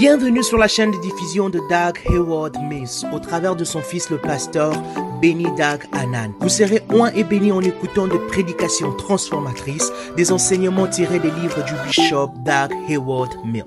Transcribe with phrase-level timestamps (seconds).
[0.00, 4.10] Bienvenue sur la chaîne de diffusion de Doug Hayward Mills au travers de son fils
[4.10, 4.72] le pasteur
[5.20, 6.32] Benny Doug Anan.
[6.38, 11.64] Vous serez oint et béni en écoutant des prédications transformatrices, des enseignements tirés des livres
[11.64, 13.64] du bishop Doug Hayward Mills.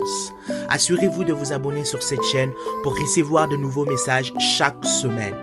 [0.70, 5.36] Assurez-vous de vous abonner sur cette chaîne pour recevoir de nouveaux messages chaque semaine.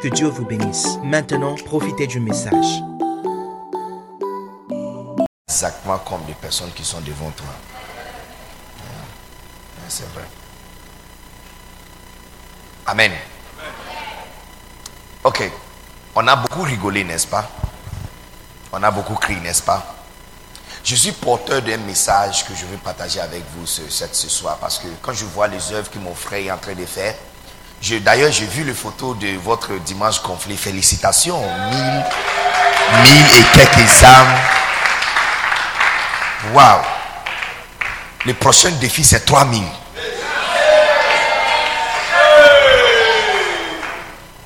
[0.00, 0.98] Que Dieu vous bénisse.
[1.02, 2.80] Maintenant, profitez du message.
[5.48, 7.77] Exactement comme les personnes qui sont devant toi.
[9.88, 10.24] C'est vrai.
[12.86, 13.12] Amen.
[15.24, 15.50] Ok.
[16.14, 17.48] On a beaucoup rigolé, n'est-ce pas?
[18.72, 19.94] On a beaucoup crié, n'est-ce pas?
[20.84, 24.78] Je suis porteur d'un message que je veux partager avec vous ce, ce soir parce
[24.78, 27.14] que quand je vois les œuvres que mon frère est en train de faire,
[28.00, 30.56] D'ailleurs, j'ai vu les photos de votre dimanche conflit.
[30.56, 31.40] Félicitations.
[31.70, 32.04] Mille,
[33.02, 34.36] mille et quelques âmes.
[36.52, 36.97] Waouh.
[38.26, 39.62] Le prochain défi, c'est 3000.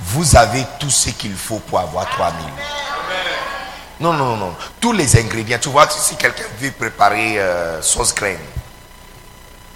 [0.01, 2.45] Vous avez tout ce qu'il faut pour avoir 3000.
[4.01, 5.59] Non, non, non, Tous les ingrédients.
[5.61, 8.39] Tu vois, si quelqu'un veut préparer euh, sauce graine,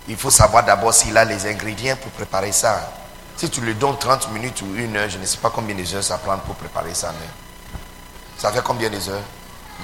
[0.08, 2.92] il faut savoir d'abord s'il a les ingrédients pour préparer ça.
[3.36, 5.94] Si tu lui donnes 30 minutes ou une heure, je ne sais pas combien de
[5.94, 7.26] heures ça prend pour préparer ça, mais
[8.38, 9.22] ça fait combien de heures?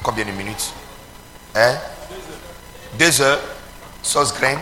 [0.03, 0.73] Combien de minutes?
[1.55, 1.77] Hein?
[2.99, 3.39] Deux heures.
[4.03, 4.61] Sauce graine.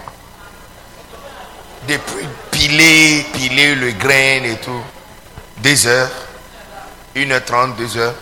[1.88, 4.82] Depuis piler, piler le grain et tout.
[5.58, 6.10] Deux heures.
[7.14, 8.14] Une heure trente, deux heures.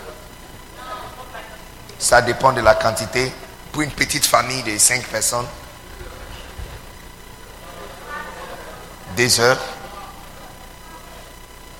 [1.98, 3.32] Ça dépend de la quantité.
[3.72, 5.46] Pour une petite famille de cinq personnes.
[9.16, 9.58] Deux heures.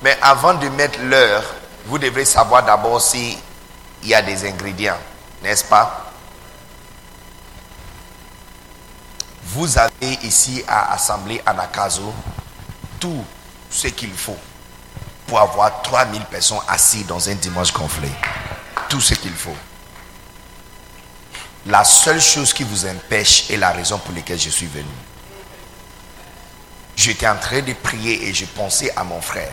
[0.03, 1.45] Mais avant de mettre l'heure,
[1.87, 3.39] vous devrez savoir d'abord s'il
[4.05, 4.99] y a des ingrédients,
[5.43, 6.08] n'est-ce pas?
[9.55, 12.13] Vous avez ici à assembler à Nakazo
[13.01, 13.25] tout
[13.71, 14.37] ce qu'il faut
[15.27, 18.11] pour avoir 3000 personnes assises dans un dimanche gonflé.
[18.91, 19.57] Tout ce qu'il faut.
[21.65, 24.85] La seule chose qui vous empêche est la raison pour laquelle je suis venu.
[26.95, 29.53] J'étais en train de prier et je pensais à mon frère.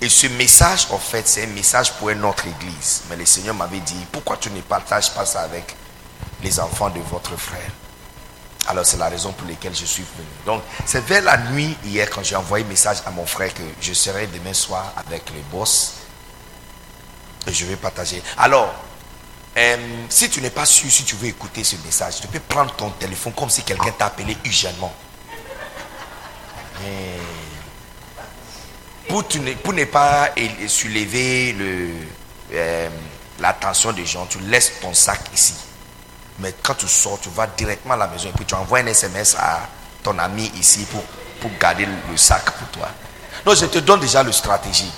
[0.00, 3.02] Et ce message, en fait, c'est un message pour notre église.
[3.10, 5.74] Mais le Seigneur m'avait dit, pourquoi tu ne partages pas ça avec
[6.42, 7.70] les enfants de votre frère?
[8.68, 10.26] Alors c'est la raison pour laquelle je suis venu.
[10.44, 13.62] Donc c'est vers la nuit hier quand j'ai envoyé un message à mon frère que
[13.80, 15.94] je serai demain soir avec les boss.
[17.46, 18.20] Et je vais partager.
[18.38, 18.74] Alors,
[19.56, 19.76] euh,
[20.08, 22.90] si tu n'es pas sûr, si tu veux écouter ce message, tu peux prendre ton
[22.90, 24.92] téléphone comme si quelqu'un t'a appelé urgentement.
[26.84, 27.16] Et
[29.08, 29.24] pour,
[29.72, 30.30] ne pas
[30.66, 31.56] soulever
[32.52, 32.88] euh,
[33.38, 35.54] l'attention des gens, tu laisses ton sac ici.
[36.38, 38.86] Mais quand tu sors, tu vas directement à la maison et puis tu envoies un
[38.86, 39.60] SMS à
[40.02, 41.02] ton ami ici pour,
[41.40, 42.88] pour garder le sac pour toi.
[43.44, 44.90] Donc je te donne déjà la stratégie.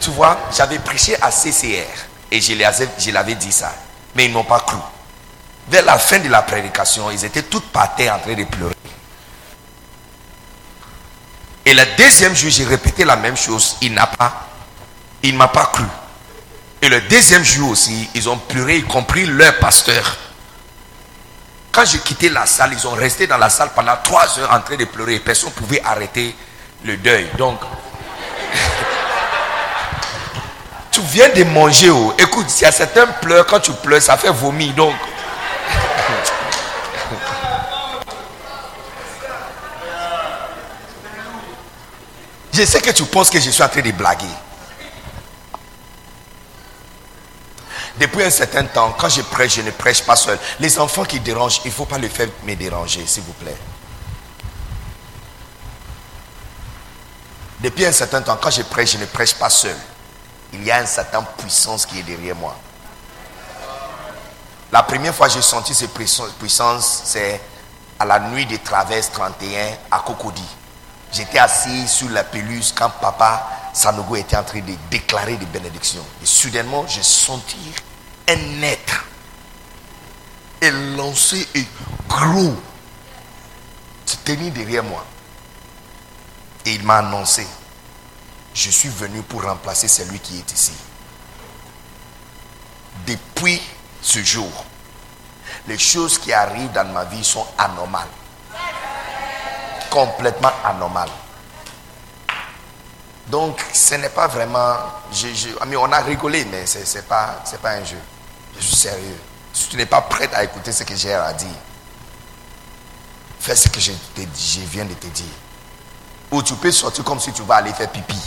[0.00, 1.86] Tu vois, j'avais prêché à CCR
[2.30, 3.74] et je l'avais dit ça.
[4.14, 4.78] Mais ils n'ont pas cru.
[5.68, 8.74] Vers la fin de la prédication, ils étaient tous par terre en train de pleurer.
[11.64, 13.76] Et le deuxième jour, j'ai répété la même chose.
[13.80, 14.46] Il n'a pas,
[15.22, 15.84] il m'a pas cru.
[16.80, 20.16] Et le deuxième jour aussi, ils ont pleuré, y compris leur pasteur.
[21.76, 24.60] Quand j'ai quitté la salle, ils ont resté dans la salle pendant trois heures en
[24.60, 25.18] train de pleurer.
[25.18, 26.34] Personne ne pouvait arrêter
[26.82, 27.28] le deuil.
[27.36, 27.60] Donc,
[30.90, 31.90] tu viens de manger.
[31.90, 32.14] Oh.
[32.18, 34.72] Écoute, s'il y a certains pleurs, quand tu pleures, ça fait vomir.
[34.72, 34.94] Donc,
[42.54, 44.24] Je sais que tu penses que je suis en train de blaguer.
[47.98, 50.38] Depuis un certain temps, quand je prêche, je ne prêche pas seul.
[50.60, 53.56] Les enfants qui dérangent, il ne faut pas les faire me déranger, s'il vous plaît.
[57.60, 59.76] Depuis un certain temps, quand je prêche, je ne prêche pas seul.
[60.52, 62.56] Il y a une certaine puissance qui est derrière moi.
[64.70, 67.40] La première fois que j'ai senti cette puissance, c'est
[67.98, 70.44] à la nuit des traverses 31 à Cocody.
[71.12, 76.04] J'étais assis sur la pelouse quand papa Sanogo était en train de déclarer des bénédictions.
[76.22, 77.56] Et soudainement, j'ai senti
[78.28, 79.04] un être
[80.60, 81.64] élancé et
[82.08, 82.54] gros
[84.04, 85.04] se tenir derrière moi.
[86.64, 87.46] Et il m'a annoncé,
[88.54, 90.72] je suis venu pour remplacer celui qui est ici.
[93.06, 93.62] Depuis
[94.02, 94.64] ce jour,
[95.68, 98.08] les choses qui arrivent dans ma vie sont anormales
[99.96, 101.08] complètement anormal.
[103.28, 104.76] Donc, ce n'est pas vraiment.
[105.10, 107.96] Je, on a rigolé, mais ce n'est pas, pas un jeu.
[108.58, 109.18] Je suis sérieux.
[109.52, 111.48] Si tu n'es pas prêt à écouter ce que j'ai à dire,
[113.40, 113.92] fais ce que je
[114.70, 115.24] viens de te dire.
[116.30, 118.20] Ou tu peux sortir comme si tu vas aller faire pipi.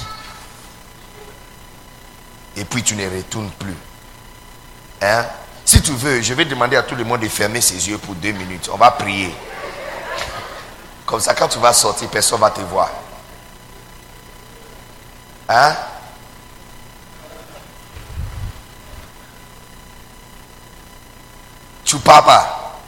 [2.56, 3.76] Et puis tu ne retournes plus.
[5.02, 5.26] Hein?
[5.66, 8.16] Si tu veux, je vais demander à tout le monde de fermer ses yeux pour
[8.16, 8.70] deux minutes.
[8.74, 9.34] On va prier.
[11.06, 12.90] Comme ça, quand tu vas sortir, personne ne va te voir.
[15.48, 15.76] Hein?
[21.98, 22.82] Pas.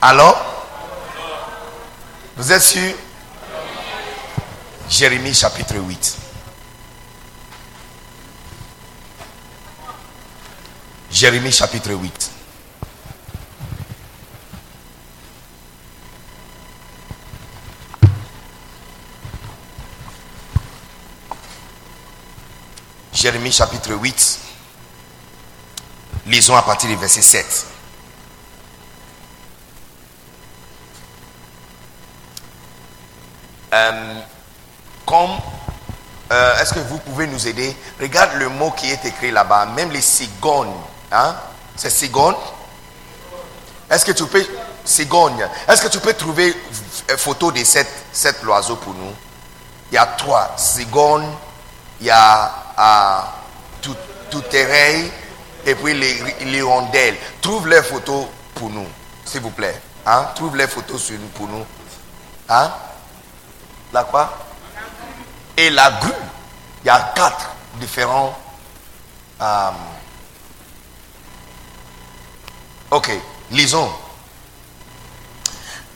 [0.00, 0.40] Alors
[2.36, 2.94] Vous êtes sûr?
[4.88, 6.16] Jérémie chapitre 8.
[11.10, 12.30] Jérémie chapitre 8.
[23.12, 24.45] Jérémie chapitre 8.
[26.26, 27.66] Lisons à partir du verset 7.
[33.72, 34.20] Euh,
[35.06, 35.30] comme,
[36.32, 37.76] euh, est-ce que vous pouvez nous aider?
[38.00, 40.74] Regarde le mot qui est écrit là-bas, même les cigognes.
[41.12, 41.36] Hein?
[41.76, 42.34] C'est cigogne
[43.88, 44.44] Est-ce que tu peux,
[44.84, 46.56] cigogne, est-ce que tu peux trouver
[47.08, 49.12] une photo de cette oiseau pour nous?
[49.92, 51.30] Il y a trois, cigogne,
[52.00, 53.20] il y a euh,
[53.80, 53.96] tout,
[54.28, 54.42] tout
[55.66, 57.16] et puis les, rondelles.
[57.42, 58.86] Trouve les photos pour nous,
[59.24, 59.78] s'il vous plaît.
[60.06, 60.28] Hein?
[60.36, 61.66] Trouve les photos pour nous.
[62.48, 62.72] Hein?
[63.92, 64.32] La quoi?
[65.56, 66.12] Et la grue.
[66.84, 68.38] Il y a quatre différents.
[69.40, 69.70] Euh,
[72.92, 73.10] ok,
[73.50, 73.90] lisons.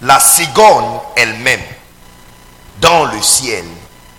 [0.03, 1.63] La cigogne elle-même,
[2.81, 3.65] dans le ciel,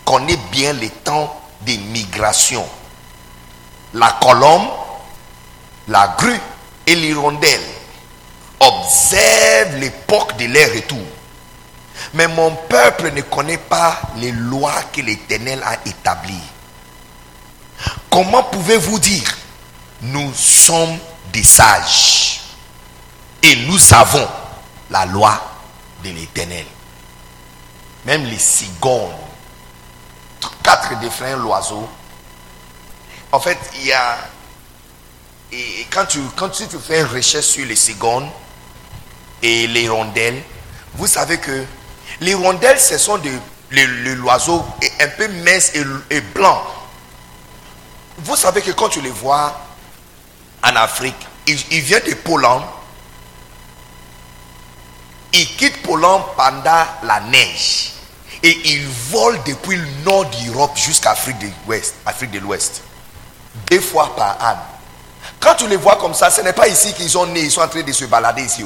[0.05, 2.67] connaît bien les temps des migrations.
[3.93, 4.69] La colombe
[5.91, 6.39] la grue
[6.87, 7.61] et l'hirondelle
[8.59, 11.05] observent l'époque de leur retour.
[12.13, 16.33] Mais mon peuple ne connaît pas les lois que l'Éternel a établies.
[18.09, 19.37] Comment pouvez-vous dire,
[20.01, 20.97] nous sommes
[21.31, 22.41] des sages
[23.43, 24.27] et nous savons
[24.89, 25.39] la loi
[26.03, 26.65] de l'Éternel?
[28.05, 29.11] Même les cigognes,
[30.63, 31.89] quatre différents oiseaux.
[33.31, 34.17] En fait, il y a
[35.51, 38.29] et quand tu, quand tu, fais une recherche sur les cigognes
[39.41, 40.41] et les rondelles,
[40.93, 41.65] vous savez que
[42.21, 43.37] les rondelles, ce sont des,
[44.15, 44.65] l'oiseau
[44.99, 45.73] un peu mince
[46.09, 46.61] et, blanc.
[48.19, 49.59] Vous savez que quand tu les vois
[50.63, 51.15] en Afrique,
[51.47, 52.63] ils, ils viennent de Pologne.
[55.33, 57.93] Ils quittent Pologne pendant la neige.
[58.43, 61.95] Et ils volent depuis le nord d'Europe jusqu'à Afrique de l'Ouest.
[62.05, 62.81] Afrique de l'Ouest.
[63.69, 64.57] Deux fois par an.
[65.41, 67.61] Quand tu les vois comme ça, ce n'est pas ici qu'ils sont nés, ils sont
[67.61, 68.63] en train de se balader ici.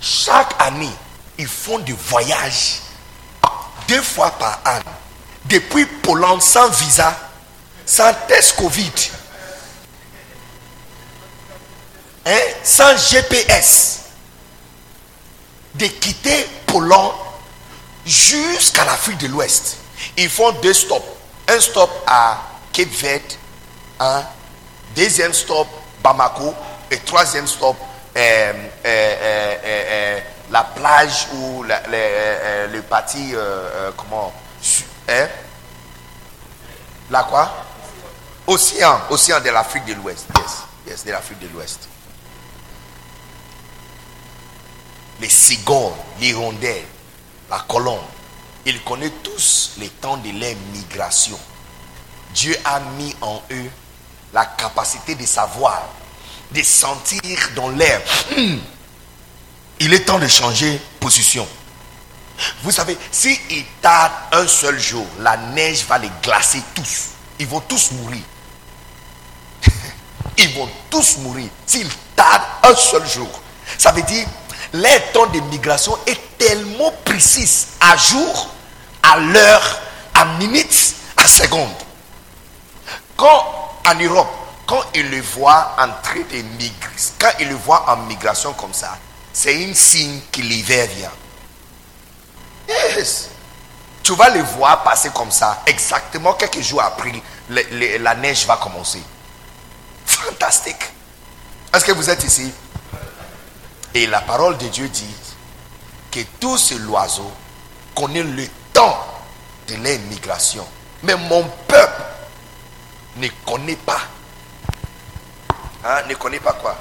[0.00, 0.90] Chaque année,
[1.38, 2.80] ils font des voyages
[3.86, 4.80] deux fois par an.
[5.44, 7.16] Depuis Pologne, sans visa,
[7.86, 8.92] sans test Covid,
[12.26, 14.00] hein, sans GPS,
[15.74, 17.12] de quitter Pologne
[18.04, 19.76] jusqu'à l'Afrique de l'Ouest.
[20.16, 21.04] Ils font deux stops.
[21.48, 22.40] Un stop à
[22.72, 23.22] Cape Verde,
[24.00, 24.24] hein,
[24.94, 25.68] Deuxième stop,
[26.02, 26.54] Bamako.
[26.90, 27.76] Et troisième stop,
[28.14, 28.52] euh,
[28.84, 33.34] euh, euh, la plage ou le parti,
[33.96, 34.32] comment
[35.08, 35.26] hein?
[37.10, 37.50] La quoi?
[38.46, 40.26] Océan, océan de l'Afrique de l'Ouest.
[40.36, 41.88] Yes, yes, de l'Afrique de l'Ouest.
[45.20, 46.84] Les cigognes, l'hirondelle,
[47.48, 48.00] la colombe,
[48.66, 51.38] ils connaissent tous les temps de leur migration.
[52.34, 53.70] Dieu a mis en eux
[54.32, 55.82] la capacité de savoir,
[56.50, 57.22] de sentir
[57.54, 58.00] dans l'air.
[58.36, 58.58] Hmm,
[59.80, 61.46] il est temps de changer position.
[62.62, 67.08] Vous savez, s'ils si tardent un seul jour, la neige va les glacer tous.
[67.38, 68.22] Ils vont tous mourir.
[70.38, 73.28] Ils vont tous mourir s'ils tardent un seul jour.
[73.78, 74.26] Ça veut dire,
[74.72, 78.50] leur temps de migration est tellement précis à jour,
[79.02, 79.80] à l'heure,
[80.14, 81.74] à minute, à seconde.
[83.16, 84.28] Quand en Europe,
[84.66, 86.68] quand ils le voient en train de
[87.18, 88.96] quand ils le voient en migration comme ça,
[89.32, 91.10] c'est un signe que l'hiver vient.
[92.68, 93.28] Yes.
[94.02, 97.12] Tu vas les voir passer comme ça, exactement quelques jours après,
[97.48, 99.02] la neige va commencer.
[100.06, 100.82] Fantastique.
[101.72, 102.52] Est-ce que vous êtes ici?
[103.94, 105.14] Et la parole de Dieu dit
[106.10, 107.32] que tous ces oiseaux
[107.94, 108.98] connaissent le temps
[109.68, 110.66] de l'immigration.
[111.02, 112.02] Mais mon peuple
[113.16, 114.00] ne connaît pas.
[115.84, 116.76] Hein, ne connaît pas quoi?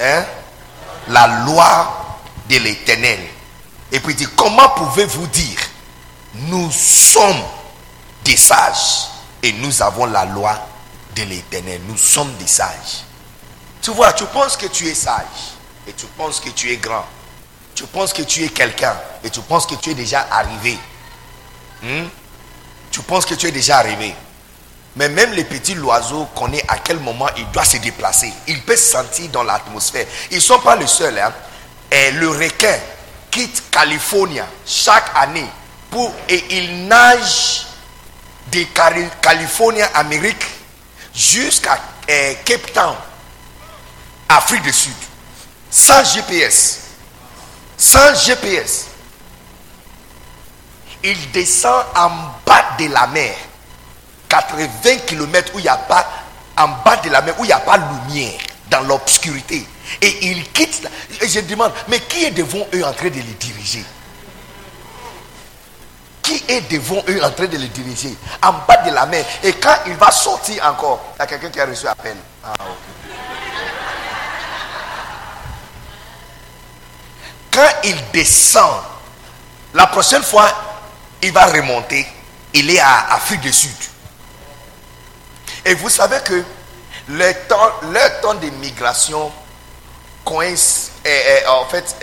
[0.00, 0.24] Hein?
[1.08, 2.18] La loi
[2.48, 3.20] de l'éternel.
[3.92, 5.58] Et puis dit, comment pouvez-vous dire,
[6.34, 7.42] nous sommes
[8.24, 9.08] des sages
[9.42, 10.58] et nous avons la loi
[11.14, 11.80] de l'éternel?
[11.86, 13.04] Nous sommes des sages.
[13.80, 15.54] Tu vois, tu penses que tu es sage
[15.86, 17.04] et tu penses que tu es grand.
[17.74, 20.78] Tu penses que tu es quelqu'un et tu penses que tu es déjà arrivé.
[21.82, 22.06] Hmm?
[22.94, 24.14] Tu penses que tu es déjà arrivé.
[24.94, 28.32] Mais même les petits oiseaux connaissent à quel moment il doit se déplacer.
[28.46, 30.06] Il peut se sentir dans l'atmosphère.
[30.30, 31.18] Ils ne sont pas les seuls.
[31.18, 31.32] Hein.
[32.12, 32.78] Le requin
[33.32, 35.44] quitte Californie chaque année
[35.90, 37.66] pour, et il nage
[38.52, 38.62] de
[39.20, 40.46] Californie, Amérique,
[41.12, 42.94] jusqu'à eh, Cape Town,
[44.28, 44.92] Afrique du Sud,
[45.68, 46.78] sans GPS.
[47.76, 48.86] Sans GPS.
[51.04, 52.08] Il descend en
[52.46, 53.34] bas de la mer
[54.28, 56.06] 80 km où il n'y a pas,
[56.56, 59.66] en bas de la mer, où il n'y a pas lumière, dans l'obscurité.
[60.00, 60.88] Et il quitte.
[61.20, 63.84] Et je demande, mais qui est devant eux en train de les diriger?
[66.22, 68.16] Qui est devant eux en train de les diriger?
[68.42, 69.24] En bas de la mer.
[69.42, 72.16] Et quand il va sortir encore, il y a quelqu'un qui a reçu appel.
[72.42, 72.54] Ah,
[77.52, 78.80] Quand il descend,
[79.74, 80.50] la prochaine fois,
[81.24, 82.06] il va remonter.
[82.52, 83.70] Il est à Afrique du Sud.
[85.64, 86.44] Et vous savez que
[87.08, 89.32] le temps, le temps de migration
[90.24, 90.90] coince,
[91.48, 91.96] en fait,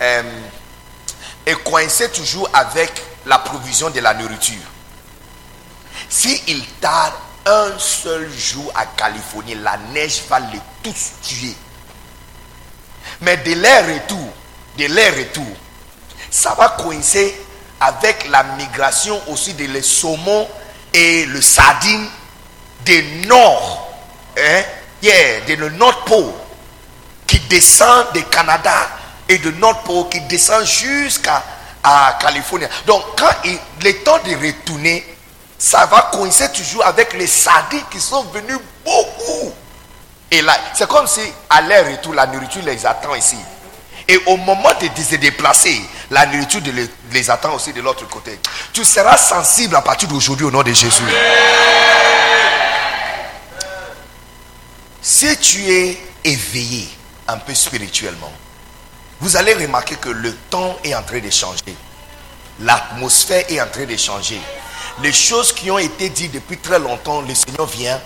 [0.00, 2.90] est, coincé toujours avec
[3.24, 4.62] la provision de la nourriture.
[6.08, 7.14] S'il il tarde
[7.46, 11.54] un seul jour à Californie, la neige va les tous tuer.
[13.20, 14.32] Mais de leur retour,
[14.76, 15.56] de leur retour,
[16.30, 17.45] ça va coincer
[17.80, 20.48] avec la migration aussi de les saumons
[20.92, 22.08] et le sardine
[22.84, 23.90] des nord,
[24.38, 24.62] hein,
[25.02, 26.32] yeah, de le Nord Pôle,
[27.26, 28.88] qui descend du Canada
[29.28, 31.42] et de Nord Pôle qui descend jusqu'à
[31.86, 32.66] à Californie.
[32.86, 35.04] Donc, quand il est temps de retourner,
[35.56, 39.52] ça va coïncider toujours avec les sardines qui sont venus beaucoup.
[40.30, 43.36] Et là, c'est comme si à leur retour, la nourriture les attend ici.
[44.08, 46.60] Et au moment de se déplacer, la nourriture
[47.10, 48.38] les attend aussi de l'autre côté.
[48.72, 51.02] Tu seras sensible à partir d'aujourd'hui au nom de Jésus.
[55.02, 56.88] Si tu es éveillé
[57.26, 58.32] un peu spirituellement,
[59.20, 61.76] vous allez remarquer que le temps est en train de changer.
[62.60, 64.40] L'atmosphère est en train de changer.
[65.02, 68.00] Les choses qui ont été dites depuis très longtemps, le Seigneur vient,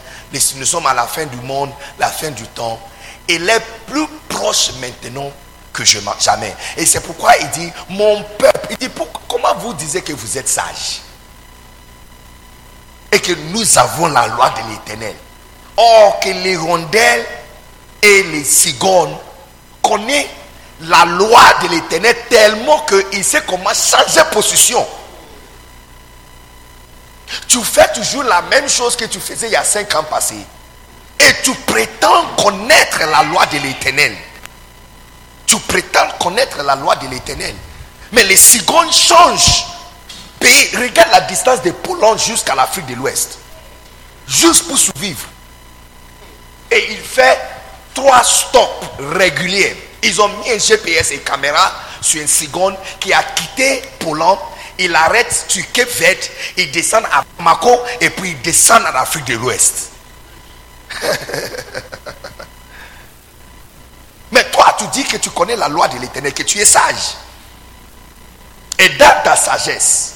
[0.56, 2.80] nous sommes à la fin du monde, la fin du temps.
[3.28, 5.30] Il est plus proche maintenant
[5.72, 6.54] que jamais.
[6.76, 8.88] Et c'est pourquoi il dit, mon peuple, il dit,
[9.28, 11.00] comment vous disiez que vous êtes sage?
[13.12, 15.16] Et que nous avons la loi de l'éternel.
[15.76, 17.26] Or que les rondelles
[18.02, 19.16] et les cigognes
[19.82, 20.26] connaissent
[20.82, 24.86] la loi de l'éternel tellement qu'il sait comment changer position.
[27.46, 30.44] Tu fais toujours la même chose que tu faisais il y a cinq ans passés.
[31.18, 34.16] Et tu prétends connaître la loi de l'éternel.
[35.50, 37.56] Tu prétends connaître la loi de l'éternel.
[38.12, 39.64] Mais les cigognes changent.
[40.40, 43.36] regarde la distance de Pologne jusqu'à l'Afrique de l'Ouest.
[44.28, 45.26] Juste pour survivre.
[46.70, 47.36] Et il fait
[47.92, 49.76] trois stops réguliers.
[50.04, 54.38] Ils ont mis un GPS et caméra sur une seconde qui a quitté Pologne.
[54.78, 56.18] Il arrête sur Cape Verde,
[56.58, 59.90] il descend à Mako et puis il descend en Afrique de l'Ouest.
[64.52, 67.14] Toi, tu dis que tu connais la loi de l'éternel, que tu es sage.
[68.78, 70.14] Et dans ta sagesse,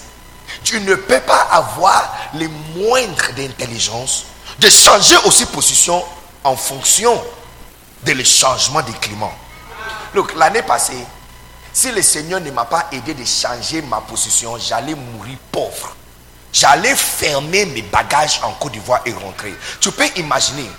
[0.63, 4.25] tu ne peux pas avoir les moindres d'intelligence
[4.59, 6.03] de changer aussi position
[6.43, 7.23] en fonction
[8.05, 9.33] de le changement du climat.
[10.15, 11.05] Donc l'année passée,
[11.73, 15.97] si le Seigneur ne m'a pas aidé de changer ma position, j'allais mourir pauvre.
[16.53, 19.53] J'allais fermer mes bagages en Côte d'Ivoire et rentrer.
[19.81, 20.71] Tu peux imaginer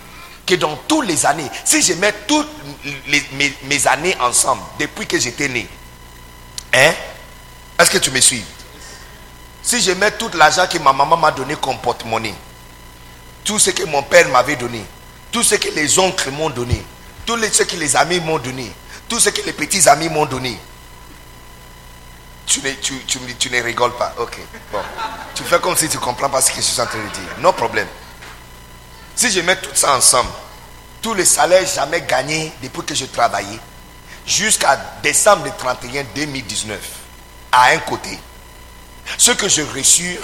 [0.45, 2.47] que dans toutes les années, si je mets toutes
[3.63, 5.67] mes, années ensemble, depuis que j'étais né,
[6.73, 6.93] hein,
[7.79, 8.43] est-ce que tu me suis?
[9.61, 12.35] Si je mets tout l'argent que ma maman m'a donné comme porte-monnaie,
[13.43, 14.85] tout ce que mon père m'avait donné,
[15.31, 16.83] tout ce que les oncles m'ont donné,
[17.25, 18.71] tout ce que les amis m'ont donné,
[19.09, 20.57] tout ce que les petits amis m'ont donné.
[22.45, 24.13] Tu ne, tu, tu, ne rigoles pas.
[24.19, 24.37] Ok.
[24.71, 24.77] Bon.
[25.33, 27.09] Tu fais comme si tu ne comprends pas ce que je suis en train de
[27.09, 27.29] dire.
[27.39, 27.87] Non problème.
[29.15, 30.29] Si je mets tout ça ensemble,
[31.01, 33.59] tous les salaires jamais gagnés depuis que je travaillais,
[34.25, 36.79] jusqu'à décembre 31 2019,
[37.51, 38.19] à un côté,
[39.17, 40.19] ce que je reçu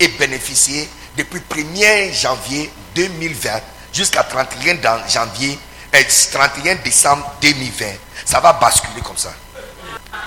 [0.00, 3.60] et bénéficié depuis 1er janvier 2020
[3.92, 5.58] jusqu'à 31 janvier,
[5.92, 7.86] et 31 décembre 2020.
[8.24, 9.32] Ça va basculer comme ça.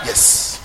[0.06, 0.60] Yes.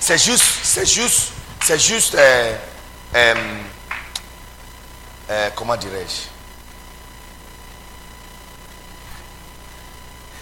[0.00, 1.32] C'est juste, c'est juste,
[1.64, 2.54] c'est juste, euh,
[3.14, 3.34] euh,
[5.30, 6.28] euh, comment dirais-je?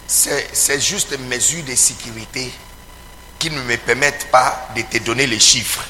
[0.06, 2.52] C'est juste une mesure de sécurité
[3.38, 5.84] qui ne me permettent pas de te donner les chiffres.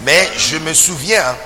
[0.00, 1.36] Mais je me souviens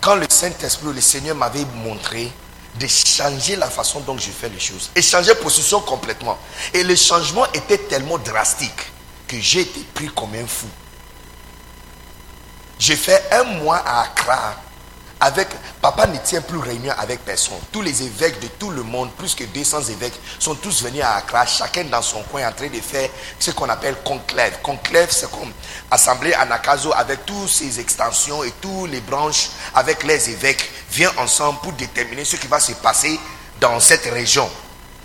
[0.00, 2.30] quand le Saint-Esprit, le Seigneur m'avait montré
[2.78, 4.90] de changer la façon dont je fais les choses.
[4.94, 6.38] Et changer position complètement.
[6.72, 8.92] Et le changement était tellement drastique
[9.26, 10.68] que j'ai été pris comme un fou.
[12.78, 14.56] J'ai fait un mois à Accra
[15.20, 15.48] avec,
[15.82, 17.58] papa ne tient plus réunion avec personne.
[17.70, 21.16] Tous les évêques de tout le monde, plus que 200 évêques, sont tous venus à
[21.16, 24.60] Accra, chacun dans son coin en train de faire ce qu'on appelle conclave.
[24.62, 25.52] Conclave, c'est comme
[25.90, 31.10] assemblée à Nakazo avec toutes ses extensions et toutes les branches avec les évêques, viennent
[31.18, 33.20] ensemble pour déterminer ce qui va se passer
[33.60, 34.48] dans cette région.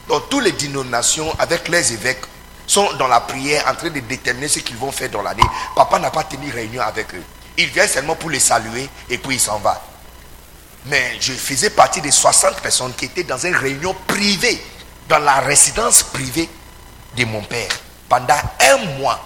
[0.07, 2.23] Donc, toutes les dénominations avec les évêques
[2.67, 5.43] sont dans la prière en train de déterminer ce qu'ils vont faire dans l'année.
[5.75, 7.23] Papa n'a pas tenu réunion avec eux.
[7.57, 9.81] Il vient seulement pour les saluer et puis il s'en va.
[10.87, 14.63] Mais je faisais partie des 60 personnes qui étaient dans une réunion privée,
[15.09, 16.49] dans la résidence privée
[17.17, 17.69] de mon père,
[18.07, 19.23] pendant un mois.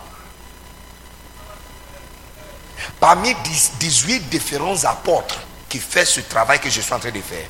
[3.00, 3.36] Parmi
[3.80, 7.48] 18 différents apôtres qui font ce travail que je suis en train de faire,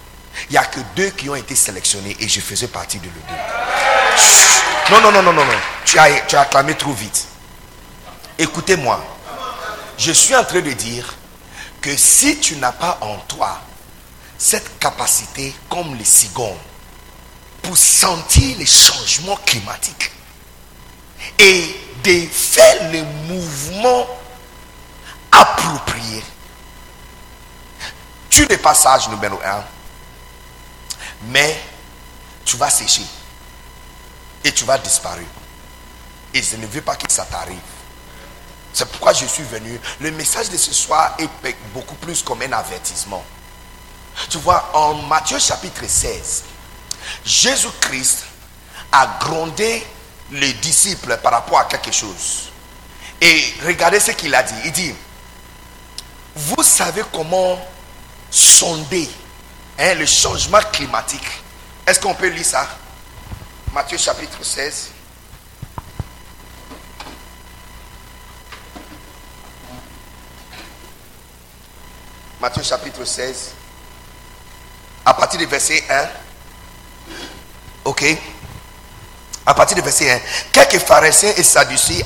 [0.49, 3.11] il n'y a que deux qui ont été sélectionnés et je faisais partie de le
[3.11, 4.91] deux.
[4.91, 5.59] Non, non, non, non, non, non.
[5.85, 7.27] Tu as, tu as acclamé trop vite.
[8.37, 9.03] Écoutez-moi.
[9.97, 11.13] Je suis en train de dire
[11.81, 13.59] que si tu n'as pas en toi
[14.39, 16.55] cette capacité comme les cigognes
[17.61, 20.11] pour sentir les changements climatiques
[21.37, 24.07] et de faire les mouvements
[25.29, 26.23] appropriés.
[28.29, 29.63] Tu n'es pas sage numéro un,
[31.23, 31.61] mais
[32.45, 33.05] tu vas sécher
[34.45, 35.27] et tu vas disparaître.
[36.33, 37.57] Et je ne veux pas que ça t'arrive.
[38.71, 39.77] C'est pourquoi je suis venu.
[39.99, 41.27] Le message de ce soir est
[41.73, 43.25] beaucoup plus comme un avertissement.
[44.29, 46.43] Tu vois, en Matthieu chapitre 16,
[47.25, 48.25] Jésus-Christ
[48.91, 49.85] a grondé
[50.31, 52.49] les disciples par rapport à quelque chose.
[53.21, 54.53] Et regardez ce qu'il a dit.
[54.65, 54.95] Il dit,
[56.35, 57.59] vous savez comment
[58.29, 59.09] sonder
[59.77, 61.27] hein, le changement climatique.
[61.85, 62.67] Est-ce qu'on peut lire ça?
[63.73, 64.89] Matthieu chapitre 16.
[72.39, 73.53] Matthieu chapitre 16
[75.09, 76.07] à partir du verset 1.
[77.85, 78.05] Ok?
[79.43, 80.19] À partir du verset 1.
[80.51, 82.05] Quelques pharisiens et sadducéens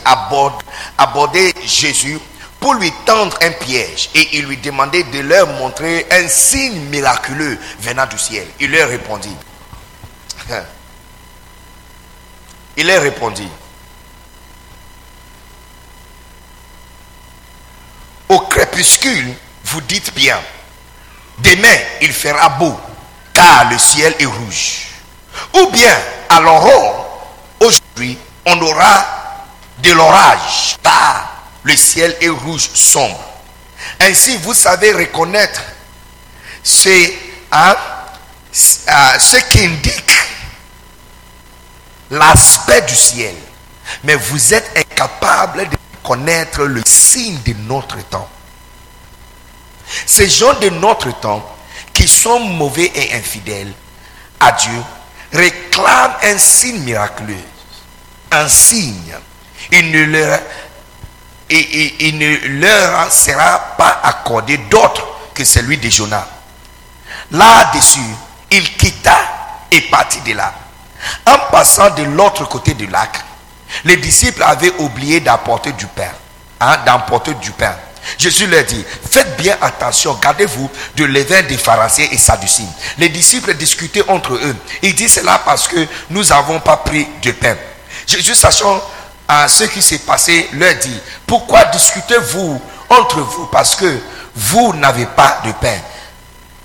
[0.97, 2.17] abordaient Jésus
[2.61, 7.59] pour lui tendre un piège et il lui demandait de leur montrer un signe miraculeux
[7.81, 8.47] venant du ciel.
[8.61, 9.35] Il leur répondit.
[12.77, 13.49] Il leur répondit.
[18.29, 19.35] Au crépuscule,
[19.65, 20.39] vous dites bien,
[21.37, 22.75] demain il fera beau
[23.69, 24.87] le ciel est rouge.
[25.53, 25.95] Ou bien
[26.29, 27.27] à l'aurore,
[27.59, 29.05] aujourd'hui, on aura
[29.79, 31.29] de l'orage, car
[31.63, 33.23] le ciel est rouge sombre.
[33.99, 35.61] Ainsi, vous savez reconnaître
[36.63, 37.13] c'est
[37.51, 37.75] hein,
[38.53, 40.13] ce qui indique
[42.09, 43.35] l'aspect du ciel.
[44.03, 48.29] Mais vous êtes incapable de connaître le signe de notre temps.
[50.05, 51.52] Ces gens de notre temps
[52.03, 53.71] qui sont mauvais et infidèles
[54.41, 54.83] à Dieu
[55.31, 57.45] réclament un signe miraculeux.
[58.29, 59.15] Un signe.
[59.71, 60.39] Il ne leur,
[61.49, 66.27] et, il ne leur sera pas accordé d'autre que celui de Jonas.
[67.31, 68.01] Là-dessus,
[68.51, 69.17] il quitta
[69.71, 70.53] et partit de là.
[71.25, 73.17] En passant de l'autre côté du lac,
[73.85, 76.11] les disciples avaient oublié d'apporter du pain,
[76.59, 77.77] hein, d'emporter du pain.
[78.17, 82.67] Jésus leur dit, faites bien attention, gardez-vous de levain des pharisiens et sadducéens.
[82.97, 84.55] Les disciples discutaient entre eux.
[84.81, 87.55] Ils disent cela parce que nous n'avons pas pris de pain.
[88.07, 88.81] Jésus, sachant
[89.27, 93.99] à ce qui s'est passé, leur dit, pourquoi discutez-vous entre vous parce que
[94.35, 95.77] vous n'avez pas de pain?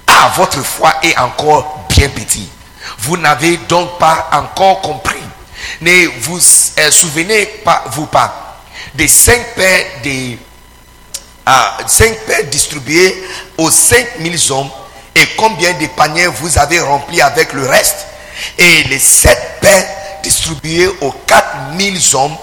[0.06, 2.50] Ah, votre foi est encore bien petite.
[2.98, 5.16] Vous n'avez donc pas encore compris.
[5.80, 6.38] Ne vous
[6.78, 8.58] euh, souvenez pas, vous pas,
[8.94, 10.38] des cinq pères des
[11.86, 13.24] cinq pains distribués
[13.56, 14.70] aux cinq mille hommes.
[15.14, 18.06] Et combien de paniers vous avez remplis avec le reste?
[18.56, 19.84] Et les sept pains
[20.22, 22.36] distribués aux quatre mille hommes.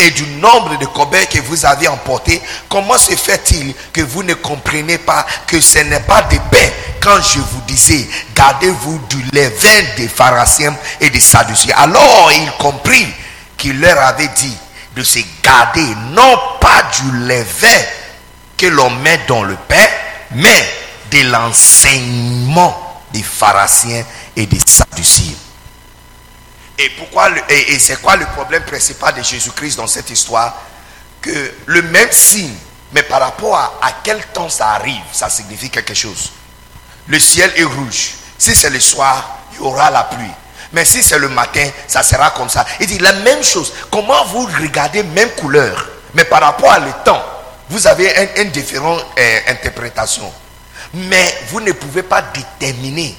[0.00, 4.34] Et du nombre de corbeilles que vous avez emportés, comment se fait-il que vous ne
[4.34, 6.72] comprenez pas que ce n'est pas de paix
[7.04, 13.06] quand je vous disais, gardez-vous du levain des pharisiens et des sadduciens Alors il comprit
[13.58, 14.56] qu'il leur avait dit
[14.96, 17.80] de se garder, non pas du levain
[18.56, 19.86] que l'on met dans le pain,
[20.32, 20.68] mais
[21.10, 24.04] de l'enseignement des pharisiens
[24.36, 25.34] et des sadduciens.
[26.78, 30.54] Et pourquoi et, c'est quoi le problème principal de Jésus-Christ dans cette histoire?
[31.20, 32.54] Que le même signe,
[32.92, 36.32] mais par rapport à, à quel temps ça arrive, ça signifie quelque chose.
[37.06, 38.14] Le ciel est rouge.
[38.36, 40.30] Si c'est le soir, il y aura la pluie.
[40.72, 42.66] Mais si c'est le matin, ça sera comme ça.
[42.80, 43.72] Il dit la même chose.
[43.90, 47.22] Comment vous regardez même couleur, mais par rapport à le temps,
[47.68, 50.30] vous avez une, différente euh, interprétation.
[50.92, 53.16] Mais vous ne pouvez pas déterminer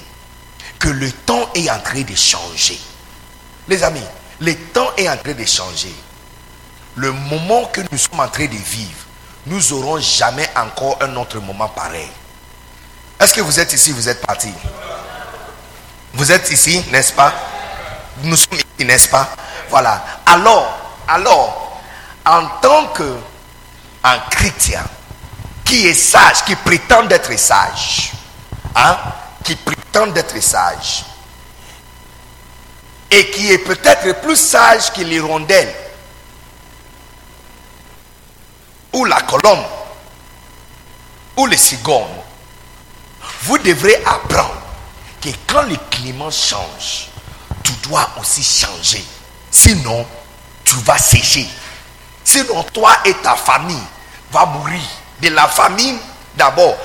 [0.78, 2.78] que le temps est en train de changer.
[3.68, 4.02] Les amis,
[4.40, 5.94] le temps est en train de changer.
[6.94, 9.06] Le moment que nous sommes en train de vivre,
[9.46, 12.08] nous n'aurons jamais encore un autre moment pareil.
[13.20, 14.52] Est-ce que vous êtes ici, vous êtes parti?
[16.14, 17.32] Vous êtes ici, n'est-ce pas?
[18.22, 19.28] Nous sommes ici, n'est-ce pas?
[19.68, 20.04] Voilà.
[20.26, 21.80] Alors, alors,
[22.24, 23.16] en tant que
[24.06, 24.84] un chrétien
[25.64, 28.12] qui est sage, qui prétend d'être sage,
[28.76, 28.96] hein,
[29.42, 31.04] qui prétend d'être sage,
[33.10, 35.74] et qui est peut-être plus sage que l'hirondelle
[38.92, 39.66] ou la colombe
[41.36, 42.04] ou le cigogne,
[43.42, 44.62] vous devrez apprendre
[45.20, 47.08] que quand le climat change,
[47.64, 49.04] tu dois aussi changer.
[49.50, 50.06] Sinon,
[50.64, 51.48] tu vas sécher.
[52.24, 53.82] Sinon, toi et ta famille
[54.30, 54.80] va mourir.
[55.20, 55.98] De la famine,
[56.36, 56.76] d'abord,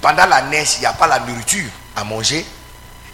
[0.00, 2.46] pendant la neige, il n'y a pas la nourriture à manger.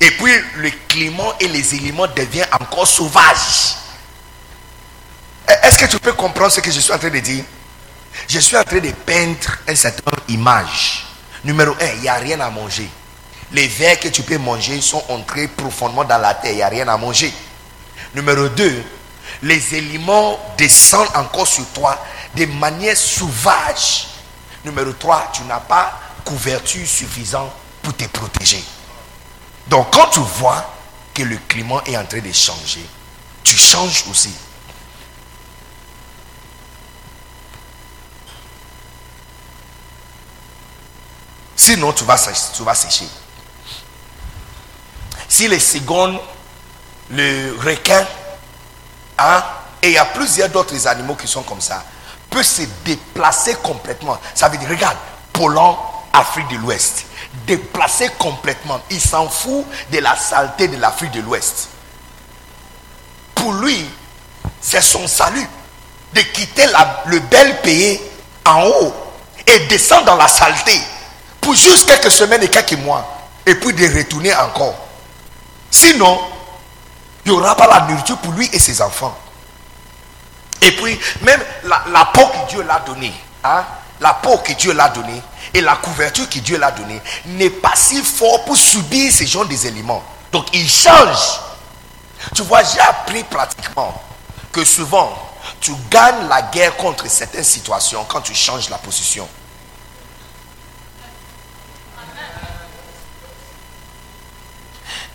[0.01, 3.77] Et puis le climat et les éléments deviennent encore sauvages.
[5.63, 7.45] Est-ce que tu peux comprendre ce que je suis en train de dire?
[8.29, 11.07] Je suis en train de peindre une certaine image.
[11.45, 12.89] Numéro un, il n'y a rien à manger.
[13.53, 16.53] Les vers que tu peux manger sont entrés profondément dans la terre.
[16.53, 17.33] Il n'y a rien à manger.
[18.15, 18.83] Numéro deux,
[19.43, 21.99] les éléments descendent encore sur toi
[22.35, 24.09] de manière sauvage.
[24.65, 27.51] Numéro trois, tu n'as pas couverture suffisante
[27.83, 28.63] pour te protéger.
[29.67, 30.73] Donc quand tu vois
[31.15, 32.85] que le climat est en train de changer,
[33.43, 34.33] tu changes aussi.
[41.57, 42.19] Sinon, tu vas,
[42.57, 43.07] tu vas sécher.
[45.29, 46.19] Si les cigognes,
[47.11, 48.05] le requin,
[49.19, 49.45] hein,
[49.81, 51.85] et il y a plusieurs d'autres animaux qui sont comme ça,
[52.33, 54.19] peuvent se déplacer complètement.
[54.35, 54.97] Ça veut dire, regarde,
[55.33, 55.79] Poland,
[56.13, 57.07] Afrique de l'Ouest
[57.47, 58.81] déplacé complètement.
[58.91, 61.69] Il s'en fout de la saleté de l'Afrique de l'Ouest.
[63.35, 63.85] Pour lui,
[64.61, 65.47] c'est son salut
[66.15, 66.67] de quitter
[67.07, 68.01] le bel pays
[68.45, 68.95] en haut
[69.47, 70.79] et descendre dans la saleté
[71.41, 73.09] pour juste quelques semaines et quelques mois
[73.47, 74.75] et puis de retourner encore.
[75.71, 76.21] Sinon,
[77.25, 79.17] il n'y aura pas la nourriture pour lui et ses enfants.
[80.63, 83.65] Et puis, même la, peau que Dieu l'a donnée, hein,
[84.01, 85.21] la peau que Dieu l'a donnée,
[85.53, 89.45] et la couverture que Dieu l'a donnée n'est pas si fort pour subir ces genre
[89.45, 90.03] des éléments.
[90.31, 91.41] Donc il change.
[92.35, 94.01] Tu vois, j'ai appris pratiquement
[94.53, 95.13] que souvent,
[95.61, 99.29] tu gagnes la guerre contre certaines situations quand tu changes la position.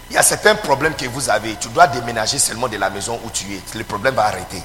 [0.10, 1.56] Il y a certains problèmes que vous avez.
[1.56, 3.62] Tu dois déménager seulement de la maison où tu es.
[3.78, 4.62] Le problème va arrêter.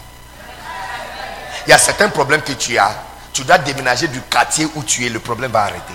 [1.66, 2.94] Il y a certains problèmes que tu as
[3.32, 5.94] tu dois déménager du quartier où tu es, le problème va arrêter.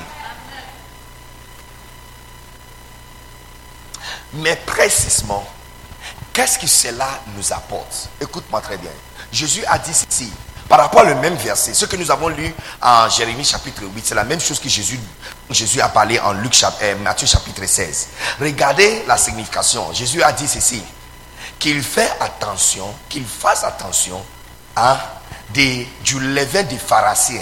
[4.34, 5.48] Mais précisément,
[6.34, 8.10] qu'est-ce que cela nous apporte?
[8.20, 8.92] Écoute-moi très bien.
[9.32, 10.32] Jésus a dit ceci,
[10.68, 14.16] par rapport au même verset, ce que nous avons lu en Jérémie chapitre 8, c'est
[14.16, 15.00] la même chose que Jésus,
[15.50, 18.08] Jésus a parlé en Luc, euh, Matthieu chapitre 16.
[18.42, 19.94] Regardez la signification.
[19.94, 20.84] Jésus a dit ceci,
[21.60, 24.24] qu'il fait attention, qu'il fasse attention
[24.76, 25.17] à
[25.54, 27.42] du levain du pharisien,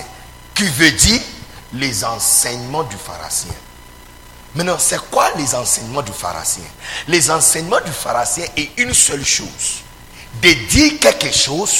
[0.54, 1.22] qui veut dire
[1.74, 3.54] les enseignements du pharisien.
[4.56, 6.64] Maintenant, c'est quoi les enseignements du pharisien
[7.08, 9.82] Les enseignements du pharisien est une seule chose.
[10.42, 11.74] De dire quelque chose.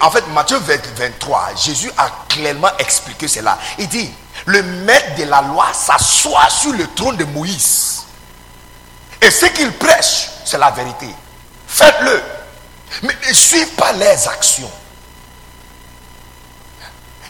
[0.00, 3.58] en fait, Matthieu 23, Jésus a clairement expliqué cela.
[3.78, 4.10] Il dit,
[4.46, 8.02] le maître de la loi s'assoit sur le trône de Moïse.
[9.20, 11.08] Et ce qu'il prêche, c'est la vérité.
[11.68, 12.22] Faites-le.
[13.02, 14.70] Mais ne suivent pas leurs actions.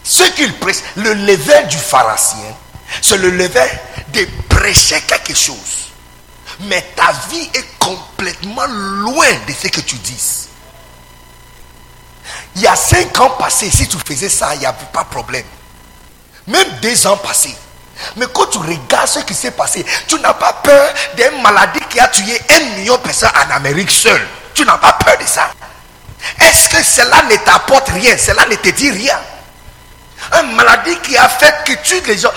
[0.03, 2.55] Ce qu'il prêche, le levain du pharisien,
[3.01, 3.67] c'est le levain
[4.09, 5.89] de prêcher quelque chose.
[6.61, 10.47] Mais ta vie est complètement loin de ce que tu dis.
[12.55, 15.09] Il y a cinq ans passés, si tu faisais ça, il n'y avait pas de
[15.09, 15.45] problème.
[16.47, 17.55] Même deux ans passés.
[18.17, 21.99] Mais quand tu regardes ce qui s'est passé, tu n'as pas peur d'une maladie qui
[21.99, 24.25] a tué un million de personnes en Amérique seule.
[24.55, 25.49] Tu n'as pas peur de ça.
[26.39, 28.17] Est-ce que cela ne t'apporte rien?
[28.17, 29.19] Cela ne te dit rien.
[30.41, 32.31] Une maladie qui a fait que tu les gens.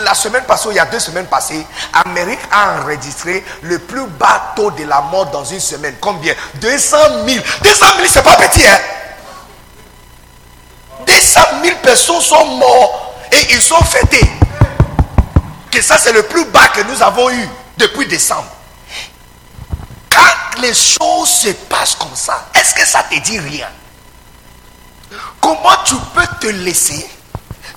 [0.00, 4.52] La, semaine passée, il y a deux semaines passées, Amérique a enregistré le plus bas
[4.56, 5.94] taux de la mort dans une semaine.
[6.00, 6.34] Combien?
[6.54, 7.44] 200 000.
[7.62, 8.78] 200 000, c'est pas petit, hein?
[11.06, 14.28] 200 000 personnes sont mortes et ils sont fêtés.
[15.70, 18.50] Que ça, c'est le plus bas que nous avons eu depuis décembre.
[20.60, 23.68] Les choses se passent comme ça, est-ce que ça te dit rien?
[25.40, 27.08] Comment tu peux te laisser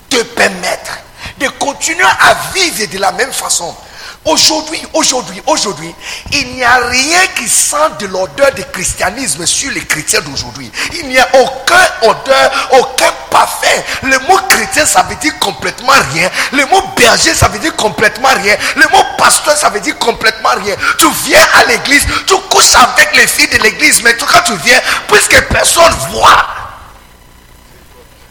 [0.08, 0.98] te permettre
[1.38, 3.74] de continuer à vivre de la même façon?
[4.24, 5.92] Aujourd'hui, aujourd'hui, aujourd'hui,
[6.32, 10.70] il n'y a rien qui sent de l'odeur du christianisme sur les chrétiens d'aujourd'hui.
[10.92, 13.84] Il n'y a aucun odeur, aucun parfait.
[14.04, 16.30] Le mot chrétien, ça veut dire complètement rien.
[16.52, 18.56] Le mot berger, ça veut dire complètement rien.
[18.76, 20.76] Le mot pasteur, ça veut dire complètement rien.
[20.98, 24.80] Tu viens à l'église, tu couches avec les filles de l'église, mais quand tu viens,
[25.08, 26.46] puisque personne voit,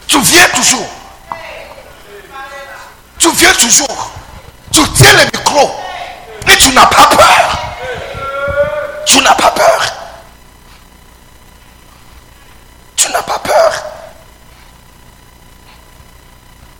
[0.07, 0.89] tu viens toujours.
[3.19, 4.11] Tu viens toujours.
[4.71, 5.71] Tu tiens le micro.
[6.47, 7.61] Mais tu n'as pas peur.
[9.05, 9.93] Tu n'as pas peur.
[12.95, 13.83] Tu n'as pas peur.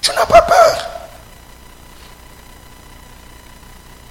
[0.02, 0.88] Tu n'as pas peur.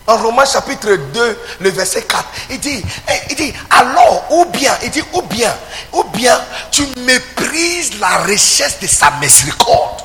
[0.06, 4.76] En Romains chapitre 2, le verset 4, il dit, eh, il dit, alors, ou bien,
[4.82, 5.54] il dit, ou bien,
[5.92, 6.40] ou bien,
[6.72, 10.02] tu méprises la richesse de sa miséricorde.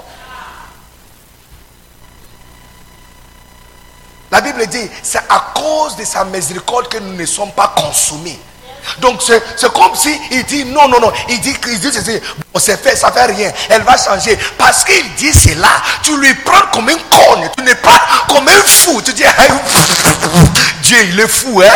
[4.35, 8.37] La Bible dit, c'est à cause de sa miséricorde que nous ne sommes pas consumés.
[8.99, 11.13] Donc c'est comme si il dit non, non, non.
[11.29, 11.89] Il dit, il dit
[12.53, 13.49] bon, c'est fait, ça fait rien.
[13.69, 14.37] Elle va changer.
[14.57, 15.69] Parce qu'il dit cela,
[16.03, 17.49] tu lui prends comme un con.
[17.57, 19.01] Tu n'es pas comme un fou.
[19.05, 19.23] Tu dis,
[20.81, 21.61] Dieu, il est fou.
[21.65, 21.71] Hein?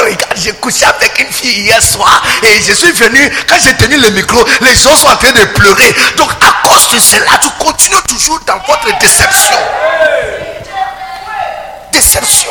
[0.00, 2.20] Regarde, j'ai couché avec une fille hier soir.
[2.42, 5.44] Et je suis venu, quand j'ai tenu le micro, les gens sont en train de
[5.44, 5.94] pleurer.
[6.16, 9.58] Donc à cause de cela, tu continues toujours dans votre déception.
[11.94, 12.50] Déception.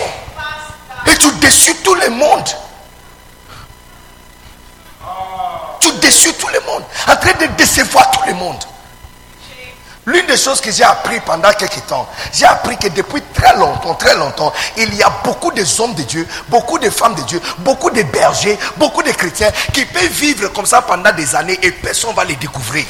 [1.05, 2.47] Et tu déçus tout le monde.
[5.81, 6.83] Tu déçus tout le monde.
[7.09, 8.63] En train de décevoir tout le monde.
[10.05, 13.95] L'une des choses que j'ai appris pendant quelques temps, j'ai appris que depuis très longtemps,
[13.95, 17.41] très longtemps, il y a beaucoup de hommes de Dieu, beaucoup de femmes de Dieu,
[17.59, 21.71] beaucoup de bergers, beaucoup de chrétiens qui peuvent vivre comme ça pendant des années et
[21.71, 22.85] personne ne va les découvrir.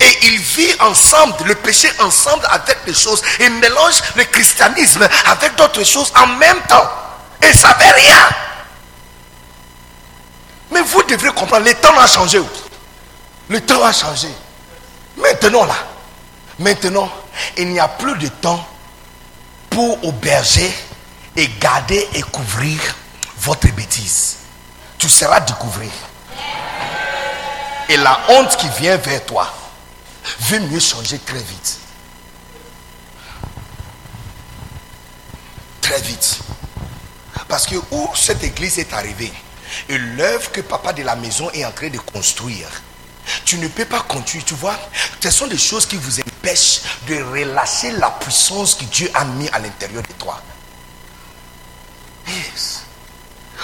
[0.00, 3.22] Et ils vivent ensemble, le péché ensemble avec des choses.
[3.40, 6.90] Ils mélangent le christianisme avec d'autres choses en même temps.
[7.42, 8.28] Et ça ne fait rien.
[10.70, 12.40] Mais vous devrez comprendre, le temps a changé.
[13.48, 14.28] Le temps a changé.
[15.16, 15.76] Maintenant là,
[16.58, 17.10] maintenant,
[17.56, 18.66] il n'y a plus de temps
[19.70, 20.72] pour auberger
[21.36, 22.80] et garder et couvrir
[23.38, 24.38] votre bêtise.
[24.98, 25.88] Tu seras découvert.
[27.88, 29.52] Et la honte qui vient vers toi
[30.40, 31.78] veut mieux changer très vite.
[35.80, 36.38] Très vite.
[37.48, 39.32] Parce que où cette église est arrivée,
[39.88, 42.68] et l'œuvre que papa de la maison est en train de construire,
[43.44, 44.78] tu ne peux pas continuer, tu vois.
[45.20, 49.48] Ce sont des choses qui vous empêchent de relâcher la puissance que Dieu a mis
[49.48, 50.42] à l'intérieur de toi.
[52.28, 52.82] Yes.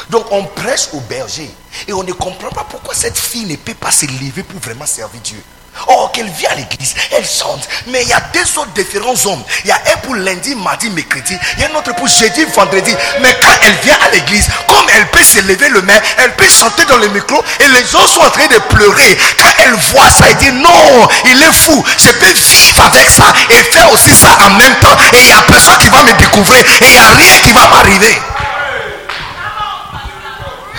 [0.09, 1.51] Donc on prêche au berger
[1.87, 4.87] et on ne comprend pas pourquoi cette fille ne peut pas se lever pour vraiment
[4.87, 5.43] servir Dieu.
[5.89, 7.69] Oh, qu'elle vient à l'église, elle chante.
[7.87, 9.43] Mais il y a deux autres différents hommes.
[9.65, 11.37] Il y a un pour lundi, mardi, mercredi.
[11.57, 12.95] Il y a un autre pour jeudi, vendredi.
[13.23, 16.49] Mais quand elle vient à l'église, comme elle peut se lever le main, elle peut
[16.49, 19.17] chanter dans le micro et les gens sont en train de pleurer.
[19.39, 21.85] Quand elle voit ça, elle dit non, il est fou.
[21.99, 24.97] Je peux vivre avec ça et faire aussi ça en même temps.
[25.13, 26.61] Et il n'y a personne qui va me découvrir.
[26.81, 28.23] Et il n'y a rien qui va m'arriver.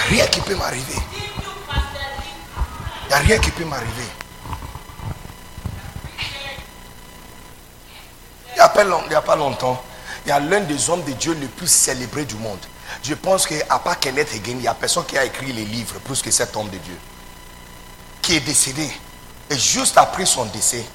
[0.10, 0.96] Rien qui peut m'arriver.
[3.04, 4.21] Il n'y a rien qui peut m'arriver.
[8.84, 9.82] Il n'y a pas longtemps,
[10.26, 12.60] il y a l'un des hommes de Dieu les plus célébrés du monde.
[13.04, 16.00] Je pense qu'à part Kenneth Hagin, il n'y a personne qui a écrit les livres
[16.00, 16.98] plus que cet homme de Dieu.
[18.22, 18.90] Qui est décédé.
[19.50, 20.86] Et juste après son décès,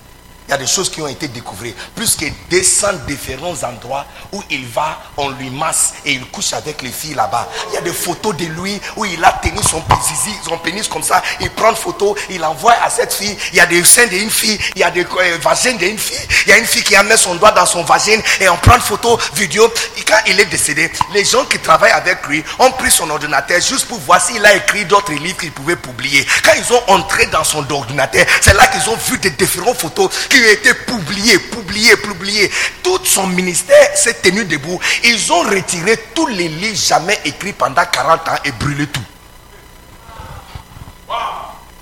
[0.49, 1.77] Il y a des choses qui ont été découvertes.
[1.95, 6.83] Plus que 200 différents endroits où il va, on lui masse et il couche avec
[6.83, 7.49] les filles là-bas.
[7.71, 10.87] Il y a des photos de lui où il a tenu son pénis, son pénis
[10.87, 11.23] comme ça.
[11.41, 13.37] Il prend une photo, il envoie à cette fille.
[13.53, 16.17] Il y a des seins d'une fille, il y a des euh, vagins d'une fille.
[16.47, 18.57] Il y a une fille qui a mis son doigt dans son vagin et on
[18.57, 19.73] prend une photo, vidéo.
[19.97, 23.61] Et quand il est décédé, les gens qui travaillent avec lui ont pris son ordinateur
[23.61, 26.25] juste pour voir s'il a écrit d'autres livres qu'il pouvait publier.
[26.45, 30.11] Quand ils ont entré dans son ordinateur, c'est là qu'ils ont vu des différentes photos
[30.29, 32.51] qui ont été publiées, publiées, publiées.
[32.83, 34.81] Tout son ministère s'est tenu debout.
[35.05, 39.01] Ils ont retiré tous les livres jamais écrits pendant 40 ans et brûlé tout.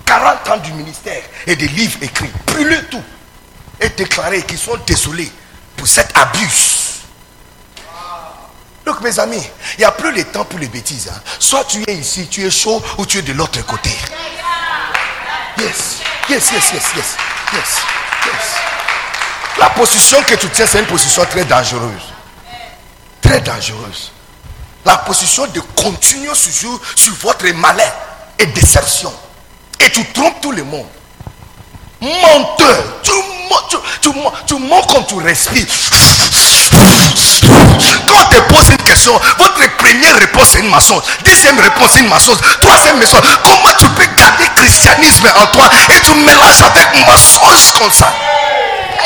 [0.07, 3.03] 40 ans du ministère et des livres écrits, brûlé tout.
[3.81, 5.31] Et déclaré qu'ils sont désolés
[5.77, 7.01] pour cet abus.
[8.87, 9.43] Donc mes amis,
[9.77, 11.09] il n'y a plus le temps pour les bêtises.
[11.09, 11.21] hein.
[11.39, 13.91] Soit tu es ici, tu es chaud, ou tu es de l'autre côté.
[15.59, 17.17] Yes, yes, yes, yes, yes,
[17.55, 17.79] yes.
[19.59, 22.13] La position que tu tiens, c'est une position très dangereuse.
[23.23, 24.13] Très dangereuse.
[24.85, 27.91] La position de continuer sur, sur votre malin
[28.39, 29.13] et déception.
[29.81, 30.87] Et tu trompes tout le monde.
[32.01, 33.01] Menteur.
[33.03, 33.13] Tu
[33.49, 33.77] mens, tu,
[35.09, 35.67] tu respires.
[36.71, 41.03] Quand on te pose une question, votre première réponse c'est une mensonge.
[41.25, 42.39] Deuxième réponse c'est une mensonge.
[42.61, 43.23] Troisième mensonge.
[43.43, 48.13] Comment tu peux garder christianisme en toi et tu mélanges avec mensonge comme ça?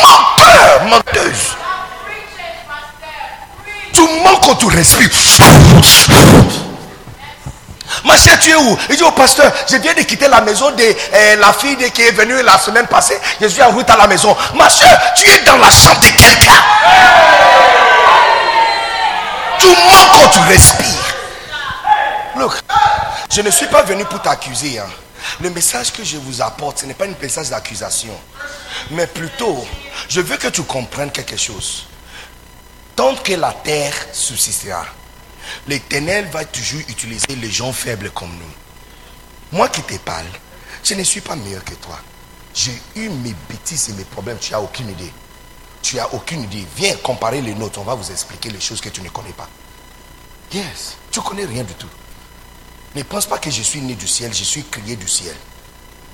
[0.03, 1.57] Menteur, menteuse.
[3.93, 4.03] Tu
[4.43, 5.11] quand tu respires.
[8.05, 8.79] Ma chère, tu es où?
[8.91, 12.03] Il dit au pasteur, je viens de quitter la maison de euh, la fille qui
[12.03, 13.19] est venue la semaine passée.
[13.41, 14.37] Je suis en route à la maison.
[14.55, 16.63] Ma chère, tu es dans la chambre de quelqu'un.
[19.59, 19.67] Tu
[20.13, 21.15] quand tu respires.
[22.37, 22.53] Look,
[23.35, 24.79] je ne suis pas venu pour t'accuser.
[24.79, 24.87] hein.
[25.41, 28.17] Le message que je vous apporte, ce n'est pas un message d'accusation.
[28.91, 29.67] Mais plutôt,
[30.09, 31.87] je veux que tu comprennes quelque chose.
[32.97, 34.87] Tant que la terre subsistera,
[35.67, 39.57] l'éternel va toujours utiliser les gens faibles comme nous.
[39.57, 40.27] Moi qui te parle,
[40.85, 41.99] je ne suis pas meilleur que toi.
[42.55, 44.39] J'ai eu mes bêtises et mes problèmes.
[44.39, 45.13] Tu n'as aucune idée.
[45.83, 46.67] Tu n'as aucune idée.
[46.77, 47.79] Viens comparer les nôtres.
[47.79, 49.49] On va vous expliquer les choses que tu ne connais pas.
[50.53, 50.97] Yes.
[51.11, 51.89] Tu connais rien du tout.
[52.99, 54.35] Ne pense pas que je suis né du ciel.
[54.35, 55.37] Je suis crié du ciel.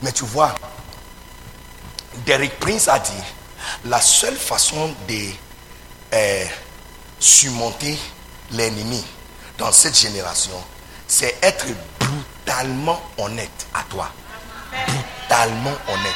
[0.02, 0.54] Mais tu vois,
[2.26, 3.24] Derek Prince a dit,
[3.86, 5.30] la seule façon de
[6.12, 6.44] euh,
[7.18, 7.98] surmonter
[8.50, 9.02] l'ennemi
[9.56, 10.62] dans cette génération,
[11.08, 11.64] c'est être
[11.98, 14.12] brutalement honnête à toi.
[15.28, 16.12] Brutalement honnête.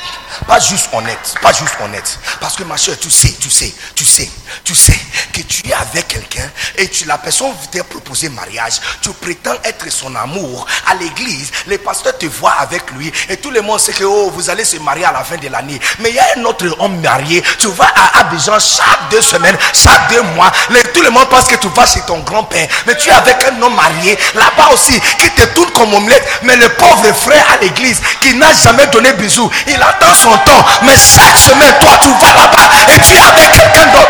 [0.46, 2.18] Pas juste honnête, pas juste honnête.
[2.40, 4.28] Parce que ma soeur, tu sais, tu sais, tu sais,
[4.64, 4.96] tu sais
[5.32, 8.74] que tu es avec quelqu'un et tu, la personne t'a proposé mariage.
[9.02, 11.50] Tu prétends être son amour à l'église.
[11.66, 14.64] Les pasteurs te voient avec lui et tout le monde sait que oh, vous allez
[14.64, 15.80] se marier à la fin de l'année.
[16.00, 17.42] Mais il y a un autre homme marié.
[17.58, 20.52] Tu vas à Abidjan chaque deux semaines, chaque deux mois.
[20.94, 22.68] Tout le monde pense que tu vas chez ton grand-père.
[22.86, 26.26] Mais tu es avec un homme marié là-bas aussi qui te tourne comme omelette.
[26.42, 30.64] Mais le pauvre frère à l'église qui n'a jamais donné bisous, il attend son temps.
[30.82, 34.08] Mais chaque semaine, toi, tu vas là-bas et tu es avec quelqu'un d'autre.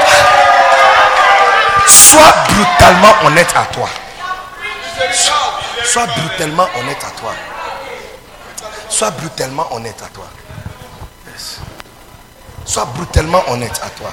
[1.86, 3.88] Sois brutalement honnête à toi.
[5.84, 7.34] Sois brutalement honnête à toi.
[8.88, 10.26] Sois brutalement honnête à toi.
[12.64, 14.12] Sois brutalement honnête à toi.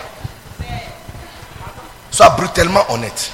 [2.12, 3.32] Sois brutalement honnête.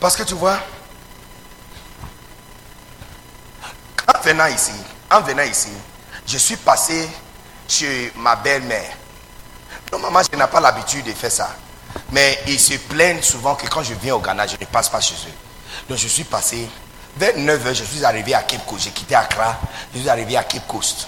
[0.00, 0.58] Parce que tu vois,
[4.12, 4.72] en venant ici,
[5.10, 5.70] en venant ici,
[6.26, 7.08] je suis passé
[7.68, 8.96] chez ma belle-mère.
[9.92, 11.54] Non, maman, je n'ai pas l'habitude de faire ça.
[12.10, 15.00] Mais ils se plaignent souvent que quand je viens au Ghana, je ne passe pas
[15.00, 15.32] chez eux.
[15.88, 16.68] Donc je suis passé.
[17.16, 18.84] Vers 9h, je suis arrivé à Cape Coast.
[18.84, 19.58] J'ai quitté Accra.
[19.94, 21.06] Je suis arrivé à Cape Coast.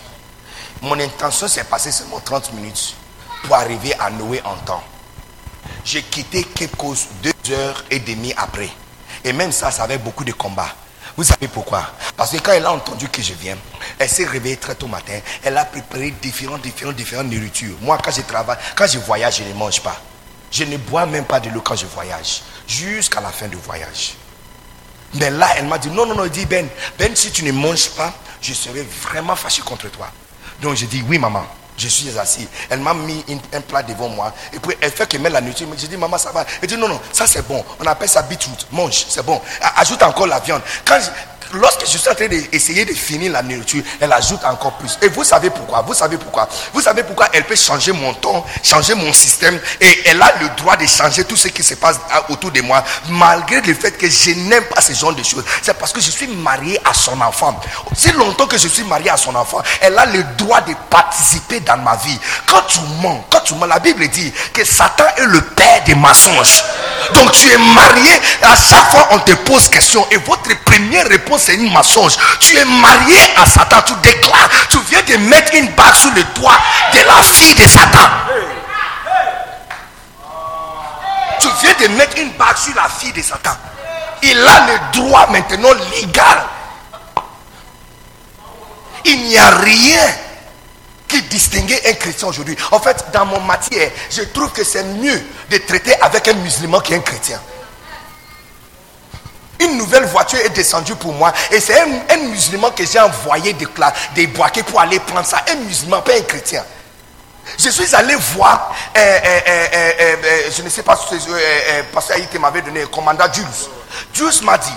[0.83, 2.95] Mon intention, c'est passer seulement 30 minutes
[3.45, 4.85] pour arriver à Noé en temps.
[5.85, 8.71] J'ai quitté Cape Coast deux heures et demie après.
[9.25, 10.75] Et même ça, ça avait beaucoup de combats.
[11.17, 11.91] Vous savez pourquoi?
[12.17, 13.57] Parce que quand elle a entendu que je viens,
[13.99, 15.19] elle s'est réveillée très tôt matin.
[15.43, 17.77] Elle a préparé différentes, différentes, différentes nourritures.
[17.81, 20.01] Moi, quand je travaille, quand je voyage, je ne mange pas.
[20.51, 22.43] Je ne bois même pas de l'eau quand je voyage.
[22.69, 24.15] Jusqu'à la fin du voyage.
[25.15, 27.91] Mais là, elle m'a dit, non, non, non, dit, Ben, Ben, si tu ne manges
[27.91, 30.11] pas, je serai vraiment fâché contre toi.
[30.61, 31.47] Donc j'ai dit, oui, maman,
[31.77, 32.49] je suis assis.
[32.71, 34.33] Elle m'a mis un plat devant moi.
[34.53, 35.67] Et puis elle fait qu'elle met la nourriture.
[35.77, 36.45] J'ai dit, maman, ça va.
[36.63, 37.65] Elle dit, non, non, ça c'est bon.
[37.81, 38.67] On appelle ça beetroot.
[38.73, 39.41] Mange, c'est bon.
[39.77, 40.63] Ajoute encore la viande.
[40.85, 41.11] Quand je-
[41.53, 44.99] lorsque je suis en train d'essayer de finir la nourriture, elle ajoute encore plus.
[45.03, 48.45] Et vous savez pourquoi Vous savez pourquoi Vous savez pourquoi elle peut changer mon ton,
[48.63, 51.99] changer mon système et elle a le droit de changer tout ce qui se passe
[52.29, 55.45] autour de moi, malgré le fait que je n'aime pas ce genre de choses.
[55.63, 57.59] C'est parce que je suis marié à son enfant.
[57.95, 61.61] Si longtemps que je suis marié à son enfant, elle a le droit de participer
[61.61, 62.19] dans ma vie.
[62.47, 65.95] Quand tu mens, quand tu mens, la Bible dit que Satan est le père des
[65.95, 66.65] mensonges.
[67.15, 71.36] Donc tu es marié, à chaque fois on te pose question et votre première réponse
[71.39, 72.17] c'est une mensonge.
[72.41, 76.23] Tu es marié à Satan, tu déclares, tu viens de mettre une bague sur le
[76.41, 76.59] doigt
[76.93, 78.09] de la fille de Satan.
[81.41, 83.57] Tu viens de mettre une bague sur la fille de Satan.
[84.23, 86.45] Il a le droit maintenant légal.
[89.05, 90.01] Il n'y a rien
[91.07, 92.57] qui distingue un chrétien aujourd'hui.
[92.73, 96.81] En fait, dans mon matière, je trouve que c'est mieux de traiter avec un musulman
[96.81, 97.41] qu'un chrétien.
[99.61, 103.67] Une nouvelle voiture est descendue pour moi et c'est un, musulman que j'ai envoyé des,
[104.15, 105.45] des pour aller prendre ça.
[105.51, 106.63] Un musulman, pas un chrétien.
[107.59, 109.41] Je suis allé voir, euh, euh,
[110.01, 110.99] euh, je ne sais pas,
[111.93, 113.45] parce qu'il m'avait donné, un commandant Jules.
[114.13, 114.73] Jules m'a dit,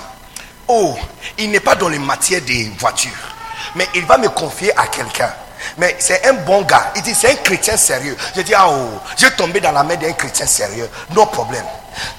[0.67, 0.95] oh,
[1.37, 3.35] il n'est pas dans les matières des voitures,
[3.75, 5.33] mais il va me confier à quelqu'un.
[5.77, 6.91] Mais c'est un bon gars.
[6.95, 8.15] Il dit, c'est un chrétien sérieux.
[8.35, 10.89] Je dis, ah oh, j'ai tombé dans la main d'un chrétien sérieux.
[11.15, 11.65] Non problème.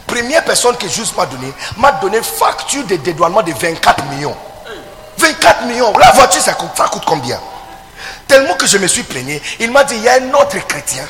[0.07, 4.36] Première personne que juste m'a donné, m'a donné facture de dédouanement de 24 millions.
[5.18, 5.93] 24 millions.
[5.99, 7.41] La voiture, ça coûte, ça coûte combien?
[8.26, 9.41] Tellement que je me suis plaigné.
[9.59, 11.05] Il m'a dit, il y a un autre chrétien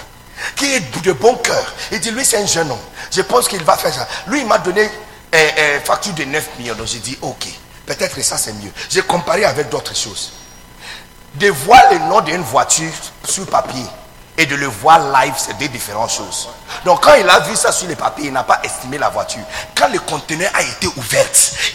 [0.57, 1.75] qui est de bon cœur.
[1.93, 2.79] Il dit, lui, c'est un jeune homme.
[3.11, 4.07] Je pense qu'il va faire ça.
[4.27, 6.75] Lui, il m'a donné euh, euh, facture de 9 millions.
[6.75, 7.47] Donc j'ai dit, ok,
[7.87, 8.73] peut-être que ça, c'est mieux.
[8.89, 10.33] J'ai comparé avec d'autres choses
[11.35, 12.93] de voir le nom d'une voiture
[13.25, 13.85] sur papier
[14.37, 16.49] et de le voir live, c'est deux différentes choses.
[16.85, 19.43] Donc quand il a vu ça sur le papier, il n'a pas estimé la voiture.
[19.75, 21.27] Quand le conteneur a été ouvert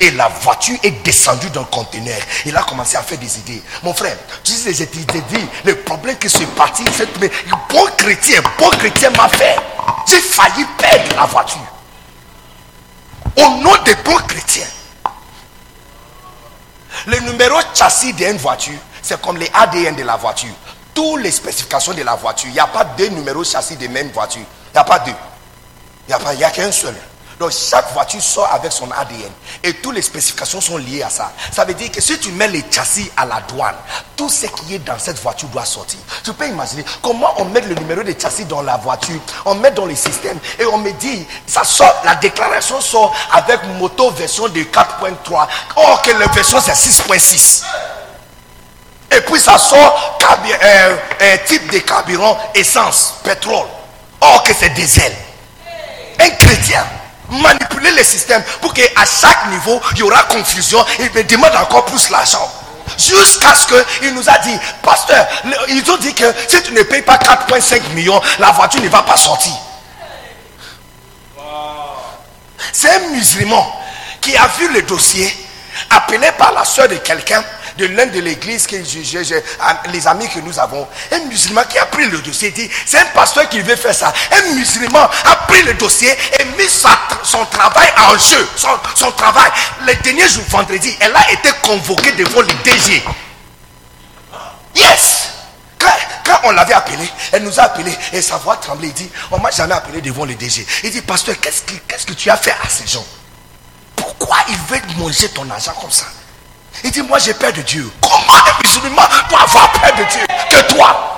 [0.01, 3.62] et la voiture est descendue dans le conteneur, il a commencé à faire des idées.
[3.84, 5.06] Mon frère, tu sais, j'ai dit,
[5.64, 7.28] le problème que ce parti, c'est que
[7.70, 9.58] bon chrétien, bon chrétien m'a fait.
[10.08, 11.60] J'ai failli perdre la voiture.
[13.38, 14.68] Au nom des bons chrétiens.
[17.06, 20.53] Le numéro châssis d'une voiture, c'est comme les ADN de la voiture.
[20.95, 22.49] Toutes les spécifications de la voiture.
[22.49, 24.41] Il n'y a pas deux numéros châssis de même voiture.
[24.41, 25.12] Il n'y a pas deux.
[26.08, 26.95] Il n'y a, qu'un seul.
[27.39, 29.30] Donc chaque voiture sort avec son ADN.
[29.62, 31.32] Et toutes les spécifications sont liées à ça.
[31.51, 33.76] Ça veut dire que si tu mets les châssis à la douane,
[34.16, 35.99] tout ce qui est dans cette voiture doit sortir.
[36.24, 39.70] Tu peux imaginer comment on met le numéro de châssis dans la voiture, on met
[39.70, 44.47] dans les systèmes et on me dit, ça sort, la déclaration sort avec moto version
[44.47, 45.47] de 4.3.
[45.76, 47.64] Or que la version c'est 6.6.
[49.16, 53.68] Et puis ça sort euh, un type de carburant, essence, pétrole.
[54.20, 55.13] Or que c'est diesel.
[56.20, 56.86] Un chrétien
[57.30, 60.84] manipuler le système pour qu'à chaque niveau, il y aura confusion.
[60.99, 62.51] Il me demande encore plus l'argent.
[62.97, 63.68] Jusqu'à ce
[63.99, 65.26] qu'il nous a dit, pasteur,
[65.70, 69.01] ils ont dit que si tu ne payes pas 4,5 millions, la voiture ne va
[69.01, 69.53] pas sortir.
[72.72, 73.82] C'est un musulman
[74.22, 75.36] qui a vu le dossier,
[75.89, 77.43] appelé par la soeur de quelqu'un,
[77.78, 78.76] de l'un de l'église, que
[79.91, 83.05] les amis que nous avons, un musulman qui a pris le dossier, dit, c'est un
[83.07, 84.13] pasteur qui veut faire ça.
[84.32, 86.09] Un musulman a pris le dossier
[86.39, 86.69] et mis
[87.23, 89.51] son travail en jeu, son, travail.
[89.86, 93.03] Le dernier jour, vendredi, elle a été convoquée devant le DG.
[94.76, 95.30] Yes!
[95.78, 98.88] Quand, on l'avait appelé, elle nous a appelé et sa voix tremblait.
[98.88, 100.65] Il dit, on m'a jamais appelé devant le DG.
[100.84, 101.73] Il dit, pasteur, qu'est-ce que,
[102.05, 103.05] que tu as fait à ces gens?
[103.95, 106.05] Pourquoi ils veulent manger ton argent comme ça?
[106.84, 107.91] Il dit, moi j'ai peur de Dieu.
[108.01, 111.11] Comment un musulman peut avoir peur de Dieu que toi?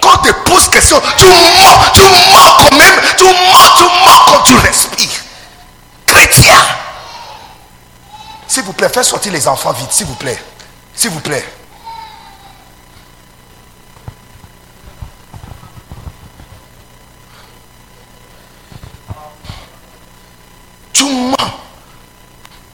[0.00, 4.24] Quand tu te poses question, tu mens, tu mens quand même, tu mens, tu mens
[4.26, 5.20] quand tu respires.
[6.06, 6.54] Chrétien.
[8.46, 10.42] S'il vous plaît, faites sortir les enfants vite, s'il vous plaît.
[10.94, 11.44] S'il vous plaît.
[20.92, 21.36] Tu mens.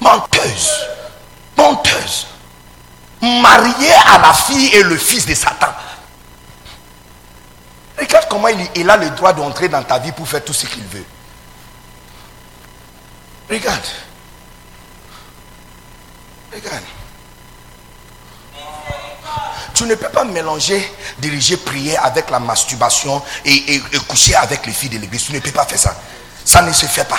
[0.01, 0.71] Menteuse
[1.57, 2.27] menteuse,
[3.21, 5.69] mariée à la fille et le fils de Satan.
[7.99, 10.85] Regarde comment il, a le droit d'entrer dans ta vie pour faire tout ce qu'il
[10.85, 11.05] veut.
[13.49, 13.87] Regarde.
[16.53, 16.83] Regarde.
[19.75, 24.73] Tu ne peux pas mélanger, diriger prière avec la masturbation et, et coucher avec les
[24.73, 25.25] filles de l'église.
[25.25, 25.97] Tu ne peux pas faire ça.
[26.45, 27.19] Ça ne se fait pas.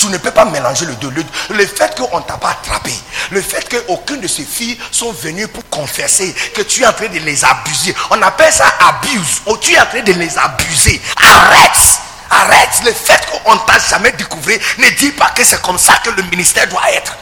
[0.00, 1.12] Tu ne peux pas mélanger le deux.
[1.50, 2.90] Le, fait qu'on ne t'a pas attrapé,
[3.32, 7.08] le fait qu'aucune de ces filles sont venues pour confesser que tu es en train
[7.08, 7.94] de les abuser.
[8.08, 9.42] On appelle ça abuse.
[9.44, 11.02] Oh, tu es en train de les abuser.
[11.16, 12.00] Arrête.
[12.30, 12.82] Arrête.
[12.82, 16.08] Le fait qu'on ne t'a jamais découvert ne dit pas que c'est comme ça que
[16.08, 17.14] le ministère doit être.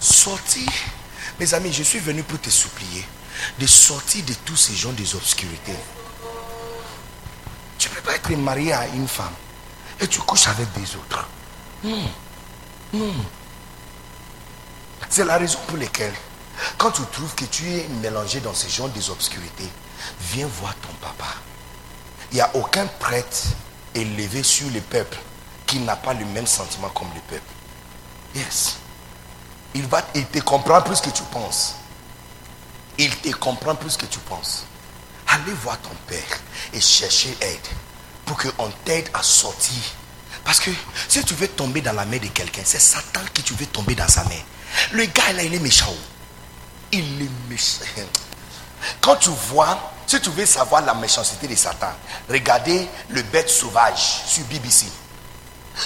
[0.00, 0.68] sortir,
[1.38, 3.06] mes amis, je suis venu pour te supplier
[3.60, 5.76] de sortir de tous ces gens des obscurités.
[7.78, 9.30] Tu ne peux pas être marié à une femme
[10.00, 11.28] et tu couches avec des autres.
[11.84, 12.10] Non.
[12.92, 13.14] Non.
[15.08, 16.14] C'est la raison pour laquelle,
[16.76, 19.68] quand tu trouves que tu es mélangé dans ces gens des obscurités,
[20.20, 21.26] viens voir ton papa.
[22.30, 23.38] Il n'y a aucun prêtre
[23.94, 25.18] élevé sur le peuple
[25.66, 27.52] qui n'a pas le même sentiment comme le peuple.
[28.34, 28.76] Yes.
[29.74, 31.76] Il, va, il te comprend plus que tu penses.
[32.98, 34.64] Il te comprend plus que tu penses.
[35.26, 36.40] Allez voir ton père
[36.72, 37.66] et chercher aide
[38.28, 39.82] pour qu'on t'aide à sortir.
[40.44, 40.70] Parce que
[41.08, 43.94] si tu veux tomber dans la main de quelqu'un, c'est Satan que tu veux tomber
[43.94, 44.40] dans sa main.
[44.92, 45.94] Le gars là, il est méchant.
[46.92, 47.84] Il est méchant.
[49.00, 51.90] Quand tu vois, si tu veux savoir la méchanceté de Satan,
[52.28, 54.86] regardez le bête sauvage sur BBC.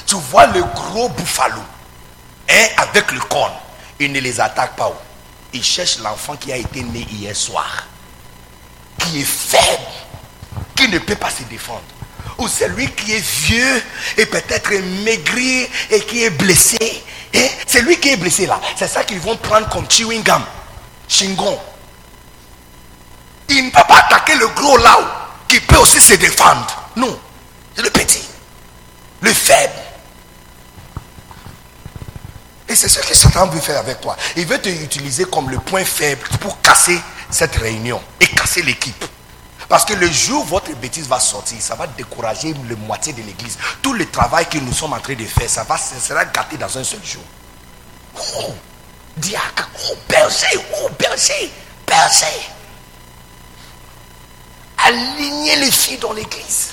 [0.06, 1.62] Tu vois le gros bouffalo
[2.48, 3.54] hein, avec le corne.
[4.00, 4.92] Il ne les attaque pas.
[5.52, 7.86] Il cherche l'enfant qui a été né hier soir.
[8.98, 9.82] Qui est faible.
[10.74, 11.82] Qui ne peut pas se défendre.
[12.48, 13.82] Celui qui est vieux
[14.16, 14.72] et peut-être
[15.04, 17.02] maigri et qui est blessé.
[17.34, 17.48] Hein?
[17.66, 18.60] C'est lui qui est blessé là.
[18.76, 20.42] C'est ça qu'ils vont prendre comme chewing gum.
[21.08, 21.58] Chingon.
[23.48, 24.98] Il ne peut pas attaquer le gros là
[25.48, 26.90] qui peut aussi se défendre.
[26.96, 27.18] Non.
[27.74, 28.22] C'est le petit.
[29.20, 29.72] Le faible.
[32.68, 34.16] Et c'est ce que Satan veut faire avec toi.
[34.36, 36.98] Il veut te utiliser comme le point faible pour casser
[37.30, 39.04] cette réunion et casser l'équipe.
[39.72, 43.22] Parce que le jour où votre bêtise va sortir, ça va décourager le moitié de
[43.22, 43.56] l'église.
[43.80, 46.58] Tout le travail que nous sommes en train de faire, ça, va, ça sera gâté
[46.58, 47.22] dans un seul jour.
[48.14, 48.52] Oh,
[49.16, 51.50] diacre, oh, berger, oh, berger,
[51.86, 52.50] berger.
[54.76, 56.72] Alignez les filles dans l'église.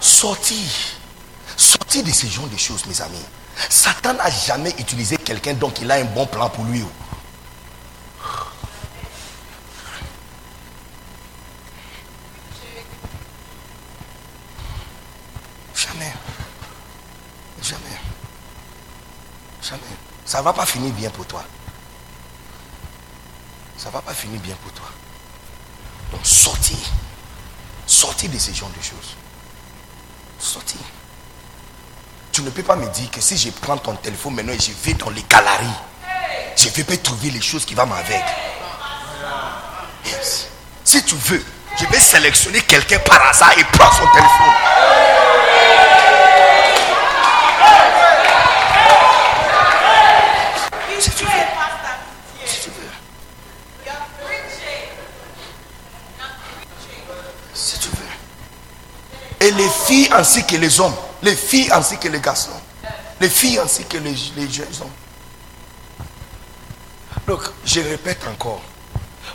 [0.00, 0.70] Sortir.
[1.56, 3.26] Sortir de ces genres de choses, mes amis.
[3.68, 6.84] Satan n'a jamais utilisé quelqu'un donc il a un bon plan pour lui.
[15.74, 16.12] Jamais.
[17.62, 17.98] Jamais.
[19.62, 19.80] Jamais.
[20.24, 21.44] Ça ne va pas finir bien pour toi.
[23.76, 24.86] Ça ne va pas finir bien pour toi.
[26.10, 26.78] Donc sortir.
[27.86, 29.14] Sortir de ces genres de choses.
[30.38, 30.80] Sortir.
[32.34, 34.72] Tu ne peux pas me dire que si je prends ton téléphone maintenant et je
[34.82, 35.68] vais dans les galeries,
[36.56, 38.24] je vais pas trouver les choses qui vont m'avec.
[40.82, 41.44] Si tu veux,
[41.78, 44.52] je vais sélectionner quelqu'un par hasard et prendre son téléphone.
[50.98, 51.30] Si tu veux.
[57.54, 59.46] Si tu veux.
[59.46, 60.96] Et les filles ainsi que les hommes.
[61.24, 62.60] Les filles ainsi que les garçons.
[63.18, 64.90] Les filles ainsi que les, jeunes hommes.
[67.26, 68.60] Donc, je répète encore.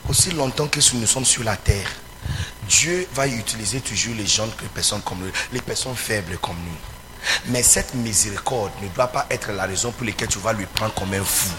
[0.08, 1.90] Aussi longtemps que nous sommes sur la terre,
[2.68, 7.52] Dieu va utiliser toujours les gens, les personnes comme nous, les personnes faibles comme nous.
[7.52, 10.94] Mais cette miséricorde ne doit pas être la raison pour laquelle tu vas lui prendre
[10.94, 11.50] comme un fou.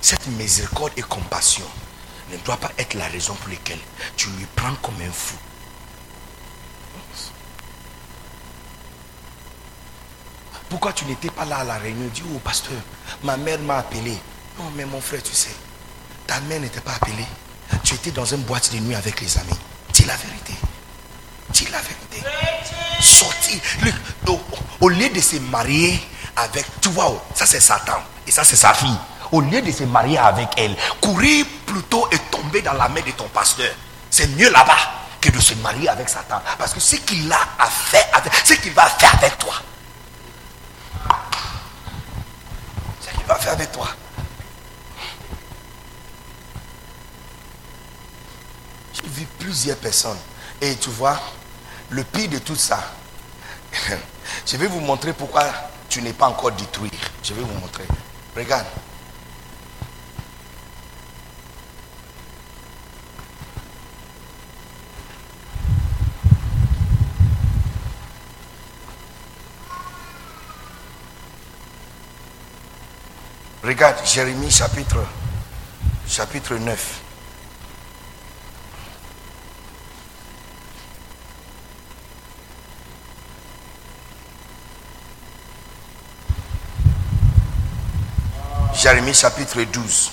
[0.00, 1.66] Cette miséricorde et compassion
[2.30, 3.80] ne doit pas être la raison pour laquelle
[4.16, 5.36] tu lui prends comme un fou.
[10.72, 12.08] Pourquoi tu n'étais pas là à la réunion?
[12.14, 12.72] Dis, oh pasteur,
[13.24, 14.16] ma mère m'a appelé.
[14.58, 15.54] Non, mais mon frère, tu sais,
[16.26, 17.26] ta mère n'était pas appelée.
[17.84, 19.58] Tu étais dans une boîte de nuit avec les amis.
[19.92, 20.54] Dis la vérité.
[21.50, 22.26] Dis la vérité.
[23.02, 23.60] Sorti.
[24.26, 24.40] Au,
[24.80, 26.00] au, lieu de se marier
[26.36, 28.00] avec, tu vois, ça c'est Satan.
[28.26, 28.96] Et ça c'est sa fille.
[29.30, 33.10] Au lieu de se marier avec elle, courir plutôt et tomber dans la main de
[33.10, 33.74] ton pasteur.
[34.08, 34.78] C'est mieux là-bas
[35.20, 36.40] que de se marier avec Satan.
[36.56, 38.06] Parce que ce qu'il a à faire,
[38.42, 39.56] ce qu'il va faire avec toi,
[43.22, 43.88] qu'il va faire avec toi.
[48.94, 50.18] J'ai vu plusieurs personnes.
[50.60, 51.20] Et tu vois,
[51.90, 52.82] le pire de tout ça,
[54.46, 55.44] je vais vous montrer pourquoi
[55.88, 56.90] tu n'es pas encore détruit.
[57.22, 57.84] Je vais vous montrer.
[58.36, 58.66] Regarde.
[73.62, 74.98] Regarde Jérémie chapitre,
[76.08, 77.00] chapitre 9.
[88.74, 90.10] Jérémie chapitre 12.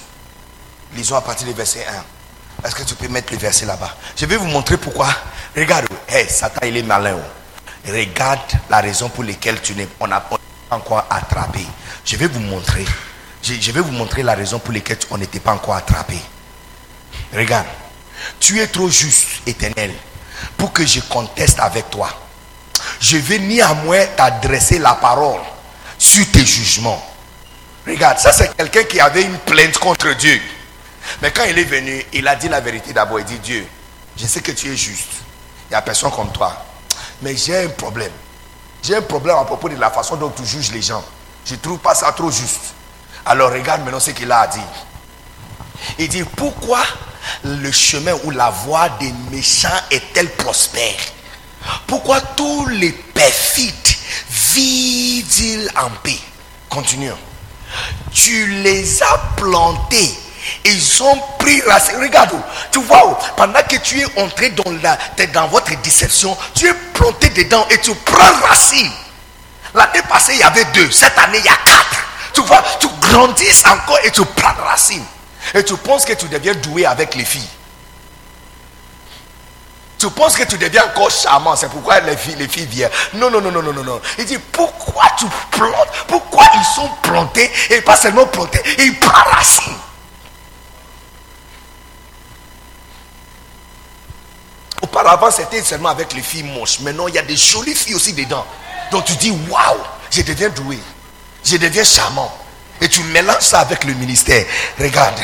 [0.94, 2.68] Lisons à partir du verset 1.
[2.68, 3.96] Est-ce que tu peux mettre le verset là-bas?
[4.16, 5.08] Je vais vous montrer pourquoi.
[5.58, 7.18] Regarde, hey, Satan, il est malin.
[7.18, 7.90] oh.
[7.92, 8.40] Regarde
[8.70, 10.06] la raison pour laquelle tu n'es pas
[10.70, 11.66] encore attrapé.
[12.06, 12.86] Je vais vous montrer.
[13.58, 16.20] Je, vais vous montrer la raison pour laquelle on n'était pas encore attrapé.
[17.34, 17.66] Regarde.
[18.40, 19.94] Tu es trop juste, éternel,
[20.58, 22.10] pour que je conteste avec toi.
[23.00, 25.42] Je vais néanmoins t'adresser la parole
[25.98, 27.04] sur tes jugements.
[27.88, 30.40] Regarde, ça c'est quelqu'un qui avait une plainte contre Dieu.
[31.22, 33.20] Mais quand il est venu, il a dit la vérité d'abord.
[33.20, 33.66] Il dit Dieu,
[34.18, 35.14] je sais que tu es juste.
[35.70, 36.66] Il n'y a personne comme toi.
[37.22, 38.12] Mais j'ai un problème.
[38.84, 41.04] J'ai un problème à propos de la façon dont tu juges les gens.
[41.46, 42.74] Je ne trouve pas ça trop juste.
[43.26, 44.60] Alors regarde maintenant ce qu'il a dit.
[45.98, 46.82] Il dit, pourquoi
[47.44, 51.00] le chemin ou la voie des méchants est-elle prospère?
[51.88, 53.74] Pourquoi tous les perfides
[54.30, 56.20] vivent-ils en paix?
[56.70, 57.18] Continuons.
[58.14, 60.20] Tu les as plantés.
[60.66, 62.00] Ils ont pris racine.
[62.02, 62.32] Regarde,
[62.72, 64.98] tu vois, pendant que tu es entré dans, la,
[65.28, 68.92] dans votre déception, tu es planté dedans et tu prends racine.
[69.74, 70.90] L'année passée, il y avait deux.
[70.92, 72.06] Cette année, il y a quatre.
[72.34, 75.04] Tu vois, tu grandis encore et tu prends racine.
[75.54, 77.50] Et tu penses que tu deviens doué avec les filles.
[79.98, 82.90] Tu penses que tu deviens encore charmant, c'est pourquoi les filles, les filles viennent.
[83.16, 84.02] Non, non, non, non, non, non, non.
[84.18, 89.34] Il dit, pourquoi tu plantes Pourquoi ils sont plantés et pas seulement plantés, ils prennent
[89.34, 89.74] racine.
[94.82, 96.80] Auparavant, c'était seulement avec les filles moches.
[96.80, 98.46] Maintenant, il y a des jolies filles aussi dedans.
[98.92, 99.78] Donc tu dis, waouh,
[100.12, 100.80] je deviens doué.
[101.44, 102.36] Je deviens charmant.
[102.82, 104.46] Et tu mélanges ça avec le ministère.
[104.80, 105.20] Regarde.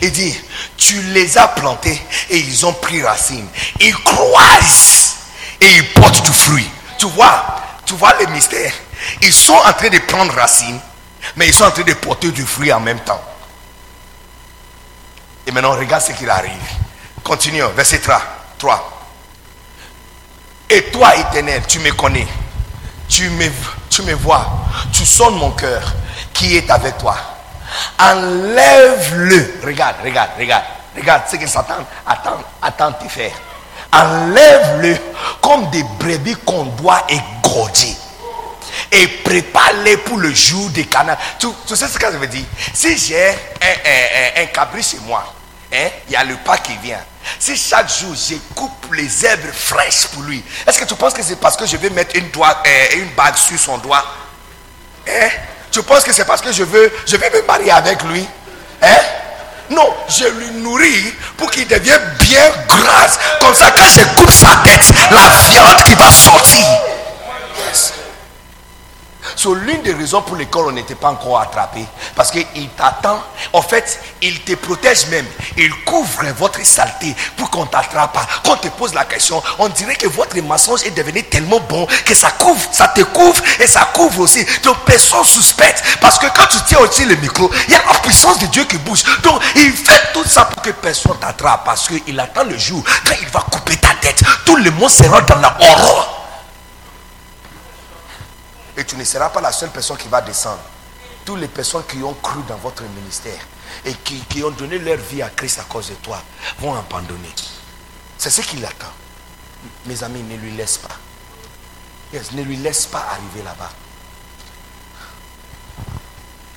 [0.00, 0.38] Il dit,
[0.76, 2.00] tu les as plantés
[2.30, 3.46] et ils ont pris racine.
[3.80, 5.16] Ils croissent
[5.60, 6.68] et ils portent du fruit.
[6.98, 8.72] Tu vois, tu vois les mystères.
[9.22, 10.78] Ils sont en train de prendre racine,
[11.36, 13.20] mais ils sont en train de porter du fruit en même temps.
[15.46, 16.52] Et maintenant, regarde ce qu'il arrive.
[17.24, 18.22] Continuons, verset 3.
[18.58, 19.02] 3.
[20.70, 22.26] Et toi, éternel, tu me connais.
[23.08, 23.50] Tu me,
[23.92, 24.46] tu me vois.
[24.92, 25.82] Tu sonnes mon cœur
[26.32, 27.16] qui est avec toi.
[27.98, 29.60] Enlève-le.
[29.64, 30.64] Regarde, regarde, regarde.
[30.96, 31.74] Regarde ce que Satan
[32.06, 33.32] attend, attend de faire.
[33.92, 34.96] Enlève-le
[35.40, 37.96] comme des brebis qu'on doit égorger.
[38.90, 41.18] Et prépare-les pour le jour des canards.
[41.38, 42.44] Tu, sais ce que ça veut dire?
[42.72, 45.24] Si j'ai un, un cabri chez moi,
[45.72, 47.00] hein, il y a le pas qui vient.
[47.38, 51.22] Si chaque jour je coupe les herbes fraîches pour lui, est-ce que tu penses que
[51.22, 54.04] c'est parce que je vais mettre une, doigt, euh, une bague sur son doigt?
[55.08, 55.28] Hein?
[55.70, 58.26] Tu penses que c'est parce que je veux, je vais me marier avec lui?
[58.82, 58.98] Hein?
[59.70, 63.18] Non, je lui nourris pour qu'il devienne bien grasse.
[63.40, 66.91] Comme ça, quand je coupe sa tête, la viande qui va sortir.
[69.36, 71.84] C'est l'une des raisons pour lesquelles on n'était pas encore attrapé.
[72.14, 73.22] Parce qu'il t'attend.
[73.52, 75.26] En fait, il te protège même.
[75.56, 78.26] Il couvre votre saleté pour qu'on ne t'attrape pas.
[78.44, 81.86] Quand on te pose la question, on dirait que votre mensonge est devenu tellement bon
[82.04, 84.44] que ça couvre, ça te couvre et ça couvre aussi.
[84.62, 85.82] Donc personne suspecte.
[86.00, 88.64] Parce que quand tu tiens aussi le micro, il y a la puissance de Dieu
[88.64, 89.02] qui bouge.
[89.22, 91.64] Donc il fait tout ça pour que personne t'attrape.
[91.64, 94.22] Parce qu'il attend le jour quand il va couper ta tête.
[94.44, 96.21] Tout le monde sera dans la horreur.
[98.76, 100.62] Et tu ne seras pas la seule personne qui va descendre.
[101.24, 103.46] Toutes les personnes qui ont cru dans votre ministère
[103.84, 106.22] et qui, ont donné leur vie à Christ à cause de toi
[106.58, 107.32] vont abandonner.
[108.18, 108.92] C'est ce qu'il attend.
[109.86, 110.96] Mes amis, ne lui laisse pas.
[112.32, 113.70] Ne lui laisse pas arriver là-bas.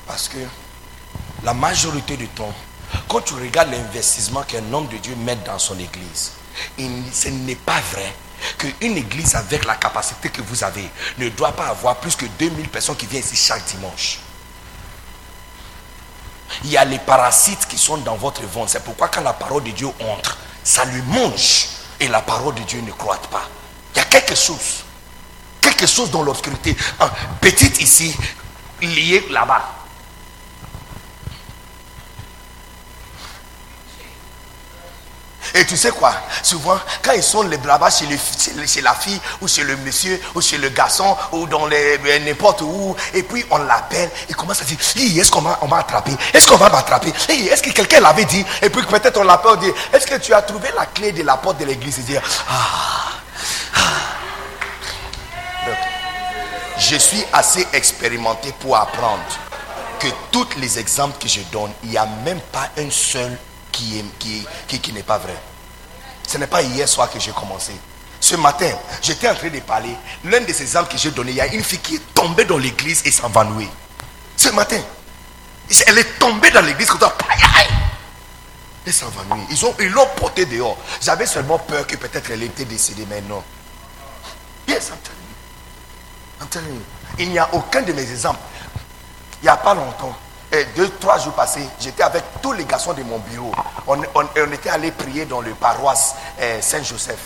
[0.07, 0.39] Parce que
[1.43, 2.53] la majorité du temps,
[3.07, 6.33] quand tu regardes l'investissement qu'un homme de Dieu met dans son église,
[6.77, 8.13] ce n'est pas vrai
[8.57, 12.69] qu'une église avec la capacité que vous avez ne doit pas avoir plus que 2000
[12.69, 14.19] personnes qui viennent ici chaque dimanche.
[16.63, 18.71] Il y a les parasites qui sont dans votre ventre.
[18.71, 21.67] C'est pourquoi quand la parole de Dieu entre, ça lui mange
[21.99, 23.49] et la parole de Dieu ne croît pas.
[23.93, 24.83] Il y a quelque chose.
[25.61, 26.75] Quelque chose dans l'obscurité.
[27.41, 28.15] Petite ici,
[28.81, 29.84] liée là-bas.
[35.55, 36.13] Et tu sais quoi?
[36.43, 38.05] Souvent, quand ils sont les là-bas chez,
[38.81, 43.23] la fille, ou chez le monsieur, ou chez le garçon, ou dans n'importe où, et
[43.23, 46.11] puis on l'appelle, il commence à dire Est-ce qu'on m'a attrapé?
[46.33, 47.13] Est-ce qu'on va m'attraper?
[47.29, 48.45] Est-ce que quelqu'un l'avait dit?
[48.61, 51.23] Et puis peut-être on l'appelle, on dit Est-ce que tu as trouvé la clé de
[51.23, 51.99] la porte de l'église?
[51.99, 53.11] Et dire Ah,
[53.75, 53.79] ah.
[56.77, 59.23] Je suis assez expérimenté pour apprendre
[59.99, 63.37] que tous les exemples que je donne, il n'y a même pas un seul
[63.75, 65.35] qui, qui, qui, qui n'est pas vrai.
[66.27, 67.73] Ce n'est pas hier soir que j'ai commencé.
[68.19, 68.71] Ce matin,
[69.01, 69.95] j'étais en train de parler.
[70.23, 72.57] L'un des exemples que j'ai donné, il y a une fille qui est tombée dans
[72.57, 73.69] l'église et s'envanouit.
[74.37, 74.79] Ce matin,
[75.87, 76.89] elle est tombée dans l'église.
[78.85, 79.43] Elle s'en va nuit.
[79.49, 80.77] Ils ils l'ont porté dehors.
[81.01, 83.43] J'avais seulement peur que peut-être elle était décédée, mais non.
[84.67, 86.41] Yes, I'm telling you.
[86.41, 86.81] I'm telling you.
[87.19, 88.39] Il n'y a aucun de mes exemples.
[89.41, 90.15] Il n'y a pas longtemps,
[90.75, 93.51] deux, trois jours passés, j'étais avec tous les garçons de mon bureau.
[93.87, 97.19] On, on- était allé prier dans le paroisse euh, Saint-Joseph.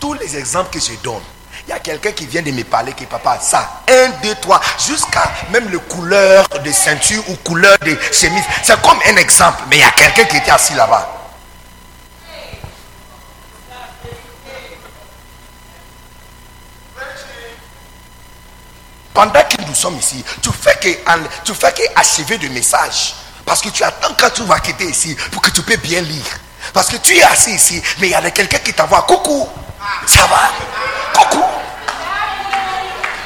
[0.00, 1.22] Tous les exemples que je donne,
[1.66, 4.60] il y a quelqu'un qui vient de me parler que papa, ça, un, deux, trois,
[4.86, 8.44] jusqu'à même le couleur de ceinture ou couleur de chemise.
[8.62, 11.08] C'est comme un exemple, mais il y a quelqu'un qui était assis là-bas.
[19.14, 20.88] Pendant que nous sommes ici, tu fais que,
[21.44, 23.14] tu fais que achever le message.
[23.46, 26.24] Parce que tu attends quand tu vas quitter ici pour que tu peux bien lire.
[26.72, 29.48] Parce que tu es assis ici, mais il y a quelqu'un qui t'envoie coucou.
[30.06, 30.50] Ça va?
[31.16, 31.44] Coucou.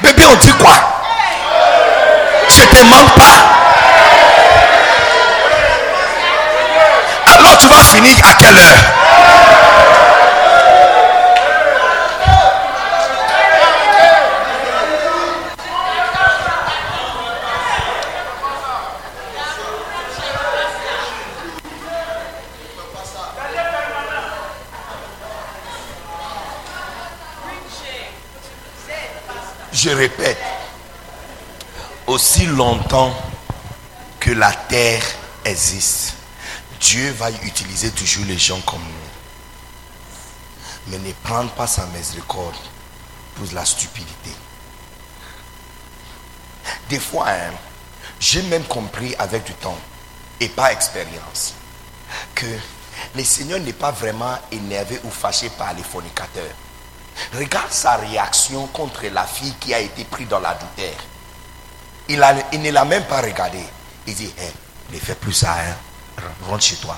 [0.01, 0.75] Bébé, on dit quoi?
[2.49, 3.49] Je te manque pas.
[7.33, 9.58] Alors tu vas finir à quelle heure?
[29.81, 30.37] Je répète,
[32.05, 33.15] aussi longtemps
[34.19, 35.01] que la terre
[35.45, 36.15] existe,
[36.81, 39.09] Dieu va utiliser toujours les gens comme nous.
[40.87, 42.57] Mais ne prendre pas sa miséricorde
[43.35, 44.31] pour la stupidité.
[46.89, 47.53] Des fois, hein,
[48.19, 49.79] j'ai même compris avec du temps
[50.41, 51.53] et par expérience
[52.35, 52.47] que
[53.15, 56.53] le Seigneur n'est pas vraiment énervé ou fâché par les fornicateurs.
[57.37, 60.97] Regarde sa réaction contre la fille qui a été prise dans l'adultère.
[62.07, 62.17] Il,
[62.61, 63.63] ne l'a même pas regardé.
[64.07, 64.51] Il dit, Hein,
[64.91, 66.23] ne fais plus ça, hein.
[66.47, 66.97] rentre chez toi.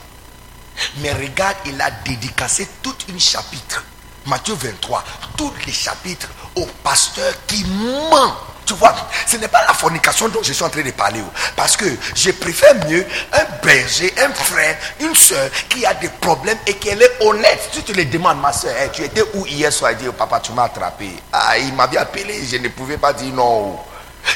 [0.98, 3.84] Mais regarde, il a dédicacé toute une chapitre.
[4.26, 5.04] Matthieu 23,
[5.36, 8.36] tous les chapitres au pasteur qui ment.
[8.72, 8.96] Tu vois,
[9.28, 11.20] ce n'est pas la fornication dont je suis en train de parler.
[11.22, 11.30] oh.
[11.58, 11.84] Parce que
[12.16, 17.02] je préfère mieux un berger, un frère, une soeur qui a des problèmes et qu'elle
[17.02, 17.70] est honnête.
[17.74, 19.94] Si tu le demandes, ma soeur, tu étais où hier soir?
[19.96, 21.10] Dit, oh, papa, tu m'as attrapé.
[21.34, 23.74] Ah, il m'avait appelé, je ne pouvais pas dire non.
[23.76, 23.80] oh.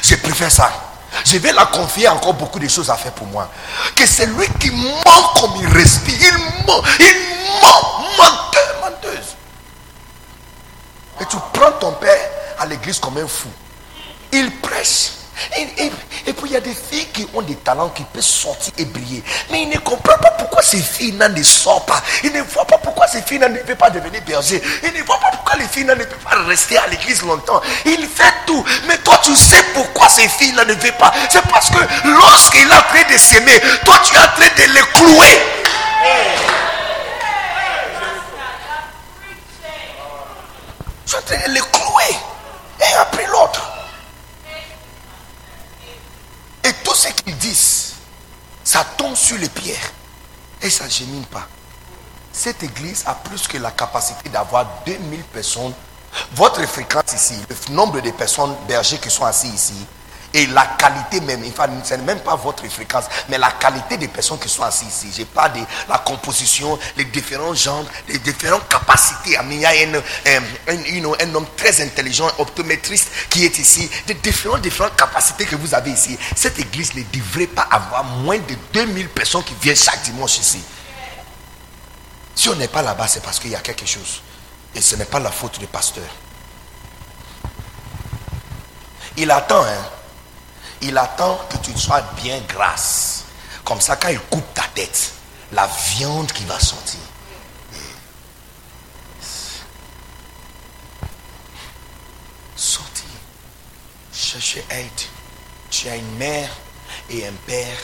[0.02, 0.70] Je préfère ça.
[1.24, 3.48] Je vais la confier encore beaucoup de choses à faire pour moi.
[3.94, 6.14] Que c'est lui qui ment comme il respire.
[6.20, 7.16] Il ment, il
[7.62, 9.34] ment, menteur, menteuse.
[11.22, 12.20] Et tu prends ton père
[12.58, 13.48] à l'église comme un fou.
[14.32, 15.10] Il prêche.
[15.58, 15.92] Et, et-
[16.28, 18.84] et puis il y a des filles qui ont des talents qui peuvent sortir et
[18.86, 19.22] briller.
[19.50, 22.02] Mais il ne comprend pas pourquoi ces filles-là ne sortent pas.
[22.24, 24.60] Il ne voit pas pourquoi ces filles-là ne peuvent pas devenir berger.
[24.82, 27.60] Il ne voit pas pourquoi les filles-là ne peuvent pas rester à l'église longtemps.
[27.84, 28.64] Il fait tout.
[28.88, 31.12] Mais toi, tu sais pourquoi ces filles-là ne veulent pas.
[31.30, 34.72] C'est parce que lorsqu'il est en train de s'aimer, toi, tu es en train de
[34.72, 35.42] les clouer.
[41.06, 42.16] Tu es en train de les clouer.
[42.80, 43.60] Un après l'autre.
[46.66, 47.92] Et tout ce qu'ils disent,
[48.64, 49.92] ça tombe sur les pierres.
[50.60, 51.46] Et ça ne gémine pas.
[52.32, 55.72] Cette église a plus que la capacité d'avoir 2000 personnes.
[56.32, 59.86] Votre fréquence ici, le nombre de personnes bergers qui sont assis ici,
[60.36, 64.06] et la qualité même, enfin, ce n'est même pas votre fréquence, mais la qualité des
[64.08, 65.20] personnes qui sont assises ici.
[65.20, 69.38] Je parle de la composition, les différents genres, les différentes capacités.
[69.50, 73.88] Il y a un, homme très intelligent, optométriste, qui est ici.
[74.06, 76.18] De différentes, différentes capacités que vous avez ici.
[76.36, 80.60] Cette église ne devrait pas avoir moins de 2000 personnes qui viennent chaque dimanche ici.
[82.34, 84.20] Si on n'est pas là-bas, c'est parce qu'il y a quelque chose.
[84.74, 86.04] Et ce n'est pas la faute du pasteur.
[89.16, 89.95] Il attend, hein.
[90.88, 93.24] Il attend que tu sois bien grasse.
[93.64, 95.14] Comme ça, quand il coupe ta tête,
[95.50, 97.00] la viande qui va sortir.
[102.54, 103.04] Sortir.
[104.12, 104.86] Chercher aide.
[105.70, 106.50] Tu as une mère
[107.10, 107.78] et un père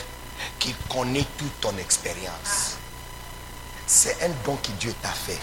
[0.57, 2.77] qui connaît toute ton expérience.
[3.85, 5.41] C'est un don que Dieu t'a fait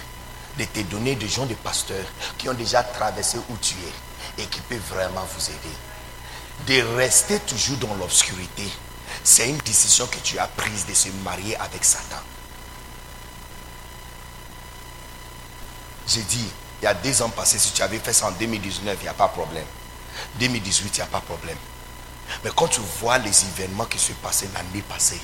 [0.58, 2.06] de te donner des gens de pasteurs
[2.38, 5.89] qui ont déjà traversé où tu es et qui peuvent vraiment vous aider.
[6.66, 8.68] De rester toujours dans l'obscurité,
[9.24, 12.20] c'est une décision que tu as prise de se marier avec Satan.
[16.06, 16.48] J'ai dit,
[16.80, 19.08] il y a deux ans passés, si tu avais fait ça en 2019, il n'y
[19.08, 19.66] a pas de problème.
[20.38, 21.56] 2018, il n'y a pas de problème.
[22.44, 25.20] Mais quand tu vois les événements qui se passaient l'année passée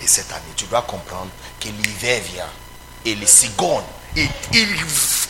[0.00, 1.30] et cette année, tu dois comprendre
[1.60, 2.50] que l'hiver vient.
[3.04, 3.84] Et les secondes,
[4.16, 4.76] il, il,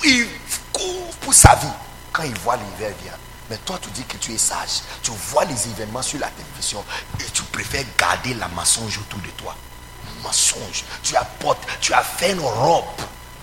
[0.04, 0.28] il
[0.72, 1.66] court pour sa vie
[2.12, 3.12] quand il voit l'hiver vient.
[3.50, 4.82] Mais toi, tu dis que tu es sage.
[5.02, 6.84] Tu vois les événements sur la télévision
[7.20, 9.54] et tu préfères garder la mensonge autour de toi.
[10.22, 10.84] mensonges.
[11.02, 12.84] Tu apportes, tu as fait une robe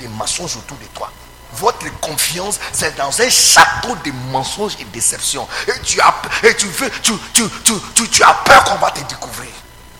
[0.01, 1.11] de mensonges autour de toi.
[1.53, 5.47] Votre confiance, c'est dans un château de mensonges et déceptions.
[5.67, 8.99] Et tu as, et tu veux, tu, tu, tu, tu as peur qu'on va te
[9.07, 9.49] découvrir.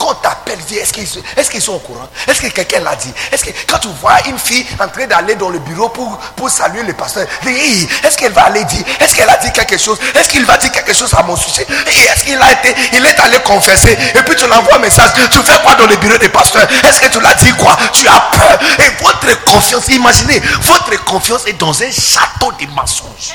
[0.05, 2.07] Quand t'appelle, est-ce qu'ils est qu'ils sont au courant?
[2.27, 3.11] Est-ce que quelqu'un l'a dit?
[3.31, 6.47] Est-ce que quand tu vois une fille en train d'aller dans le bureau pour, pour
[6.47, 9.97] saluer le pasteur, est-ce qu'elle va aller dire Est-ce qu'elle a dit quelque chose?
[10.13, 11.65] Est-ce qu'il va dire quelque chose à mon sujet?
[11.87, 13.97] Est-ce qu'il a été, il est allé confesser?
[14.13, 16.67] Et puis tu l'envoies un message, tu fais quoi dans le bureau des pasteurs?
[16.87, 17.75] Est-ce que tu l'as dit quoi?
[17.91, 18.59] Tu as peur.
[18.77, 23.33] Et votre confiance, imaginez, votre confiance est dans un château de mensonges.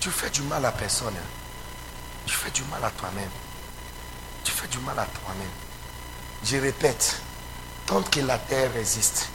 [0.00, 1.14] Tu fais du mal à personne.
[1.16, 1.28] Hein.
[2.26, 3.30] Tu fais du mal à toi-même.
[4.44, 5.48] Tu fais du mal à toi-même.
[6.44, 7.20] Je répète,
[7.86, 9.28] tant que la terre résiste,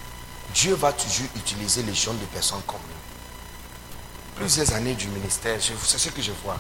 [0.54, 4.36] Dieu va toujours utiliser les gens de personnes comme nous.
[4.36, 6.58] Plusieurs années du ministère, c'est ce que je vois.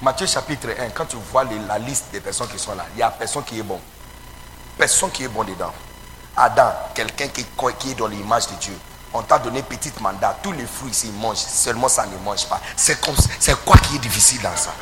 [0.00, 3.02] Matthieu chapitre 1, quand tu vois la liste des personnes qui sont là, il n'y
[3.02, 3.80] a personne qui est bon.
[4.76, 5.72] Personne qui est bon dedans.
[6.36, 7.44] Adam, quelqu'un qui,
[7.78, 8.74] qui est dans l'image de Dieu
[9.14, 12.60] on t'a donné petit mandat, tous les fruits ici mangent, seulement ça ne mange pas.
[12.76, 14.72] C'est quoi qui est difficile dans ça?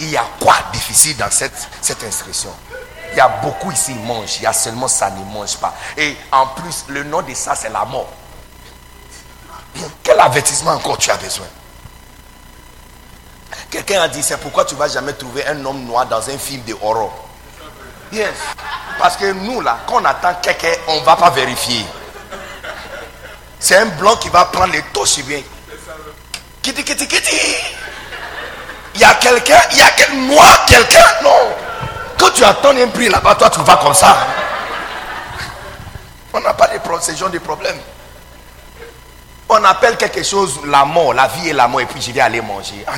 [0.00, 2.50] Il y a quoi difficile dans cette, cette instruction?
[3.12, 5.74] Il y a beaucoup ici qui mangent, il y a seulement ça ne mange pas.
[5.96, 8.08] Et en plus, le nom de ça, c'est la mort.
[10.02, 11.46] Quel avertissement encore tu as besoin?
[13.70, 16.38] Quelqu'un a dit, c'est pourquoi tu ne vas jamais trouver un homme noir dans un
[16.38, 17.10] film de horreur.
[18.12, 18.34] Yes.
[18.98, 21.86] Parce que nous, là, quand on attend quelqu'un, on ne va pas vérifier.
[23.62, 25.40] C'est un blanc qui va prendre les taux bien.
[26.62, 27.36] Kitty, kitty, kitty.
[28.96, 31.54] Il y a quelqu'un, il y a quelqu'un, moi, quelqu'un, non.
[32.18, 34.16] Quand tu attends un prix là-bas, toi, tu vas comme ça.
[36.32, 37.76] On n'a pas de, ce genre de problème.
[39.48, 42.20] On appelle quelque chose la mort, la vie et la mort, et puis je vais
[42.20, 42.84] aller manger.
[42.84, 42.94] Ah,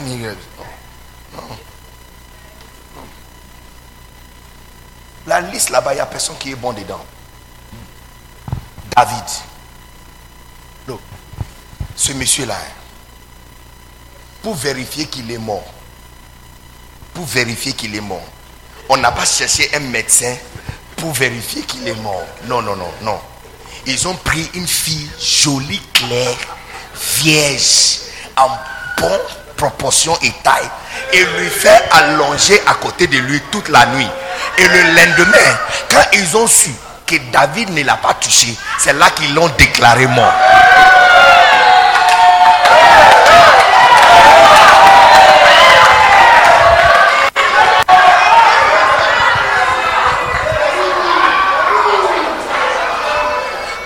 [5.26, 7.04] la liste là-bas, il n'y a personne qui est bon dedans.
[8.96, 9.24] David
[11.97, 12.59] ce monsieur-là,
[14.42, 15.64] pour vérifier qu'il est mort,
[17.14, 18.26] pour vérifier qu'il est mort,
[18.88, 20.36] on n'a pas cherché un médecin
[20.97, 22.24] pour vérifier qu'il est mort.
[22.47, 23.18] Non, non, non, non.
[23.86, 26.36] Ils ont pris une fille jolie, claire,
[27.22, 27.99] vierge,
[28.36, 28.49] en
[28.99, 29.20] bonne
[29.57, 30.70] proportion et taille,
[31.12, 34.09] et lui fait allonger à côté de lui toute la nuit.
[34.59, 35.59] Et le lendemain,
[35.90, 36.70] quand ils ont su
[37.07, 40.32] que David ne l'a pas touché, c'est là qu'ils l'ont déclaré mort.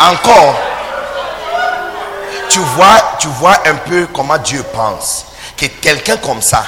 [0.00, 0.54] Encore,
[2.50, 5.26] tu vois, tu vois un peu comment Dieu pense.
[5.56, 6.64] Que quelqu'un comme ça,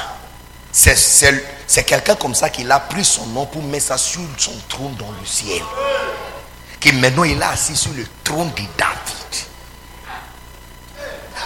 [0.73, 4.95] c'est quelqu'un comme ça qu'il a pris son nom pour mettre ça sur son trône
[4.97, 5.63] dans le ciel.
[6.81, 9.47] Que maintenant il est assis sur le trône de David.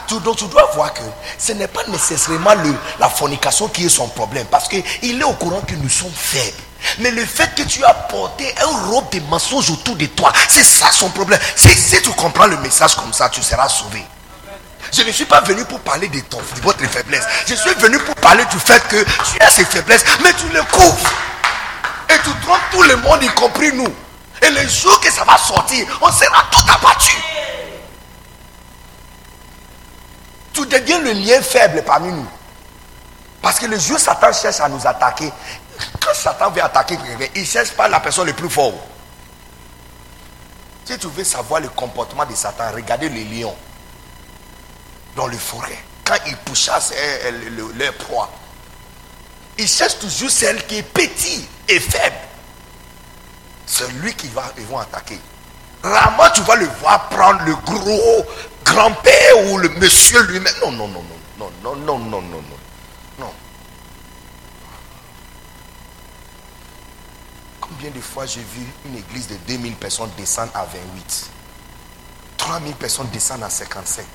[0.07, 1.03] Tu, donc tu dois voir que
[1.39, 2.55] ce n'est pas nécessairement
[2.99, 4.47] la fornication qui est son problème.
[4.51, 6.57] Parce qu'il est au courant que nous sommes faibles.
[6.99, 10.65] Mais le fait que tu as porté un robe de mensonges autour de toi, c'est
[10.65, 11.41] ça son problème.
[11.57, 14.05] Si, tu comprends le message comme ça, tu seras sauvé.
[14.93, 16.21] Je ne suis pas venu pour parler de
[16.63, 17.25] votre faiblesse.
[17.47, 20.61] Je suis venu pour parler du fait que tu as ces faiblesses, mais tu les
[20.71, 21.11] couvres.
[22.11, 23.93] Et tu trompes tout le monde, y compris nous.
[24.43, 27.17] Et le jour que ça va sortir, on sera tout abattu.
[30.53, 32.29] Tu deviens le lien faible parmi nous.
[33.43, 35.31] Parce que le jour Satan cherche à nous attaquer,
[36.01, 38.75] quand Satan veut attaquer quelqu'un, il ne cherche pas la personne le plus fort.
[40.85, 43.57] Si tu veux savoir le comportement de Satan, regardez les lions
[45.17, 45.83] dans les forêts.
[46.05, 46.71] Quand ils poussent
[47.77, 48.31] leur proie,
[49.57, 52.17] ils cherchent toujours celle qui est petite et faible.
[53.67, 55.19] C'est lui qui va, vont attaquer.
[55.83, 58.27] Rarement tu vas le voir prendre le gros
[58.65, 60.55] grand-père ou le monsieur lui-même.
[60.63, 61.03] Non, non, non,
[61.39, 62.54] non, non, non, non, non, non, non.
[67.85, 71.31] Combien de fois j'ai vu une église de 2000 personnes descendre à 28
[72.39, 74.07] 3000 personnes descendent à 55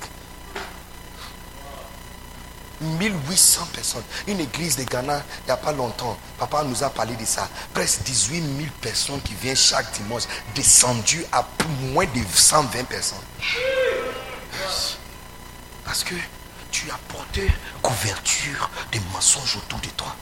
[2.82, 4.04] 1800 personnes.
[4.26, 7.48] Une église de Ghana, il n'y a pas longtemps, papa nous a parlé de ça.
[7.72, 10.24] Presque 18 000 personnes qui viennent chaque dimanche,
[10.56, 11.46] descendues à
[11.92, 13.20] moins de 120 personnes.
[15.86, 16.16] Parce que
[16.72, 17.48] tu as porté
[17.84, 20.16] couverture de mensonges autour de toi.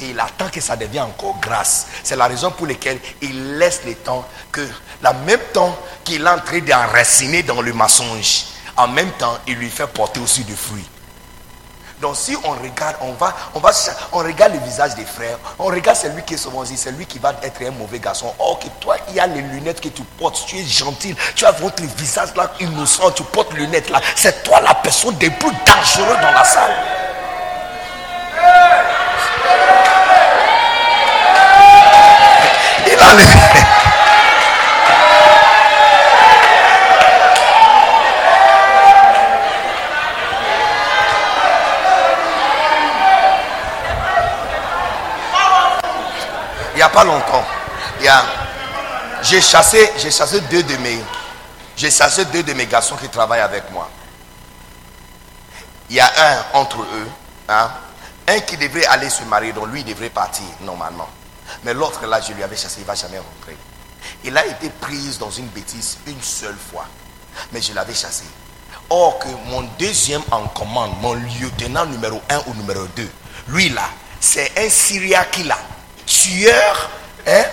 [0.00, 1.86] Et il attend que ça devienne encore grâce.
[2.02, 4.66] C'est la raison pour laquelle il laisse le temps que,
[5.02, 9.54] la même temps qu'il est en train d'enraciner dans le mensonge, en même temps, il
[9.56, 10.88] lui fait porter aussi des fruits.
[12.02, 13.70] Donc si on regarde, on va, on va,
[14.10, 17.06] on regarde le visage des frères, on regarde celui qui est souvent dit, c'est lui
[17.06, 18.34] qui va être un mauvais garçon.
[18.40, 21.46] Or que toi, il y a les lunettes que tu portes, tu es gentil, tu
[21.46, 24.00] as votre visage là innocent, tu portes lunettes là.
[24.16, 27.01] C'est toi la personne des plus dangereux dans la salle.
[46.74, 47.44] Il n'y a pas longtemps,
[49.22, 49.90] j'ai chassé,
[50.50, 50.98] deux de mes,
[51.76, 53.90] j'ai chassé deux de mes garçons qui travaillent avec moi.
[55.90, 57.08] Il y a un entre eux,
[57.48, 57.70] hein,
[58.26, 61.08] un qui devrait aller se marier, donc lui devrait partir normalement.
[61.64, 63.56] Mais l'autre là, je lui avais chassé, il ne va jamais rentrer.
[64.24, 66.86] Il a été pris dans une bêtise une seule fois,
[67.52, 68.24] mais je l'avais chassé.
[68.90, 73.08] Or que mon deuxième en commande, mon lieutenant numéro un ou numéro 2,
[73.48, 73.88] lui là,
[74.20, 75.48] c'est un Syria qui
[76.06, 76.90] tueur
[77.26, 77.44] hein,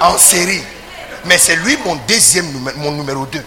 [0.00, 0.62] en série.
[1.24, 3.44] Mais c'est lui mon deuxième mon numéro 2.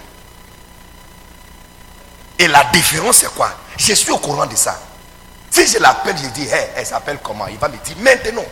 [2.40, 3.52] Et la différence, c'est quoi?
[3.78, 4.80] Je suis au courant de ça.
[5.50, 7.48] Si je l'appelle, je dis, elle s'appelle comment?
[7.48, 8.46] Il va me dire, maintenant.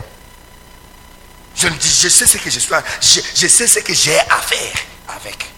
[1.58, 2.72] Je dis, je sais ce que je suis,
[3.34, 4.72] je, sais ce que j'ai à faire
[5.08, 5.50] avec.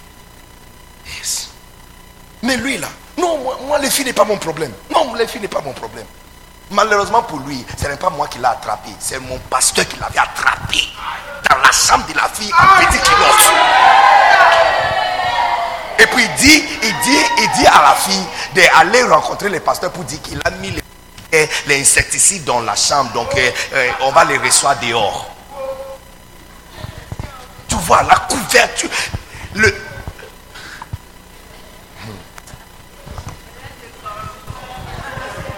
[2.43, 2.89] Mais lui là,
[3.19, 4.73] non, moi, moi les filles n'est pas mon problème.
[4.91, 6.07] Non, les filles n'est pas mon problème.
[6.71, 10.21] Malheureusement pour lui, ce n'est pas moi qui l'ai attrapé, c'est mon pasteur qui l'avait
[10.21, 10.89] attrapé
[11.51, 13.53] dans la chambre de la fille en petit culotte.
[15.99, 19.93] Et puis il dit, il dit, il dit à la fille d'aller rencontrer le pasteur
[19.93, 24.13] pour dire qu'il a mis les, les, insecticides dans la chambre, donc euh, euh, on
[24.13, 25.29] va les recevoir dehors.
[27.91, 28.89] La couverture,
[29.55, 29.75] le,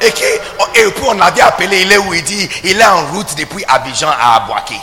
[0.04, 3.64] Et, puis on avait appelé, il est où il dit, il est en route depuis
[3.68, 4.80] Abidjan à Abouaké.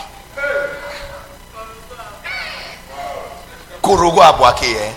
[3.82, 4.68] Korogo Abouaké.
[4.68, 4.94] Hein?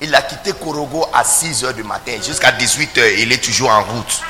[0.00, 2.12] Il a quitté Korogo à 6 h du matin.
[2.24, 4.22] Jusqu'à 18 h, il est toujours en route.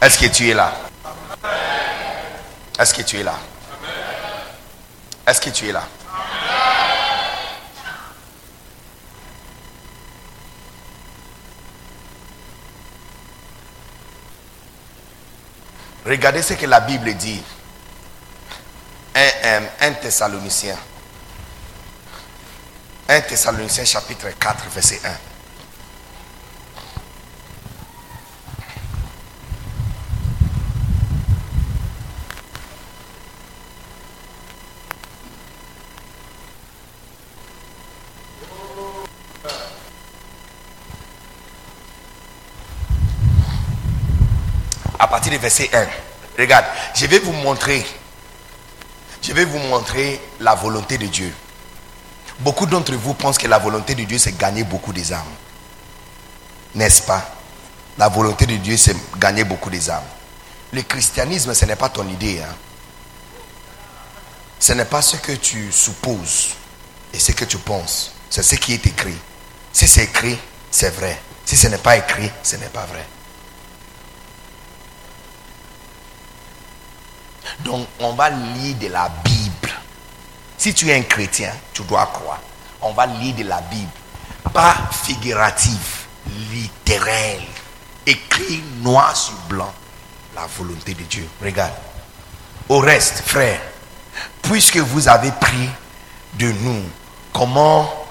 [0.00, 0.72] Est-ce que tu es là?
[2.78, 3.34] Est-ce que tu es là?
[5.26, 5.86] Est-ce que tu es là?
[16.04, 17.42] Regardez ce que la Bible dit.
[19.14, 20.76] Un, un Thessalonicien.
[23.08, 25.33] Un Thessalonicien chapitre 4, verset 1.
[45.14, 45.86] Partir du verset 1.
[46.36, 47.86] Regarde, je vais vous montrer.
[49.22, 51.32] Je vais vous montrer la volonté de Dieu.
[52.40, 55.22] Beaucoup d'entre vous pensent que la volonté de Dieu, c'est gagner beaucoup des âmes.
[56.74, 57.32] N'est-ce pas?
[57.96, 60.02] La volonté de Dieu, c'est gagner beaucoup des âmes.
[60.72, 62.40] Le christianisme, ce n'est pas ton idée.
[62.40, 62.56] Hein.
[64.58, 66.54] Ce n'est pas ce que tu supposes
[67.12, 68.10] et ce que tu penses.
[68.30, 69.18] C'est ce qui est écrit.
[69.72, 70.36] Si c'est écrit,
[70.72, 71.20] c'est vrai.
[71.44, 73.06] Si ce n'est pas écrit, ce n'est pas vrai.
[77.60, 79.70] Donc, on va lire de la Bible.
[80.58, 82.40] Si tu es un chrétien, tu dois croire.
[82.82, 83.90] On va lire de la Bible.
[84.52, 86.06] Pas figurative,
[86.52, 87.40] littéral.
[88.06, 89.72] Écrit noir sur blanc.
[90.34, 91.28] La volonté de Dieu.
[91.42, 91.72] Regarde.
[92.68, 93.60] Au reste, frère,
[94.42, 95.68] puisque vous avez pris
[96.38, 96.82] de nous
[97.32, 98.04] comment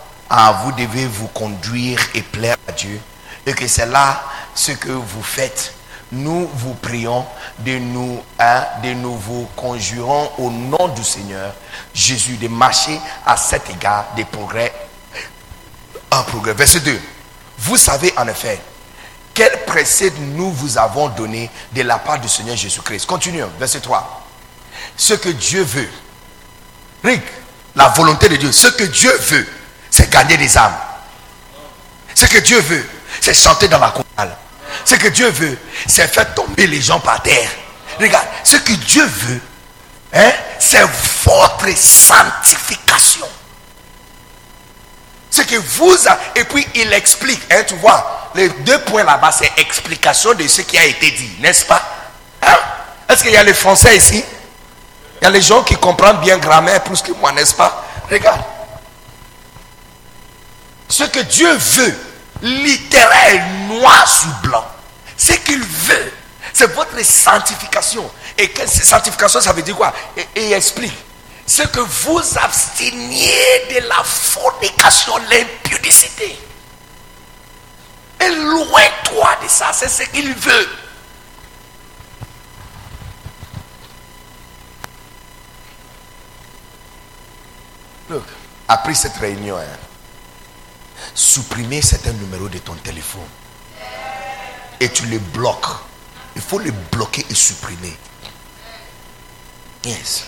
[0.64, 3.00] vous devez vous conduire et plaire à Dieu,
[3.46, 4.24] et que c'est là
[4.56, 5.74] ce que vous faites
[6.14, 7.26] nous vous prions
[7.60, 11.54] de nous, hein, de nous vous conjurons au nom du Seigneur
[11.94, 14.72] Jésus de marcher à cet égard des progrès.
[16.12, 16.54] Un progrès.
[16.54, 17.00] Verset 2.
[17.60, 18.62] Vous savez en effet
[19.34, 23.08] quel précède nous vous avons donné de la part du Seigneur Jésus-Christ?
[23.08, 23.50] Continuons.
[23.58, 24.24] Verset 3.
[24.96, 25.90] Ce que Dieu veut.
[27.04, 27.24] Rick,
[27.76, 28.52] la volonté de Dieu.
[28.52, 29.48] Ce que Dieu veut,
[29.90, 30.76] c'est gagner des âmes.
[32.14, 32.86] Ce que Dieu veut,
[33.20, 34.38] c'est chanter dans la chorale.
[34.86, 35.58] Ce que Dieu veut,
[35.88, 37.50] c'est faire tomber les gens par terre.
[38.00, 39.42] Regarde, ce que Dieu veut,
[40.14, 40.86] hein, c'est
[41.26, 43.28] votre sanctification.
[45.30, 45.98] Ce que vous
[46.36, 50.62] et puis il explique, hein, tu vois, les deux points là-bas, c'est explication de ce
[50.62, 51.82] qui a été dit, n'est-ce pas?
[53.10, 54.24] Est-ce qu'il y a les Français ici?
[55.22, 57.86] Il y a les gens qui comprennent bien grammaire plus que moi, n'est-ce pas?
[58.10, 58.42] Regarde.
[60.90, 61.98] Ce que Dieu veut,
[62.44, 64.66] littéral, noir sur blanc,
[65.18, 66.14] ce qu'il veut,
[66.54, 68.10] c'est votre sanctification.
[68.38, 69.94] Et que sanctification, ça veut dire quoi?
[70.18, 70.94] Et, et explique.
[71.46, 76.38] C'est que vous absteniez de la fornication, l'impudicité.
[78.20, 80.70] Et loin-toi de ça, c'est ce qu'il veut.
[88.10, 88.24] Look,
[88.68, 89.78] après cette réunion, hein,
[91.14, 93.22] supprimer certains numéros de ton téléphone
[94.80, 95.68] et tu les bloques.
[96.36, 97.96] Il faut les bloquer et supprimer.
[99.86, 100.26] Yes.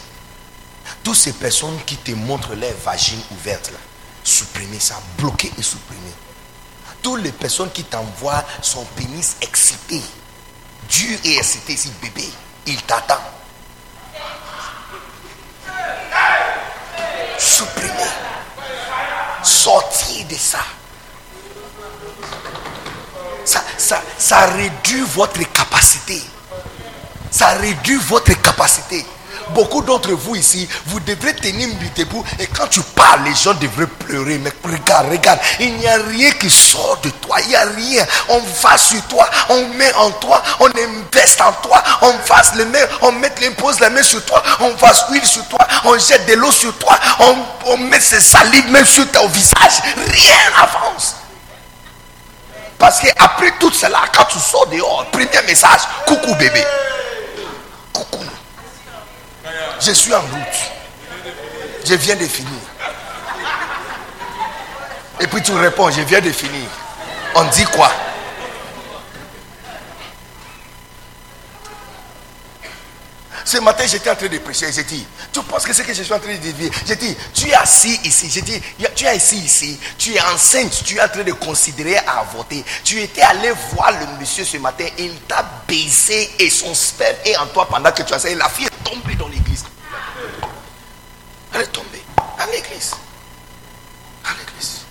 [1.03, 3.79] Toutes ces personnes qui te montrent leurs vagines ouvertes, là,
[4.23, 6.11] supprimer ça, bloquer et supprimer.
[7.01, 10.01] Toutes les personnes qui t'envoient son pénis excité,
[10.89, 12.29] dur et excité, ici, bébé,
[12.67, 13.19] il t'attend.
[17.37, 18.09] Supprimer.
[19.43, 20.59] Sortir de ça.
[23.45, 26.21] Ça, réduit votre capacité.
[27.31, 29.05] Ça réduit votre capacité.
[29.49, 33.85] Beaucoup d'entre vous ici, vous devrez tenir debout et quand tu parles, les gens devraient
[33.85, 34.39] pleurer.
[34.39, 37.37] Mais regarde, regarde, il n'y a rien qui sort de toi.
[37.41, 38.05] Il n'y a rien.
[38.29, 42.65] On va sur toi, on met en toi, on investe en toi, on fasse les
[42.65, 46.25] mains, on met, pose la main sur toi, on fasse l'huile sur toi, on jette
[46.27, 47.35] de l'eau sur toi, on,
[47.65, 49.81] on met ses salives même sur ton visage.
[49.95, 51.15] Rien n'avance.
[52.85, 56.63] Parce qu'après tout cela, quand tu sors dehors, premier message, coucou bébé.
[57.91, 58.23] Coucou.
[59.79, 60.71] Je suis en route.
[61.83, 62.59] Je viens de finir.
[65.19, 66.69] Et puis tu réponds, je viens de finir.
[67.33, 67.89] On dit quoi?
[73.55, 74.69] Ce matin, j'étais en train de prêcher.
[74.69, 77.15] J'ai dit, tu penses que c'est que je suis en train de dire J'ai dit,
[77.33, 78.29] tu es assis ici.
[78.29, 78.61] J'ai dit,
[78.93, 79.79] tu es assis ici.
[79.97, 80.83] Tu es enceinte.
[80.83, 82.65] Tu es en train de considérer à voter.
[82.83, 84.83] Tu étais allé voir le monsieur ce matin.
[84.97, 88.25] Il t'a baisé et son sperme est en toi pendant que tu as.
[88.25, 89.63] Et la fille est tombée dans l'église.
[91.53, 92.03] Elle est tombée
[92.37, 92.91] à l'église.
[94.25, 94.81] À l'église.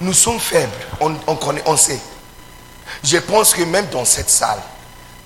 [0.00, 0.72] Nous sommes faibles.
[0.98, 2.00] On connaît, on sait.
[3.04, 4.62] Je pense que même dans cette salle,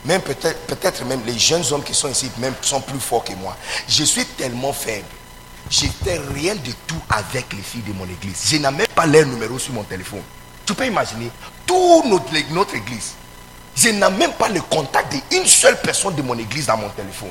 [0.04, 3.34] même peut-être peut-être même les jeunes hommes qui sont ici même sont plus forts que
[3.34, 3.56] moi.
[3.88, 5.06] Je suis tellement faible.
[5.68, 8.42] J'étais rien du tout avec les filles de mon église.
[8.46, 10.22] Je n'ai même pas leur numéro sur mon téléphone.
[10.66, 11.30] Tu peux imaginer,
[11.66, 13.12] toute notre, église,
[13.76, 17.30] je n'ai même pas le contact d'une seule personne de mon église dans mon téléphone.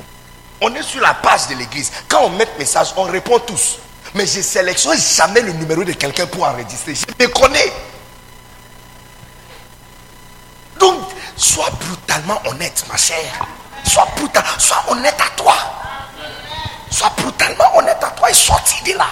[0.60, 1.90] On est sur la page de l'église.
[2.08, 3.78] Quand on met message, on répond tous.
[4.14, 6.94] Mais je sélectionne jamais le numéro de quelqu'un pour enregistrer.
[6.94, 7.72] Je me connais.
[10.78, 10.98] Donc,
[11.36, 13.46] sois brutalement honnête, ma chère.
[13.84, 15.54] Sois brutal, sois honnête à toi.
[16.90, 19.08] Sois brutalement honnête à toi et sortis de là.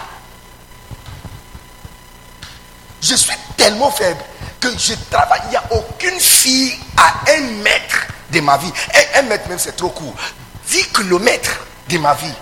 [3.00, 4.20] Je suis tellement faible
[4.60, 5.40] que je travaille.
[5.46, 8.72] Il n'y a aucune fille à un mètre de ma vie.
[9.14, 10.14] Un, mètre même, c'est trop court.
[10.68, 12.34] 10 kilomètres de ma vie.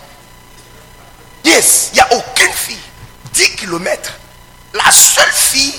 [1.45, 2.81] Yes, il n'y a aucune fille.
[3.33, 4.15] 10 kilomètres.
[4.75, 5.75] La seule fille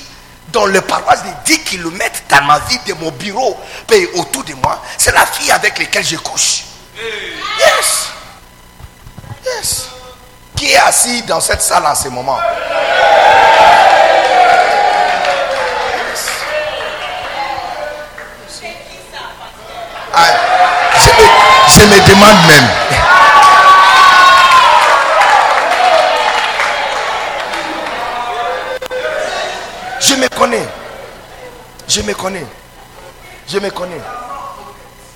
[0.50, 3.58] dans le paroisse de 10 kilomètres dans ma vie, de mon bureau,
[3.92, 6.64] et autour de moi, c'est la fille avec laquelle je couche.
[7.60, 8.08] Yes.
[9.46, 9.88] Yes.
[10.56, 12.40] Qui est assis dans cette salle en ce moment?
[20.14, 20.26] Ah,
[20.96, 21.28] je, me,
[21.68, 23.27] je me demande même.
[30.00, 30.68] Je me connais.
[31.88, 32.46] Je me connais.
[33.48, 34.02] Je me connais.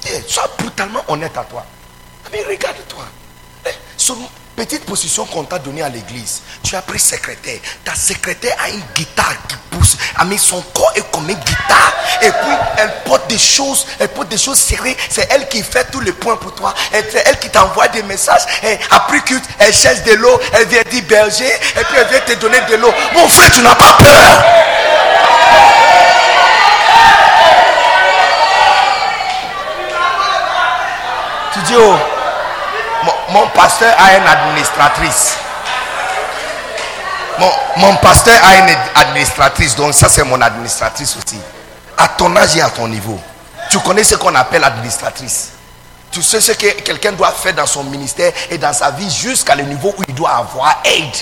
[0.08, 1.66] Eh, sois brutalement honnête à toi.
[2.32, 3.06] Mais regarde-toi.
[4.56, 7.60] Petite position qu'on t'a donnée à l'église, tu as pris secrétaire.
[7.86, 9.98] Ta secrétaire a une guitare qui pousse.
[10.18, 11.94] A mis son corps est comme une guitare.
[12.22, 14.96] Et puis elle porte des choses, elle porte des choses serrées.
[15.10, 16.74] C'est elle qui fait tous les points pour toi.
[16.92, 18.44] C'est elle qui t'envoie des messages.
[18.64, 21.46] Et après que elle cherche de l'eau, elle vient dire berger.
[21.46, 22.94] Et puis elle vient te donner de l'eau.
[23.14, 24.44] Mon frère, tu n'as pas peur.
[31.54, 31.96] Tu dis, oh,
[33.32, 35.36] mon, pasteur a une administratrice.
[37.40, 41.40] Mon, mon pasteur a une administratrice, donc ça c'est mon administratrice aussi.
[41.98, 43.20] À ton âge et à ton niveau,
[43.70, 45.52] tu connais ce qu'on appelle administratrice.
[46.12, 49.56] Tu sais ce que quelqu'un doit faire dans son ministère et dans sa vie jusqu'à
[49.56, 51.16] le niveau où il doit avoir aide.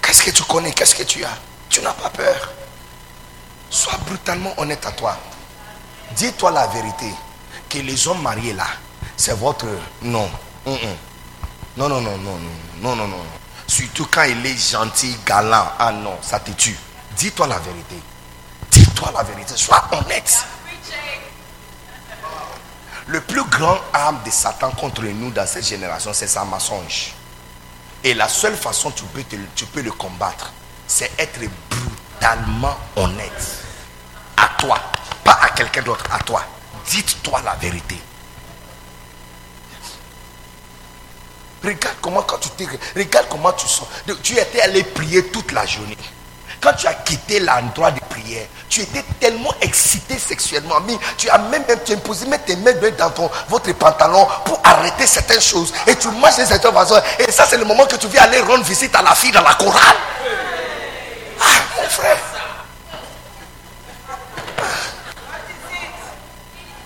[0.00, 0.72] Qu'est-ce que tu connais?
[0.72, 1.36] Qu'est-ce que tu as?
[1.68, 2.52] Tu n'as pas peur.
[3.68, 5.16] Sois brutalement honnête à toi.
[6.12, 7.12] Dis-toi la vérité.
[7.68, 8.66] que les hommes mariés là,
[9.16, 9.66] c'est votre...
[10.02, 10.30] Non.
[10.66, 12.38] Non, non, non, non,
[12.80, 13.22] non, non, non.
[13.68, 15.70] Surtout quand il est gentil, galant.
[15.78, 16.76] Ah non, ça te tue.
[17.16, 17.96] Dis-toi la vérité.
[18.72, 19.56] Dis-toi la vérité.
[19.56, 20.44] Sois honnête.
[23.06, 27.12] Le plus grand arme de Satan contre nous dans cette génération, c'est sa mensonge.
[28.02, 29.22] Et la seule façon tu peux,
[29.54, 30.52] tu peux le combattre,
[30.88, 31.38] c'est être
[31.70, 33.62] brutalement honnête.
[34.36, 34.80] À toi,
[35.22, 36.42] pas à quelqu'un d'autre, à toi.
[36.88, 38.00] Dites-toi la vérité.
[41.66, 43.88] Regarde comment quand tu t'es, regarde comment tu sens.
[44.22, 45.98] Tu étais allé prier toute la journée.
[46.60, 50.76] Quand tu as quitté l'endroit de prière, tu étais tellement excité sexuellement.
[51.18, 55.06] Tu as même, tu as imposé mettre tes mains dans ton, votre pantalon pour arrêter
[55.06, 55.72] certaines choses.
[55.88, 57.00] Et tu marches de certaines façons.
[57.18, 59.42] Et ça, c'est le moment que tu viens aller rendre visite à la fille dans
[59.42, 59.96] la chorale.
[61.40, 61.44] Ah,
[61.76, 62.18] mon frère.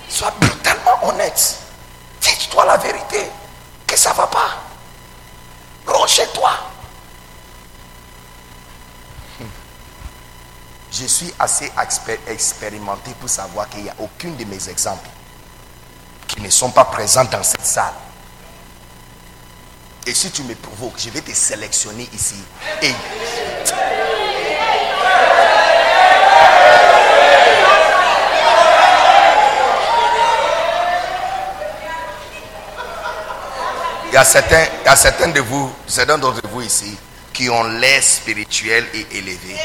[0.08, 1.56] Sois brutalement honnête.
[2.22, 3.30] Dis-toi la vérité.
[3.86, 4.69] Que ça ne va pas.
[5.90, 6.50] Rentre chez toi.
[10.92, 11.72] je suis assez
[12.26, 15.08] expérimenté pour savoir qu'il n'y a aucun de mes exemples
[16.26, 17.94] qui ne sont pas présents dans cette salle.
[20.06, 22.36] Et si tu me provoques, je vais te sélectionner ici.
[34.10, 36.96] Il y a certains, de vous, certains d'entre vous ici,
[37.32, 39.56] qui ont l'air spirituel et élevé.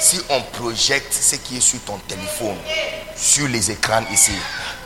[0.00, 2.56] Si on projette ce qui est sur ton téléphone,
[3.16, 4.32] sur les écrans ici,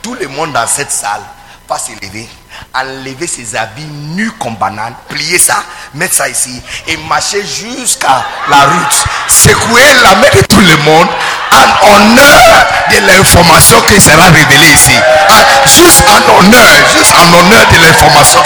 [0.03, 1.23] tout le monde dans cette salle
[1.67, 2.27] va s'élever,
[2.73, 3.85] enlever ses habits
[4.15, 5.63] nus comme banane, plier ça,
[5.93, 11.07] mettre ça ici et marcher jusqu'à la route, secouer la main de tout le monde
[11.51, 14.95] en honneur de l'information qui sera révélée ici.
[15.29, 18.43] Ah, juste en honneur, juste en honneur de l'information.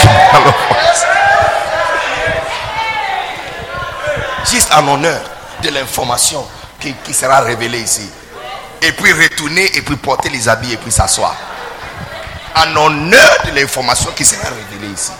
[4.50, 5.20] Juste en honneur
[5.62, 6.46] de l'information
[6.80, 8.08] qui, sera révélée ici.
[8.82, 11.34] Et puis retourner et puis porter les habits et puis s'asseoir.
[12.56, 15.12] En honneur de l'information qui sera révélée ici.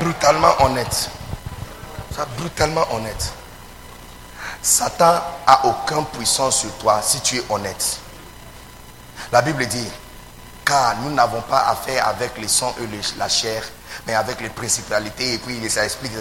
[0.00, 1.10] brutalement honnête
[2.44, 3.32] brutalement honnête.
[4.62, 8.03] Satan a aucune puissance sur toi si tu es honnête.
[9.32, 9.88] La Bible dit,
[10.64, 13.62] car nous n'avons pas affaire avec les sang et la chair,
[14.06, 15.34] mais avec les principalités.
[15.34, 16.12] Et puis ça explique,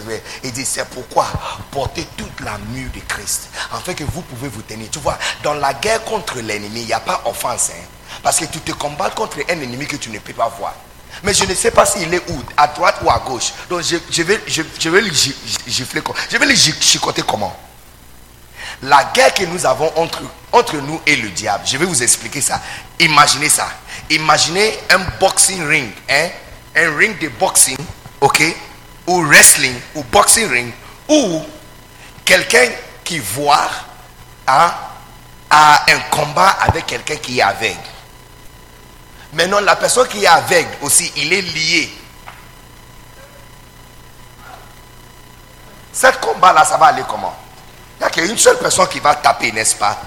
[0.43, 1.27] il dit, c'est pourquoi
[1.71, 4.89] portez toute la mue de Christ, afin que vous pouvez vous tenir.
[4.91, 7.71] Tu vois, dans la guerre contre l'ennemi, il n'y a pas offense.
[7.71, 7.83] Hein.
[8.21, 10.75] parce que tu te combats contre un ennemi que tu ne peux pas voir.
[11.23, 13.53] Mais je ne sais pas s'il est où, à droite ou à gauche.
[13.69, 17.55] Donc je, vais, je, vais le gifler, je vais le chicoter comment?
[18.83, 19.91] La guerre que nous avons
[20.51, 22.59] entre, nous et le diable, je vais vous expliquer ça.
[22.99, 23.69] Imaginez ça.
[24.09, 26.29] Imaginez un boxing ring, hein?
[26.75, 27.77] un ring de boxing,
[28.19, 28.43] ok?
[29.07, 30.73] Ou wrestling, ou boxing ring,
[31.07, 31.43] ou
[32.25, 32.69] quelqu'un
[33.05, 33.69] qui voit
[34.47, 34.73] hein,
[35.49, 37.77] à un combat avec quelqu'un qui est aveugle.
[39.31, 41.93] Maintenant, la personne qui est aveugle aussi, il est lié.
[45.93, 47.42] Cette combat-là, ça va aller comment?
[47.95, 50.01] Il n'y a qu'une seule personne qui va taper, n'est-ce pas?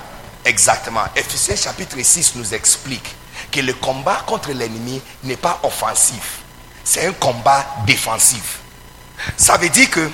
[0.44, 1.04] Exactement.
[1.14, 3.14] Ephésiens chapitre 6 nous explique
[3.50, 6.40] que le combat contre l'ennemi n'est pas offensif.
[6.84, 8.58] C'est un combat défensif.
[9.36, 10.08] Ça veut dire que,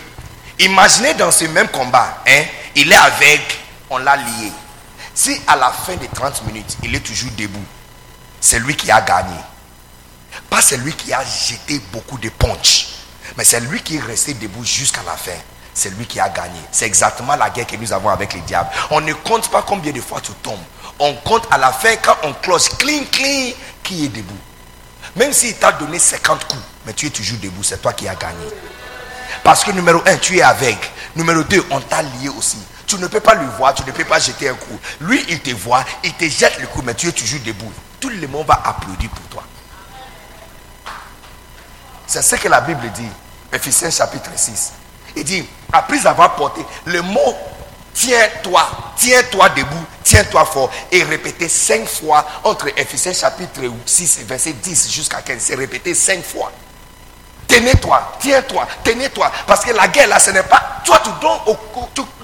[0.59, 2.45] imaginez dans ce même combat, hein,
[2.75, 3.43] il est aveugle,
[3.91, 4.53] on l'a lié.
[5.15, 7.65] Si à la fin des 30 minutes, il est toujours debout,
[8.41, 9.37] c'est lui qui a gagné.
[10.49, 12.89] Pas celui qui a jeté beaucoup de punch,
[13.37, 15.37] mais c'est lui qui est resté debout jusqu'à la fin.
[15.75, 16.61] C'est lui qui a gagné.
[16.71, 18.71] C'est exactement la guerre que nous avons avec les diables.
[18.91, 20.59] On ne compte pas combien de fois tu tombes.
[20.99, 24.37] On compte à la fin quand on close clean, clean, qui est debout.
[25.17, 28.15] Même s'il t'a donné 50 coups, mais tu es toujours debout, c'est toi qui as
[28.15, 28.47] gagné.
[29.43, 30.79] Parce que numéro 1, tu es avec.
[31.17, 32.59] Numéro 2, on t'a lié aussi.
[32.87, 34.79] Tu ne peux pas le voir, tu ne peux pas jeter un coup.
[35.01, 37.73] Lui, il te voit, il te jette le coup, mais tu es toujours debout
[38.03, 39.45] tout le monde va applaudir pour toi.
[42.05, 43.09] C'est ce que la Bible dit,
[43.53, 44.73] Ephésiens chapitre 6.
[45.17, 47.37] Il dit, après avoir porté le mot
[47.95, 54.53] tiens-toi, tiens-toi debout, tiens-toi fort, et répété cinq fois entre Ephésiens chapitre 6 et verset
[54.55, 55.37] 10 jusqu'à 15.
[55.41, 56.51] C'est répété cinq fois.
[57.47, 59.31] Tenez-toi, tiens-toi, tenez-toi.
[59.47, 60.81] Parce que la guerre là, ce n'est pas.
[60.85, 61.57] Toi, tu donnes,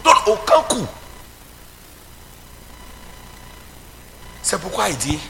[0.02, 0.86] donnes aucun coup.
[4.42, 5.20] C'est pourquoi il dit,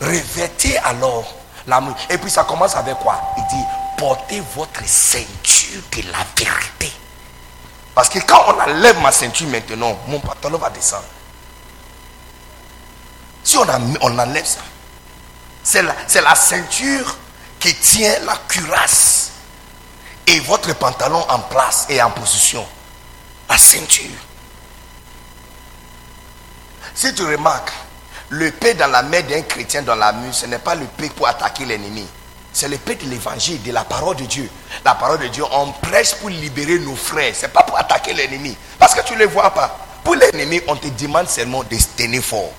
[0.00, 1.34] revêtez alors
[1.66, 1.96] l'amour.
[2.10, 3.18] Et puis ça commence avec quoi?
[3.38, 3.64] Il dit,
[3.96, 6.92] portez votre ceinture de la vérité.
[7.94, 11.04] Parce que quand on enlève ma ceinture maintenant, mon pantalon va descendre.
[13.42, 13.68] Si on,
[14.18, 14.60] enlève ça,
[15.62, 17.16] c'est la, la ceinture
[17.58, 19.30] qui tient la cuirasse
[20.26, 22.66] et votre pantalon en place et en position.
[23.48, 24.10] La ceinture.
[26.94, 27.72] Si tu remarques,
[28.28, 31.08] le paix dans la main d'un chrétien dans la mue, ce n'est pas le paix
[31.08, 32.06] pour attaquer l'ennemi.
[32.52, 34.50] C'est le paix de l'évangile, de la parole de Dieu.
[34.84, 37.34] La parole de Dieu, on prêche pour libérer nos frères.
[37.34, 38.56] Ce n'est pas pour attaquer l'ennemi.
[38.78, 39.86] Parce que tu ne les vois pas.
[40.02, 42.52] Pour l'ennemi, on te demande seulement de se tenir fort.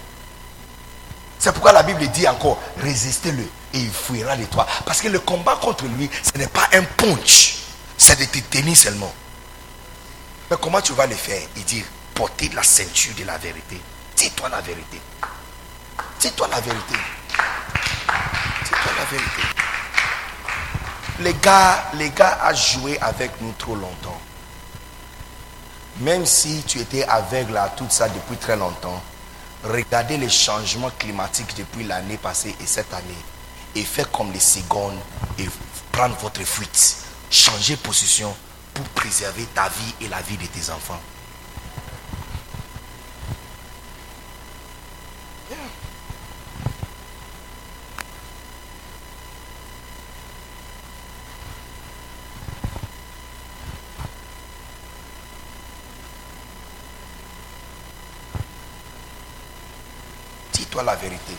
[1.40, 3.44] C'est pourquoi la Bible dit encore, résistez-le
[3.74, 4.68] et il fuira de toi.
[4.86, 7.56] Parce que le combat contre lui, ce n'est pas un punch,
[7.98, 9.12] c'est de te tenir seulement.
[10.50, 11.42] Mais comment tu vas le faire?
[11.58, 13.82] Il dit, porter la ceinture de la vérité.
[14.16, 15.02] Dis-toi la vérité.
[16.20, 16.94] Dis-toi la vérité.
[18.64, 19.42] Dis-toi la vérité.
[21.22, 24.20] Les gars, les gars joué avec nous trop longtemps.
[26.00, 29.00] Même si tu étais aveugle à tout ça depuis très longtemps,
[29.64, 33.24] regardez les changements climatiques depuis l'année passée et cette année
[33.76, 34.98] et faites comme les secondes
[35.38, 35.48] et
[35.92, 36.98] prendre votre fuite.
[37.30, 38.36] Changez position
[38.74, 41.00] pour préserver ta vie et la vie de tes enfants.
[60.72, 61.34] Dis-toi la vérité.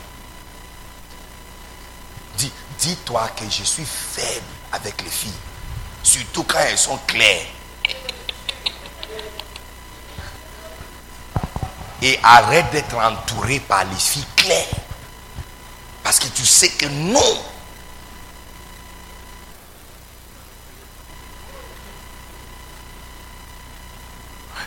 [2.36, 5.32] Dis, dis-toi que je suis faible avec les filles.
[6.02, 7.46] Surtout quand elles sont claires.
[12.02, 14.66] Et arrête d'être entouré par les filles claires.
[16.02, 17.42] Parce que tu sais que non,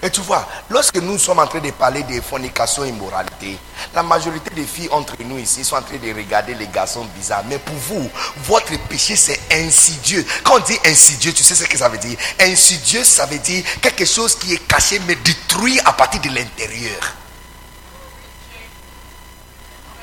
[0.02, 3.58] Et tu vois, lorsque nous sommes en train de parler de fornication et immoralité,
[3.94, 7.44] la majorité des filles entre nous ici sont en train de regarder les garçons bizarres.
[7.48, 8.10] Mais pour vous,
[8.44, 10.26] votre péché c'est insidieux.
[10.44, 12.18] Quand on dit insidieux, tu sais ce que ça veut dire?
[12.40, 17.16] Insidieux, ça veut dire quelque chose qui est caché mais détruit à partir de l'intérieur.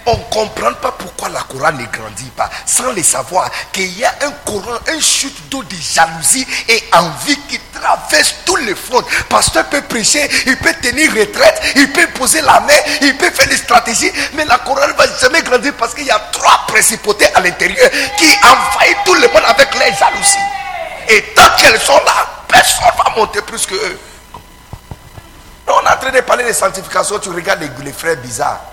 [0.05, 4.05] On ne comprend pas pourquoi la couronne ne grandit pas sans le savoir qu'il y
[4.05, 9.03] a un courant, un chute d'eau de jalousie et envie qui traverse tous les fronts.
[9.29, 13.49] Pasteur peut prêcher, il peut tenir retraite, il peut poser la main, il peut faire
[13.49, 17.41] des stratégies, mais la ne va jamais grandir parce qu'il y a trois principautés à
[17.41, 20.39] l'intérieur qui envahissent tout le monde avec les jalousies.
[21.09, 23.99] Et tant qu'elles sont là, personne ne va monter plus que eux.
[25.67, 28.72] On est en train de parler de sanctification, tu regardes les frères bizarres.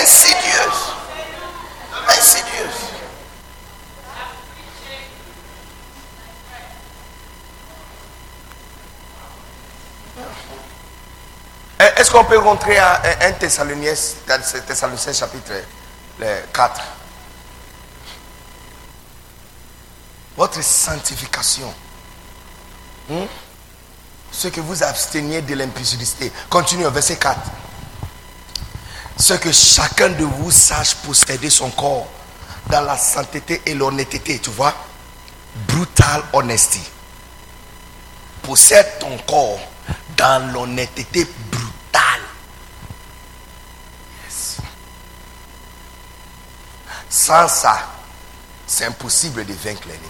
[0.00, 0.92] Insidieuse.
[2.08, 2.92] Insidieuse.
[11.96, 15.52] Est-ce qu'on peut rentrer à 1 Thessaloniciens, Thessaloniciens chapitre
[16.52, 16.80] 4
[20.36, 21.72] Votre sanctification.
[23.08, 23.24] Hmm?
[24.30, 26.32] Ce que vous absteniez de l'impudicité.
[26.48, 27.38] Continue au verset 4
[29.18, 32.08] ce que chacun de vous sache posséder son corps
[32.68, 34.74] dans la sainteté et l'honnêteté, tu vois.
[35.68, 36.80] Brutal honesty.
[38.42, 39.60] Possède ton corps
[40.16, 42.20] dans l'honnêteté brutale.
[47.08, 47.88] Sans ça,
[48.66, 50.08] c'est impossible de vaincre l'ennemi.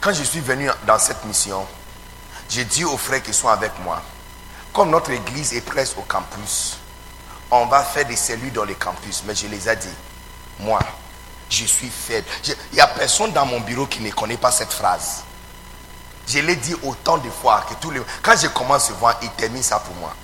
[0.00, 1.66] Quand je suis venu dans cette mission,
[2.48, 4.02] j'ai dit aux frères qui sont avec moi,
[4.72, 6.76] comme notre église est presque au campus,
[7.50, 9.22] on va faire des cellules dans les campus.
[9.26, 9.88] Mais je les ai dit,
[10.60, 10.80] moi,
[11.48, 12.26] je suis faible.
[12.46, 15.24] Il n'y a personne dans mon bureau qui ne connaît pas cette phrase.
[16.26, 18.00] Je l'ai dit autant de fois que tous les.
[18.22, 20.14] Quand je commence ce voir, il termine ça pour moi.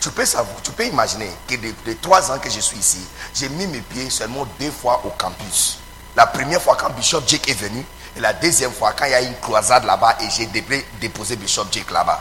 [0.00, 0.24] Tu peux,
[0.62, 3.00] tu peux imaginer que depuis trois ans que je suis ici,
[3.34, 5.78] j'ai mis mes pieds seulement deux fois au campus.
[6.16, 7.84] La première fois quand Bishop Jake est venu,
[8.16, 10.46] et la deuxième fois quand il y a une croisade là-bas et j'ai
[11.00, 12.20] déposé Bishop Jake là-bas.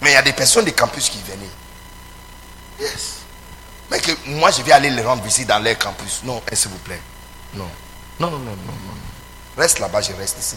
[0.00, 1.50] Mais il y a des personnes du campus qui venaient.
[2.80, 3.16] Yes.
[3.90, 6.20] Mais que moi, je vais aller les rendre visite dans leur campus.
[6.24, 7.00] Non, eh, s'il vous plaît.
[7.54, 7.68] Non.
[8.20, 8.96] Non, non, non, non, non.
[9.56, 10.56] Reste là-bas, je reste ici.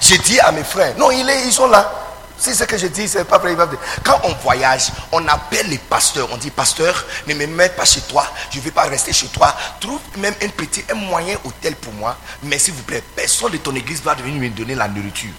[0.00, 1.92] J'ai dit à mes frères, non, ils sont là.
[2.40, 3.54] Si ce que je dis, c'est pas vrai.
[4.02, 6.26] Quand on voyage, on appelle les pasteurs.
[6.32, 8.26] On dit, pasteur, ne me mets pas chez toi.
[8.50, 9.54] Je ne vais pas rester chez toi.
[9.78, 12.16] Trouve même un petit, un moyen hôtel pour moi.
[12.42, 15.34] Mais s'il vous plaît, personne de ton église va venir me donner la nourriture.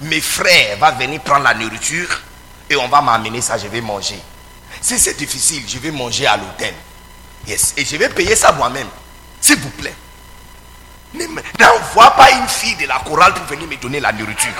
[0.00, 2.20] Mes frères vont venir prendre la nourriture
[2.70, 4.20] et on va m'amener ça, je vais manger.
[4.80, 6.74] Si c'est difficile, je vais manger à l'hôtel.
[7.46, 7.74] Yes.
[7.76, 8.86] Et je vais payer ça moi-même.
[9.40, 9.94] S'il vous plaît.
[11.58, 14.52] N'envoie pas une fille de la chorale pour venir me donner la nourriture.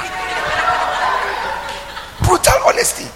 [2.20, 3.06] Brutal honesty.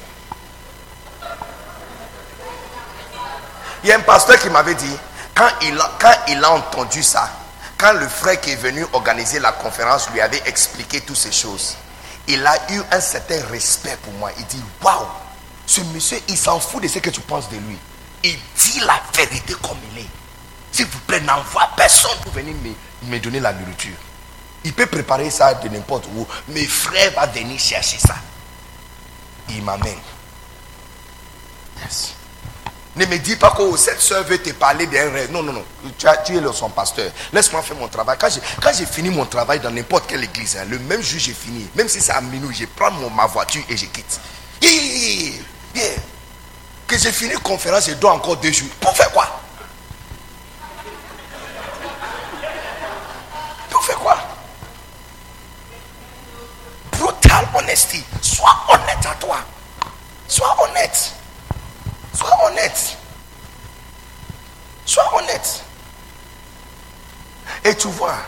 [3.83, 4.97] Il y a un pasteur qui m'avait dit,
[5.35, 7.29] quand il, a, quand il a entendu ça,
[7.77, 11.77] quand le frère qui est venu organiser la conférence lui avait expliqué toutes ces choses,
[12.29, 14.31] il a eu un certain respect pour moi.
[14.39, 15.07] Il dit, waouh,
[15.67, 17.79] ce monsieur, il s'en fout de ce que tu penses de lui.
[18.25, 20.07] Il dit la vérité comme il est.
[20.71, 23.97] S'il vous plaît, n'envoie personne pour venir me, me donner la nourriture.
[24.65, 26.27] Il peut préparer ça de n'importe où.
[26.49, 28.15] Mes frères vont venir chercher ça.
[29.49, 29.99] Il m'amène.
[31.83, 32.15] Yes.
[32.95, 35.33] Ne me dis pas que oh, cette soeur veut te parler d'un rêve.
[35.33, 35.65] Non, non, non.
[35.97, 37.11] Tu, es son pasteur.
[37.33, 38.19] Laisse-moi faire mon travail.
[38.19, 41.67] Quand j'ai fini mon travail dans n'importe quelle église, hein, le même jour j'ai fini,
[41.75, 44.21] même si c'est à minuit, je prends ma voiture et je quitte.
[46.87, 48.69] Que j'ai fini conférence, je dois encore deux jours.
[48.79, 49.41] Pour faire quoi?
[53.71, 54.19] Pour faire quoi?
[56.93, 58.05] Brutal honesty.
[58.21, 59.39] Sois honnête à toi.
[60.29, 61.12] Sois honnête.
[62.53, 62.97] Sois honnête.
[64.85, 65.63] Sois honnête.
[67.65, 68.19] Et tu vois,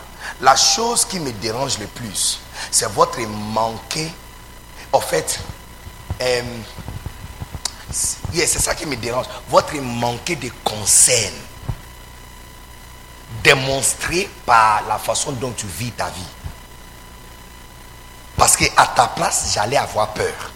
[0.41, 2.39] la chose qui me dérange le plus,
[2.71, 4.11] c'est votre manqué.
[4.91, 5.39] En fait,
[6.21, 6.41] euh,
[7.91, 9.25] c'est ça qui me dérange.
[9.49, 11.33] Votre manqué de concern
[13.43, 16.21] démontré par la façon dont tu vis ta vie.
[18.37, 20.51] Parce que à ta place, j'allais avoir peur.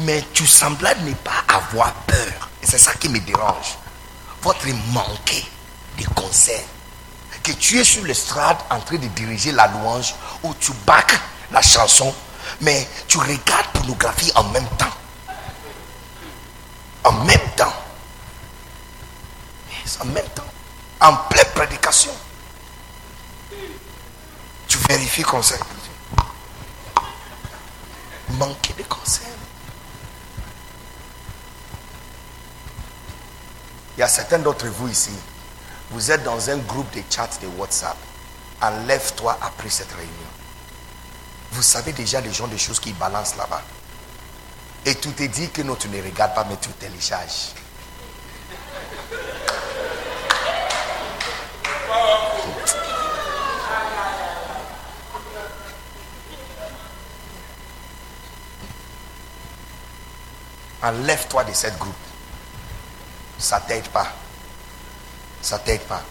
[0.00, 2.47] Mais tu semblais ne pas avoir peur.
[2.68, 3.78] C'est ça qui me dérange.
[4.42, 5.42] Votre manqué
[5.98, 6.64] de concert.
[7.42, 11.18] Que tu es sur le strade en train de diriger la louange ou tu bacs
[11.50, 12.14] la chanson,
[12.60, 14.92] mais tu regardes pornographie en même temps.
[17.04, 17.72] En même temps.
[20.00, 20.44] en même temps.
[21.00, 22.12] En pleine prédication.
[24.68, 25.60] Tu vérifies conseil.
[28.28, 29.26] Manquer de conseil.
[33.98, 35.10] Il y a certains d'entre vous ici.
[35.90, 37.96] Vous êtes dans un groupe de chat de WhatsApp.
[38.62, 40.12] Enlève-toi après cette réunion.
[41.50, 43.60] Vous savez déjà les gens des choses qui balancent là-bas.
[44.86, 47.54] Et tout te dit que non, tu ne regardes pas, mais tu télécharges.
[60.84, 62.07] Enlève-toi de cette groupe.
[63.38, 64.12] Ça t'aide pas.
[65.40, 66.02] Ça t'aide pas.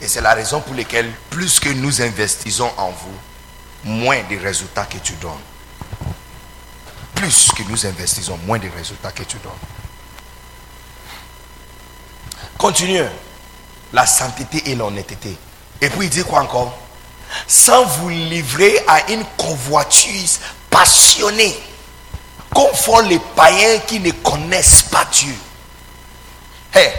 [0.00, 3.14] Et c'est la raison pour laquelle, plus que nous investissons en vous,
[3.84, 5.32] moins de résultats que tu donnes.
[7.14, 9.52] Plus que nous investissons, moins de résultats que tu donnes.
[12.58, 13.06] Continuez.
[13.92, 15.36] La sainteté et l'honnêteté.
[15.80, 16.76] Et puis il dit quoi encore?
[17.46, 20.40] Sans vous livrer à une convoitise
[20.70, 21.58] passionnée,
[22.54, 25.34] comme font les païens qui ne connaissent pas Dieu.
[26.76, 26.92] Hé,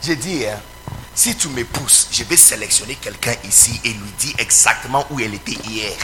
[0.00, 0.60] j'ai dit, hein,
[1.12, 5.34] si tu me pousses, je vais sélectionner quelqu'un ici et lui dire exactement où elle
[5.34, 5.96] était hier.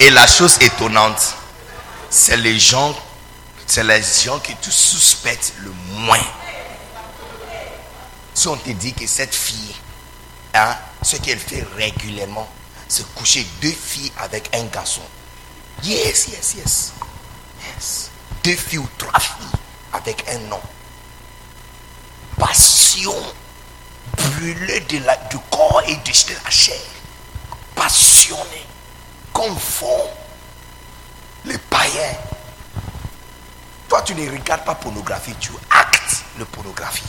[0.00, 1.34] Et la chose étonnante,
[2.08, 2.94] c'est les gens,
[3.66, 6.24] c'est les gens qui te suspectent le moins.
[8.32, 9.74] Si on te dit que cette fille,
[10.54, 12.48] hein, ce qu'elle fait régulièrement,
[12.88, 15.02] c'est coucher deux filles avec un garçon.
[15.82, 16.92] Yes, yes, yes.
[17.66, 18.10] Yes.
[18.42, 19.58] Deux filles ou trois filles
[19.92, 20.60] avec un homme.
[22.38, 23.14] Passion
[24.16, 26.80] brûlée de la, du corps et de la chair.
[27.76, 28.66] Passionné
[29.32, 30.10] comme font
[31.44, 32.16] les païens.
[33.88, 37.04] Toi, tu ne regardes pas pornographie, tu actes le pornographie.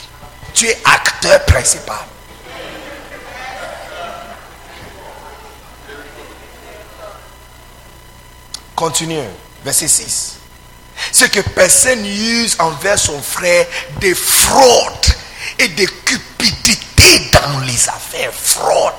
[0.54, 2.06] Tu es acteur principal.
[8.76, 9.24] Continue.
[9.64, 10.38] Verset 6.
[11.12, 13.66] c'est que personne use envers son frère
[14.00, 15.14] des fraudes
[15.58, 18.32] et des cupidités dans les affaires.
[18.32, 18.97] Fraude.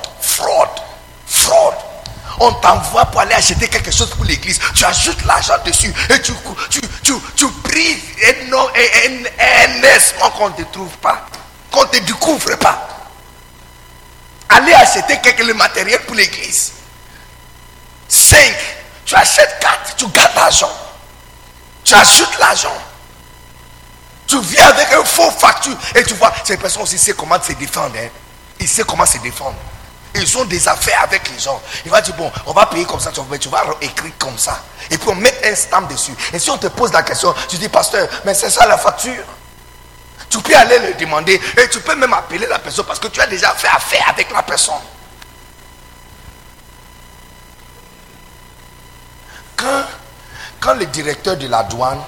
[2.39, 4.59] On t'envoie pour aller acheter quelque chose pour l'église.
[4.75, 6.31] Tu ajoutes l'argent dessus et tu,
[6.69, 9.29] tu, tu, tu pries énormément
[10.37, 11.25] qu'on ne te trouve pas.
[11.71, 12.87] Qu'on ne te découvre pas.
[14.49, 16.71] Aller acheter quelque matériel pour l'église.
[18.07, 18.39] 5.
[19.05, 19.95] Tu achètes 4.
[19.97, 20.71] Tu gardes l'argent.
[21.83, 22.77] Tu ajoutes l'argent.
[24.27, 25.75] Tu viens avec un faux facture.
[25.95, 27.95] Et tu vois, ces personnes aussi savent comment se défendre.
[27.97, 28.09] Hein.
[28.59, 29.55] Ils savent comment se défendre.
[30.15, 31.61] Ils ont des affaires avec les gens.
[31.86, 34.64] Il va dire, bon, on va payer comme ça, tu vas écrire comme ça.
[34.90, 36.14] Et puis on met un stamp dessus.
[36.34, 39.23] Et si on te pose la question, tu dis, pasteur, mais c'est ça la facture?
[40.30, 43.19] Tu peux aller le demander et tu peux même appeler la personne parce que tu
[43.19, 44.76] as déjà fait affaire avec la personne.
[49.56, 49.84] Quand,
[50.60, 52.02] quand le directeur de la douane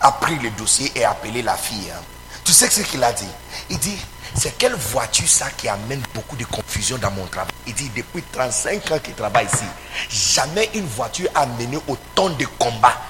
[0.00, 2.00] a pris le dossier et a appelé la fille, hein,
[2.44, 3.28] tu sais ce qu'il a dit?
[3.70, 3.98] Il dit,
[4.34, 7.52] c'est quelle voiture ça qui amène beaucoup de confusion dans mon travail?
[7.66, 9.64] Il dit, depuis 35 ans qu'il travaille ici,
[10.08, 13.00] jamais une voiture a mené autant de combats.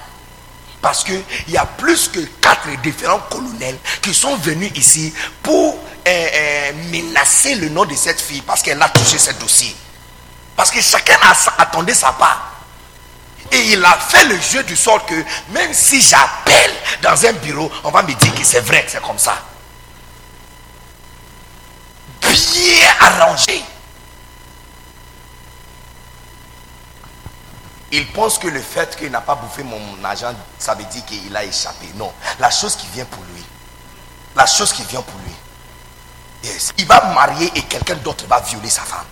[0.81, 6.27] Parce qu'il y a plus que quatre différents colonels qui sont venus ici pour euh,
[6.35, 9.73] euh, menacer le nom de cette fille parce qu'elle a touché ce dossier.
[10.57, 12.51] Parce que chacun a, attendait sa part.
[13.49, 15.15] Et il a fait le jeu du sort que
[15.53, 16.71] même si j'appelle
[17.01, 19.52] dans un bureau, on va me dire que c'est vrai, c'est comme ça
[22.31, 23.63] bien arrangé.
[27.91, 31.35] Il pense que le fait qu'il n'a pas bouffé mon argent, ça veut dire qu'il
[31.35, 31.87] a échappé.
[31.95, 33.43] Non, la chose qui vient pour lui,
[34.35, 38.81] la chose qui vient pour lui, il va marier et quelqu'un d'autre va violer sa
[38.81, 39.05] femme.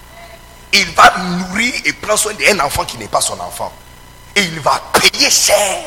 [0.73, 3.71] Il va nourrir et prendre soin d'un enfant qui n'est pas son enfant.
[4.35, 5.83] Et il va payer cher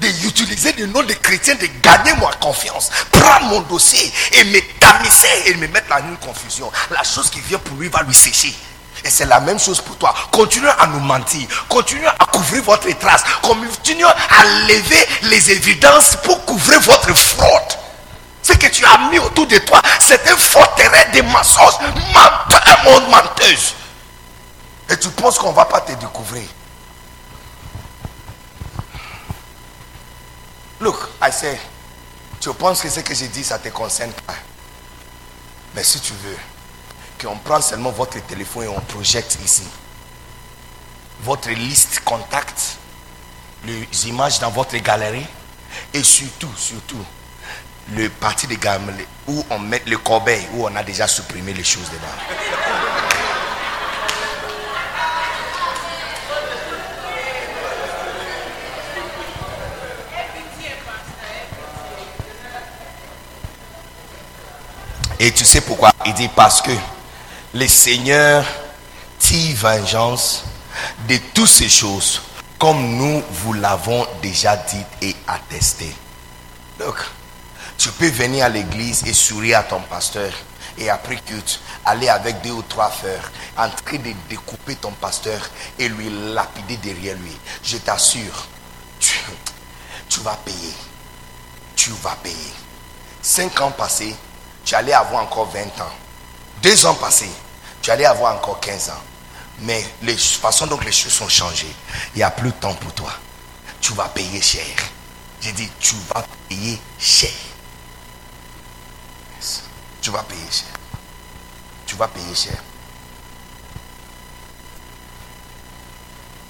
[0.00, 5.28] d'utiliser le nom de chrétien, de gagner ma confiance, prendre mon dossier et me tamiser
[5.46, 6.70] et me mettre dans une confusion.
[6.90, 8.54] La chose qui vient pour lui va lui sécher.
[9.04, 10.14] Et c'est la même chose pour toi.
[10.32, 11.46] Continuez à nous mentir.
[11.68, 13.22] Continuez à couvrir votre trace.
[13.42, 17.78] Continuez à lever les évidences pour couvrir votre fraude.
[18.42, 21.78] Ce que tu as mis autour de toi, c'est un forteresse de mensonges.
[22.14, 23.74] Menteur, menteuse.
[24.90, 26.44] Et tu penses qu'on ne va pas te découvrir.
[30.80, 31.58] Look, I say,
[32.40, 34.36] tu penses que ce que j'ai dit, ça te concerne pas.
[35.74, 36.36] Mais si tu veux,
[37.20, 39.64] qu'on prenne seulement votre téléphone et on projette ici.
[41.22, 42.78] Votre liste contact,
[43.64, 45.26] les images dans votre galerie
[45.92, 47.04] et surtout, surtout,
[47.90, 48.92] le parti de gamme
[49.26, 53.17] où on met le corbeil, où on a déjà supprimé les choses dedans.
[65.18, 65.92] Et tu sais pourquoi?
[66.06, 66.72] Il dit parce que
[67.54, 68.44] le Seigneur
[69.18, 70.44] tire vengeance
[71.08, 72.22] de toutes ces choses,
[72.58, 75.92] comme nous vous l'avons déjà dit et attesté.
[76.78, 76.94] Donc,
[77.76, 80.32] tu peux venir à l'église et sourire à ton pasteur
[80.78, 85.40] et après culte, aller avec deux ou trois frères, en train de découper ton pasteur
[85.78, 87.36] et lui lapider derrière lui.
[87.64, 88.46] Je t'assure,
[89.00, 89.18] tu,
[90.08, 90.74] tu vas payer.
[91.74, 92.52] Tu vas payer.
[93.22, 94.14] Cinq ans passés,
[94.68, 95.92] tu allais avoir encore 20 ans.
[96.62, 97.30] Deux ans passés,
[97.80, 99.02] tu allais avoir encore 15 ans.
[99.60, 101.66] Mais les façons dont les choses ont changé,
[102.14, 103.10] il n'y a plus de temps pour toi.
[103.80, 104.76] Tu vas payer cher.
[105.40, 107.30] J'ai dit, tu vas payer cher.
[110.02, 110.68] Tu vas payer cher.
[111.86, 112.62] Tu vas payer cher.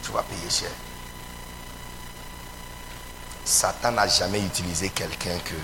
[0.03, 0.71] Tu vas payer cher.
[3.45, 5.55] Satan n'a jamais utilisé quelqu'un que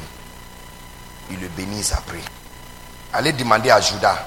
[1.30, 2.22] il le bénisse après.
[3.16, 4.18] Allez demander à Judas.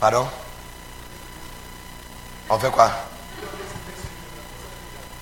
[0.00, 0.26] Pardon?
[2.48, 2.90] On fait quoi?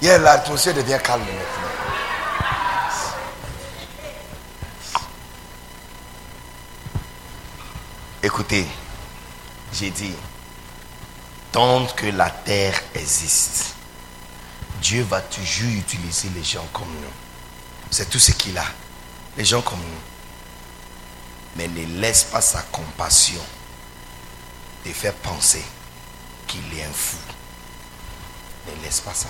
[0.00, 1.68] Hier, l'atmosphère devient calme maintenant.
[8.22, 8.66] Écoutez,
[9.72, 10.14] j'ai dit,
[11.52, 13.74] tant que la terre existe,
[14.82, 17.14] Dieu va toujours utiliser les gens comme nous.
[17.90, 18.64] C'est tout ce qu'il a.
[19.36, 21.56] Les gens comme nous.
[21.56, 23.40] Mais ne laisse pas sa compassion
[24.84, 25.62] te faire penser
[26.46, 27.18] qu'il est un fou.
[28.66, 29.28] Ne laisse pas ça.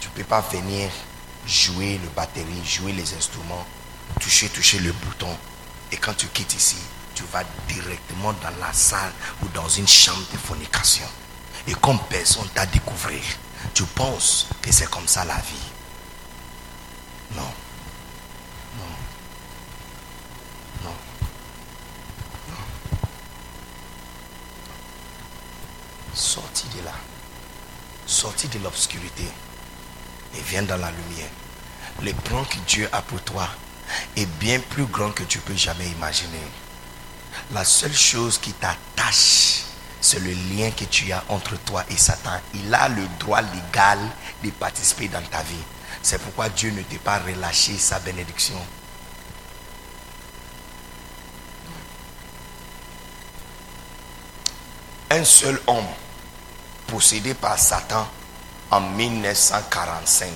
[0.00, 0.90] Tu ne peux pas venir
[1.46, 3.66] jouer le batterie, jouer les instruments,
[4.20, 5.36] toucher, toucher le bouton.
[5.92, 6.76] Et quand tu quittes ici,
[7.16, 9.12] tu vas directement dans la salle
[9.42, 11.06] ou dans une chambre de fornication.
[11.66, 13.24] Et comme personne t'a découvert,
[13.74, 15.72] tu penses que c'est comme ça la vie.
[17.34, 17.42] Non.
[18.78, 18.84] Non.
[20.84, 20.94] Non.
[22.50, 22.54] Non.
[26.14, 26.92] Sortis de là.
[28.06, 29.24] Sortis de l'obscurité
[30.34, 31.30] et viens dans la lumière.
[32.02, 33.48] Le plan que Dieu a pour toi
[34.16, 36.46] est bien plus grand que tu peux jamais imaginer.
[37.52, 39.62] La seule chose qui t'attache,
[40.00, 42.40] c'est le lien que tu as entre toi et Satan.
[42.54, 43.98] Il a le droit légal
[44.42, 45.54] de participer dans ta vie.
[46.02, 48.60] C'est pourquoi Dieu ne t'a pas relâché sa bénédiction.
[55.10, 55.86] Un seul homme
[56.88, 58.08] possédé par Satan
[58.70, 60.28] en 1945,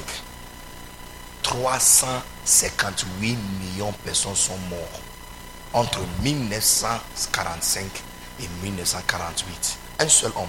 [1.43, 4.99] 358 millions de personnes sont mortes
[5.73, 7.85] entre 1945
[8.41, 9.79] et 1948.
[10.01, 10.49] Un seul homme.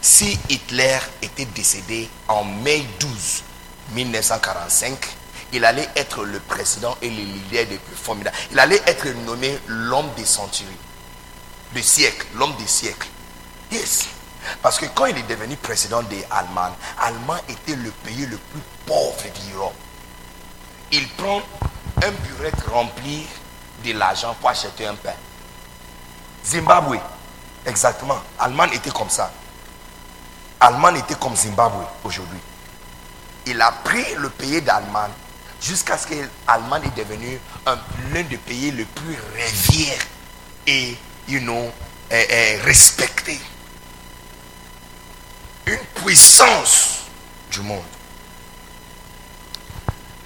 [0.00, 3.42] Si Hitler était décédé en mai 12
[3.94, 4.96] 1945,
[5.52, 8.36] il allait être le président et le leader des plus formidables.
[8.52, 10.68] Il allait être nommé l'homme des centuries,
[11.72, 13.08] des siècles, l'homme des siècles.
[13.72, 14.06] Yes.
[14.62, 18.60] Parce que quand il est devenu président des Allemands, Allemagne était le pays le plus
[18.86, 19.16] pauvre
[19.50, 19.74] d'Europe.
[20.92, 21.42] Il prend
[22.02, 23.26] un buret rempli
[23.84, 25.14] de l'argent pour acheter un pain.
[26.44, 26.98] Zimbabwe,
[27.66, 28.20] exactement.
[28.38, 29.30] Allemagne était comme ça.
[30.60, 32.40] Allemagne était comme Zimbabwe aujourd'hui.
[33.46, 35.12] Il a pris le pays d'Allemagne
[35.60, 36.14] jusqu'à ce que
[36.46, 37.40] l'Allemagne est devenue
[38.12, 40.02] l'un des pays les plus révières
[40.66, 40.96] et
[41.28, 41.70] you know,
[42.64, 43.40] respecté
[45.66, 47.00] une puissance
[47.50, 47.82] du monde.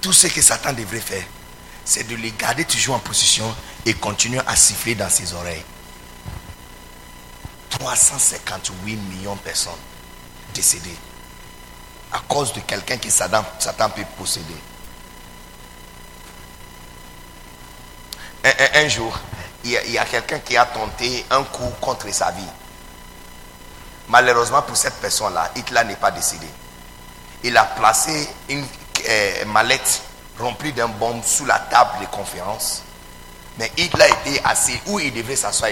[0.01, 1.25] Tout ce que Satan devrait faire,
[1.85, 3.53] c'est de les garder toujours en position
[3.85, 5.63] et continuer à siffler dans ses oreilles.
[7.69, 9.73] 358 millions de personnes
[10.53, 10.97] décédées
[12.13, 14.55] à cause de quelqu'un qui Satan, Satan peut posséder.
[18.75, 19.17] Un, jour,
[19.63, 22.43] il y a quelqu'un qui a tenté un coup contre sa vie.
[24.09, 26.45] Malheureusement pour cette personne-là, Hitler n'est pas décédé.
[27.43, 28.65] Il a placé une
[29.07, 30.01] euh, mallette
[30.39, 32.83] remplie d'un bombe sous la table de conférence.
[33.57, 35.69] Mais Hitler était assis où il devait s'asseoir.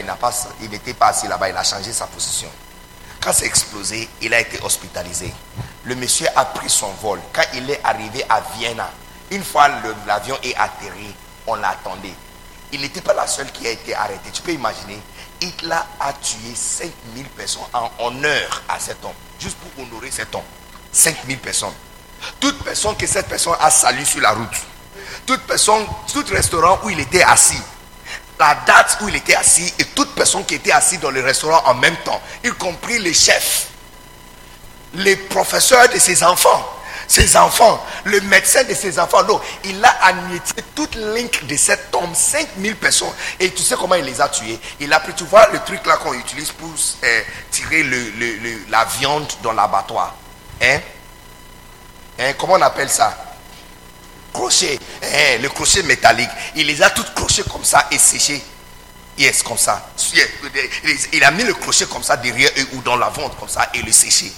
[0.61, 1.49] Il n'était pas, pas assis là-bas.
[1.49, 2.49] Il a changé sa position.
[3.21, 5.33] Quand c'est explosé, il a été hospitalisé.
[5.83, 7.19] Le monsieur a pris son vol.
[7.33, 8.81] Quand il est arrivé à Vienne,
[9.31, 9.67] une fois
[10.07, 11.13] l'avion est atterri,
[11.47, 12.13] on l'attendait.
[12.71, 14.29] Il n'était pas la seule qui a été arrêtée.
[14.31, 14.99] Tu peux imaginer,
[15.39, 20.43] Hitler a tué 5000 personnes en honneur à cet homme, juste pour honorer cet homme.
[20.91, 21.73] 5000 personnes.
[22.39, 24.55] Toute personne que cette personne a salué sur la route,
[25.25, 27.61] toute personne, tout restaurant où il était assis,
[28.39, 31.61] la date où il était assis et toute personne qui était assise dans le restaurant
[31.65, 33.67] en même temps, y compris les chefs,
[34.95, 36.67] les professeurs de ses enfants,
[37.07, 39.23] ses enfants, le médecin de ses enfants.
[39.23, 40.39] Non, il a annulé
[40.73, 43.13] toute link de cet homme, 5000 personnes.
[43.39, 45.85] Et tu sais comment il les a tués Il a pris, tu vois, le truc
[45.85, 46.69] là qu'on utilise pour
[47.03, 47.21] euh,
[47.51, 47.83] tirer
[48.69, 50.15] la viande dans l'abattoir.
[50.61, 50.79] Hein?
[52.19, 52.33] Hein?
[52.37, 53.17] Comment on appelle ça?
[54.33, 54.79] Crochet.
[55.03, 55.37] Hein?
[55.41, 56.29] Le crochet métallique.
[56.55, 58.43] Il les a toutes crochés comme ça et séchés.
[59.17, 59.89] Yes, comme ça.
[61.13, 63.69] Il a mis le crochet comme ça derrière eux ou dans la vente comme ça
[63.73, 64.31] et le séché.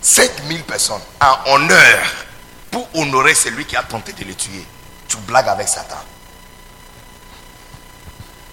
[0.00, 1.98] 5000 personnes en honneur
[2.70, 4.64] pour honorer celui qui a tenté de le tuer.
[5.08, 5.96] Tu blagues avec Satan.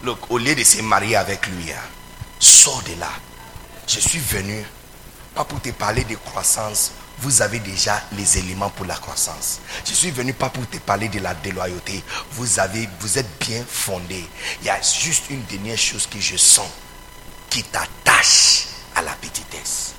[0.04, 1.82] Look, au lieu de se marier avec lui, hein,
[2.40, 3.10] sors de là.
[3.88, 4.66] Je suis venu,
[5.34, 6.92] pas pour te parler de croissance,
[7.24, 9.62] vous avez déjà les éléments pour la croissance.
[9.86, 12.04] Je suis venu pas pour te parler de la déloyauté.
[12.32, 14.26] Vous avez, vous êtes bien fondé.
[14.62, 16.68] Il y a juste une dernière chose que je sens
[17.50, 19.94] qui t'attache à la petitesse.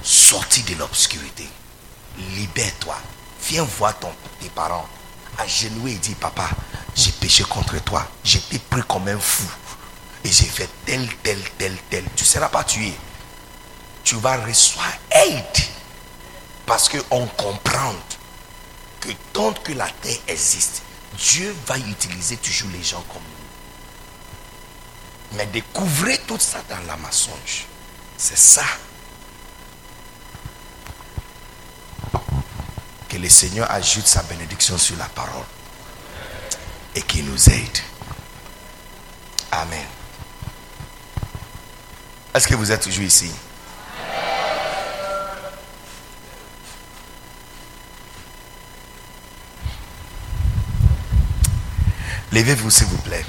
[0.00, 1.48] Sortis de l'obscurité.
[2.36, 2.96] Libère-toi.
[3.48, 4.86] Viens voir ton, tes parents.
[5.38, 6.48] À genoux et dis, papa,
[6.94, 8.06] j'ai péché contre toi.
[8.22, 9.48] J'étais pris comme un fou.
[10.22, 12.04] Et j'ai fait tel, tel, tel, tel.
[12.14, 12.92] Tu ne seras pas tué.
[14.04, 15.79] Tu vas recevoir aide.
[16.70, 17.96] Parce qu'on comprend
[19.00, 20.82] que tant que la terre existe,
[21.18, 23.22] Dieu va utiliser toujours les gens comme
[25.32, 25.36] nous.
[25.36, 27.66] Mais découvrez tout ça dans la mensonge.
[28.16, 28.62] C'est ça
[33.08, 35.46] Que le Seigneur ajoute sa bénédiction sur la parole
[36.94, 37.78] et qu'il nous aide.
[39.50, 39.86] Amen.
[42.32, 43.32] Est-ce que vous êtes toujours ici?
[52.32, 53.24] Levez-vous s'il vous plaît.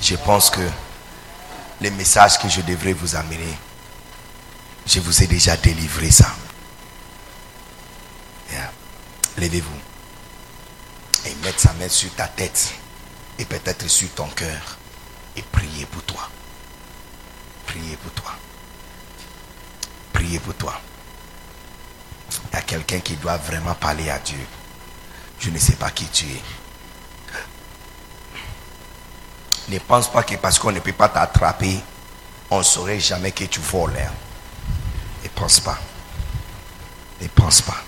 [0.00, 0.66] Je pense que
[1.80, 3.58] les messages que je devrais vous amener,
[4.86, 6.34] je vous ai déjà délivré ça.
[9.36, 9.80] Levez-vous
[11.26, 12.72] et mettez sa main sur ta tête
[13.38, 14.78] et peut-être sur ton cœur
[15.36, 16.30] et priez pour toi.
[17.66, 18.32] Priez pour toi.
[20.12, 20.80] Priez pour toi.
[22.30, 24.38] Il y a quelqu'un qui doit vraiment parler à Dieu.
[25.40, 26.63] Je ne sais pas qui tu es.
[29.68, 31.80] Ne pense pas que parce qu'on ne peut pas t'attraper,
[32.50, 33.96] on ne saurait jamais que tu voles.
[33.98, 34.10] Hein.
[35.22, 35.78] Ne pense pas.
[37.20, 37.82] Ne pense pas.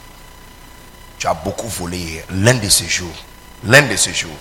[1.19, 3.15] Tu as beaucoup volé l'un de ces jours.
[3.65, 4.39] L'un de ces jours,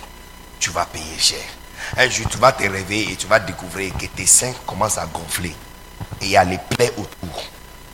[0.59, 1.43] tu vas payer cher.
[1.97, 5.05] Un jour, tu vas te réveiller et tu vas découvrir que tes seins commencent à
[5.05, 5.55] gonfler.
[6.21, 7.43] Et il y a les plaies autour.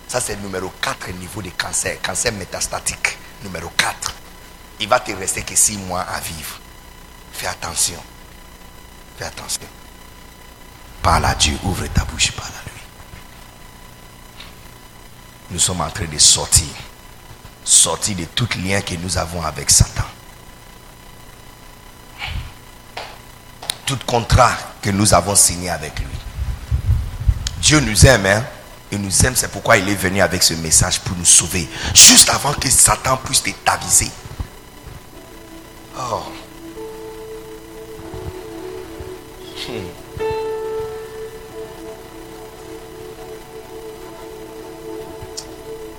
[0.07, 2.01] Ça, c'est le numéro 4 niveau de cancer.
[2.01, 3.17] Cancer métastatique.
[3.43, 4.13] Numéro 4.
[4.81, 6.59] Il va te rester que 6 mois à vivre.
[7.33, 8.01] Fais attention.
[9.21, 9.67] Attention.
[11.01, 11.57] Parle à Dieu.
[11.63, 12.31] Ouvre ta bouche.
[12.31, 12.81] Parle à lui.
[15.51, 16.67] Nous sommes en train de sortir.
[17.63, 20.05] Sortir de tout lien que nous avons avec Satan.
[23.85, 26.07] Tout contrat que nous avons signé avec lui.
[27.61, 28.43] Dieu nous aime, hein?
[28.91, 31.69] Il nous aime, c'est pourquoi il est venu avec ce message pour nous sauver.
[31.93, 34.11] Juste avant que Satan puisse t'aviser.
[35.97, 36.23] Oh.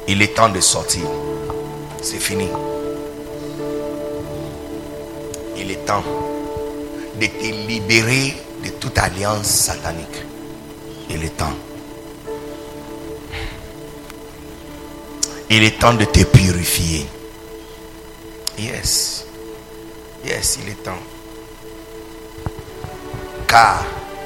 [0.09, 1.05] Il est temps de sortir.
[2.03, 2.49] C'est fini.
[5.57, 6.03] Il est temps
[7.21, 8.35] de te libérer
[8.65, 10.07] de toute alliance satanique.
[11.09, 11.55] Il est temps.
[15.51, 17.07] Il est temps de te purifier.
[18.59, 19.27] Yes.
[20.25, 21.12] Yes, il est temps.
[23.53, 23.85] Car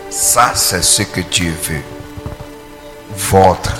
[0.09, 1.83] ça, c'est ce que Dieu veut.
[3.11, 3.75] Votre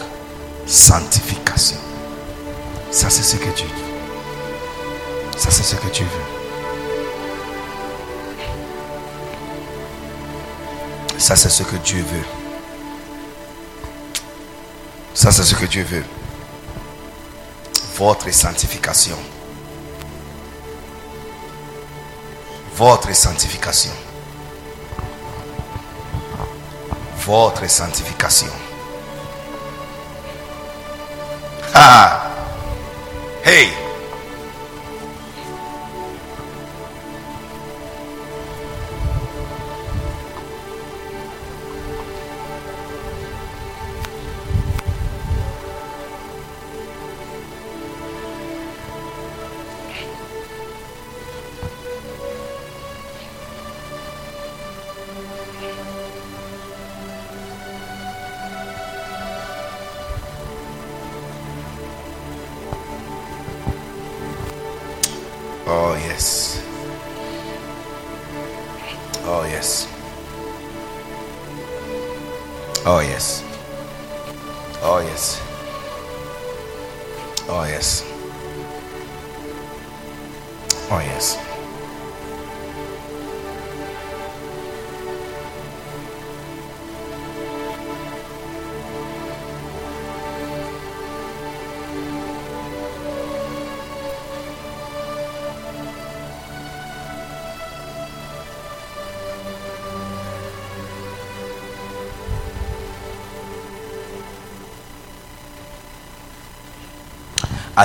[0.67, 1.79] sanctification.
[2.91, 5.39] Ça, c'est ce que Dieu veut.
[5.39, 6.25] Ça, c'est ce que Dieu veut.
[11.17, 12.25] Ça, c'est ce que Dieu veut.
[15.15, 16.05] Ça, c'est ce que Dieu veut.
[17.97, 19.17] Votre sanctification.
[22.75, 23.93] Votre sanctification.
[27.27, 28.53] Votre sanctification.
[31.75, 32.31] Ah!
[33.43, 33.86] Hey!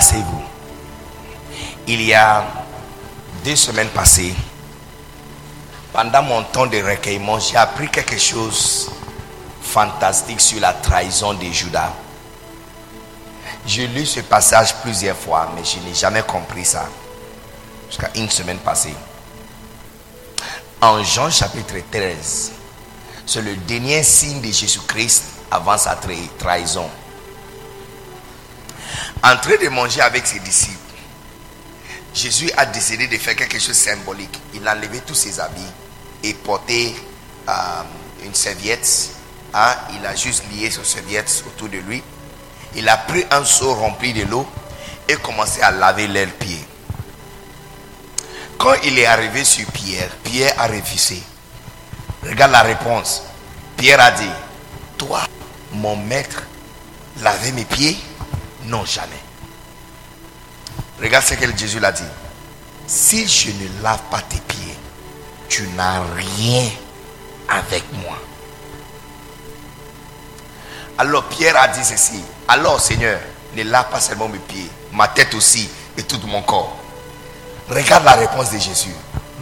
[0.01, 0.41] Asseyez-vous.
[1.85, 2.43] Il y a
[3.45, 4.33] deux semaines passées,
[5.93, 8.89] pendant mon temps de recueillement, j'ai appris quelque chose
[9.61, 11.93] fantastique sur la trahison de Judas.
[13.67, 16.89] J'ai lu ce passage plusieurs fois, mais je n'ai jamais compris ça.
[17.87, 18.95] Jusqu'à une semaine passée.
[20.81, 22.51] En Jean chapitre 13,
[23.27, 25.95] c'est le dernier signe de Jésus-Christ avant sa
[26.39, 26.89] trahison
[29.23, 30.77] en train de manger avec ses disciples,
[32.13, 34.39] Jésus a décidé de faire quelque chose de symbolique.
[34.53, 35.61] Il a enlevé tous ses habits
[36.23, 36.95] et porté
[37.47, 37.53] euh,
[38.23, 39.11] une serviette.
[39.53, 39.75] Hein.
[39.95, 42.03] Il a juste lié ses serviette autour de lui.
[42.75, 44.45] Il a pris un seau rempli de l'eau
[45.07, 46.65] et commencé à laver leurs pieds.
[48.57, 51.21] Quand il est arrivé sur Pierre, Pierre a refusé.
[52.23, 53.23] Regarde la réponse.
[53.77, 54.29] Pierre a dit,
[54.97, 55.21] toi,
[55.71, 56.43] mon maître,
[57.21, 57.97] laver mes pieds
[58.65, 59.21] non, jamais.
[61.01, 62.03] Regarde ce que Jésus l'a dit.
[62.87, 64.75] Si je ne lave pas tes pieds,
[65.49, 66.69] tu n'as rien
[67.49, 68.17] avec moi.
[70.97, 72.21] Alors Pierre a dit ceci.
[72.47, 73.19] Alors Seigneur,
[73.55, 76.77] ne lave pas seulement mes pieds, ma tête aussi et tout mon corps.
[77.69, 78.93] Regarde la réponse de Jésus.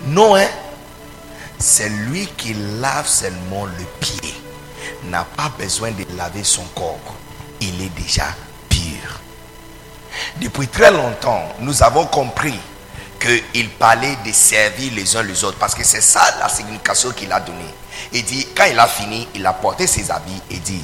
[0.05, 0.47] Non, hein?
[1.57, 4.33] C'est lui qui lave seulement le pied.
[5.05, 6.99] N'a pas besoin de laver son corps.
[7.59, 8.25] Il est déjà
[10.41, 12.57] Depuis très longtemps, nous avons compris
[13.19, 15.57] qu'il parlait de servir les uns les autres.
[15.57, 17.73] Parce que c'est ça la signification qu'il a donnée.
[18.13, 20.83] Il dit, quand il a fini, il a porté ses habits et dit,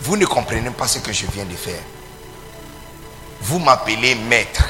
[0.00, 1.82] vous ne comprenez pas ce que je viens de faire.
[3.40, 4.64] Vous m'appelez maître.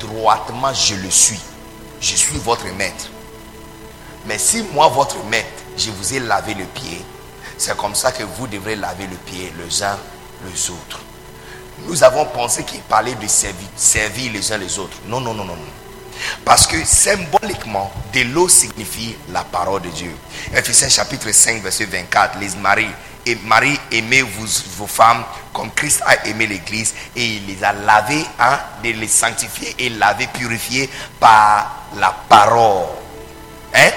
[0.00, 1.40] droitement, je le suis.
[2.00, 3.08] Je suis votre maître.
[4.26, 7.02] Mais si moi, votre maître, je vous ai lavé le pied,
[7.56, 9.98] c'est comme ça que vous devrez laver le pied les uns
[10.44, 11.00] les autres.
[11.84, 14.96] Nous avons pensé qu'il parlait de servir, les uns les autres.
[15.06, 15.56] Non, non, non, non.
[16.44, 20.12] Parce que symboliquement, de l'eau signifie la parole de Dieu.
[20.54, 22.88] Ephésiens chapitre 5, verset 24, les maris,
[23.26, 28.24] et Marie, aimez vos femmes comme Christ a aimé l'Église et il les a lavées,
[28.38, 29.90] hein, de les sanctifier et
[30.32, 30.88] purifier
[31.18, 32.86] par la parole.
[33.74, 33.90] Hein?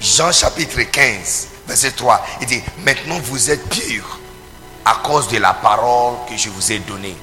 [0.00, 4.18] Jean chapitre 15, verset 3, il dit, maintenant vous êtes purs
[4.84, 7.16] à cause de la parole que je vous ai donnée.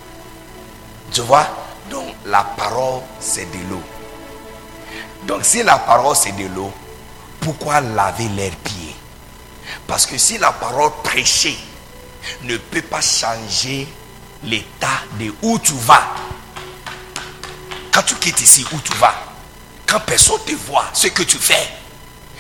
[1.11, 1.47] Tu vois?
[1.89, 3.81] Donc la parole, c'est de l'eau.
[5.23, 6.71] Donc si la parole, c'est de l'eau,
[7.41, 8.95] pourquoi laver leurs pieds?
[9.87, 11.57] Parce que si la parole prêchée
[12.43, 13.87] ne peut pas changer
[14.43, 14.87] l'état
[15.19, 16.03] de où tu vas,
[17.91, 19.15] quand tu quittes ici, où tu vas,
[19.87, 21.67] quand personne te voit ce que tu fais,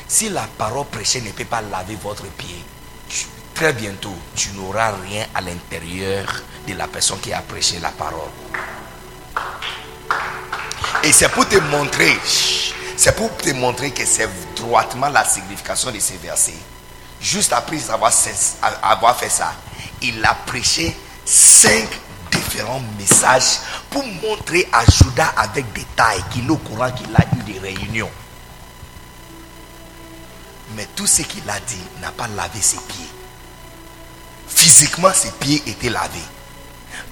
[0.07, 2.63] si la parole prêchée ne peut pas laver votre pied,
[3.59, 6.25] très bientôt, tu n'auras rien à l'intérieur
[6.65, 8.29] de la personne qui a prêché la parole.
[11.03, 12.17] Et c'est pour te montrer,
[12.95, 16.53] c'est pour te montrer que c'est droitement la signification de ces versets.
[17.19, 18.13] Juste après avoir,
[18.81, 19.51] avoir fait ça,
[20.03, 20.95] il a prêché
[21.25, 21.89] cinq
[22.31, 23.59] différents messages
[23.89, 28.11] pour montrer à Judas avec détail qu'il est au courant qu'il a eu des réunions.
[30.77, 33.18] Mais tout ce qu'il a dit n'a pas lavé ses pieds.
[34.59, 36.19] Physiquement, ses pieds étaient lavés.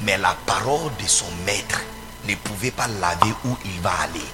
[0.01, 1.79] Mais la parole de son maître
[2.27, 4.25] ne pouvait pas laver où il va aller.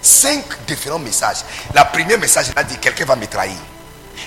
[0.00, 1.38] Cinq différents messages.
[1.74, 3.58] La première message, il a dit, quelqu'un va me trahir.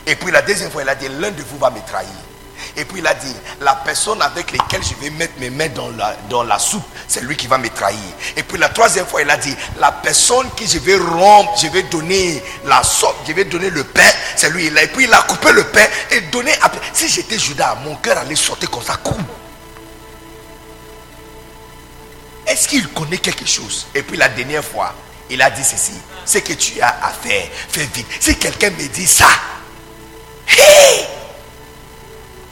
[0.05, 2.11] Et puis la deuxième fois, il a dit, l'un de vous va me trahir.
[2.77, 5.89] Et puis il a dit, la personne avec laquelle je vais mettre mes mains dans
[5.89, 7.99] la, dans la soupe, c'est lui qui va me trahir.
[8.37, 11.67] Et puis la troisième fois, il a dit, la personne qui je vais rompre, je
[11.67, 14.67] vais donner la soupe, je vais donner le pain, c'est lui.
[14.67, 16.51] Et puis il a coupé le pain et donné.
[16.93, 18.97] Si j'étais Judas, mon cœur allait sortir comme ça.
[22.47, 23.87] Est-ce qu'il connaît quelque chose?
[23.93, 24.93] Et puis la dernière fois,
[25.29, 25.93] il a dit ceci.
[26.25, 28.07] Ce que tu as à faire, fais vite.
[28.19, 29.27] Si quelqu'un me dit ça,
[30.47, 31.20] hey!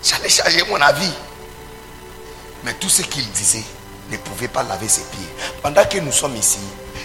[0.04, 1.12] J'allais changer mon avis.
[2.64, 3.64] Mais tout ce qu'il disait
[4.12, 5.30] ne pouvait pas laver ses pieds.
[5.62, 6.60] Pendant que nous sommes ici,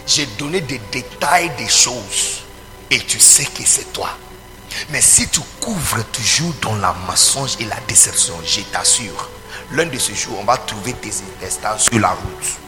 [0.07, 2.43] j'ai donné des détails des choses.
[2.91, 4.11] Et tu sais que c'est toi.
[4.91, 9.31] Mais si tu couvres toujours dans la mensonge et la déception, je t'assure,
[9.73, 12.59] l'un de ces jours, on va trouver tes intestins sur la route.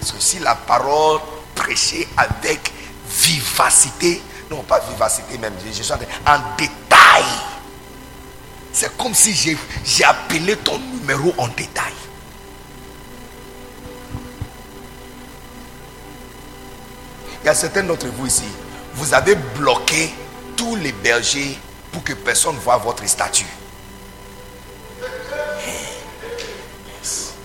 [0.00, 1.20] Parce la parole
[1.54, 2.72] prêchée avec
[3.08, 5.96] vivacité non pas vivacité même, je suis en
[6.56, 7.24] détail.
[8.72, 9.34] C'est comme si
[9.84, 11.92] j'ai appelé ton numéro en détail.
[17.42, 18.44] Il y a certains d'entre vous ici,
[18.94, 20.12] vous avez bloqué
[20.56, 21.58] tous les bergers
[21.92, 23.46] pour que personne ne voit votre statut.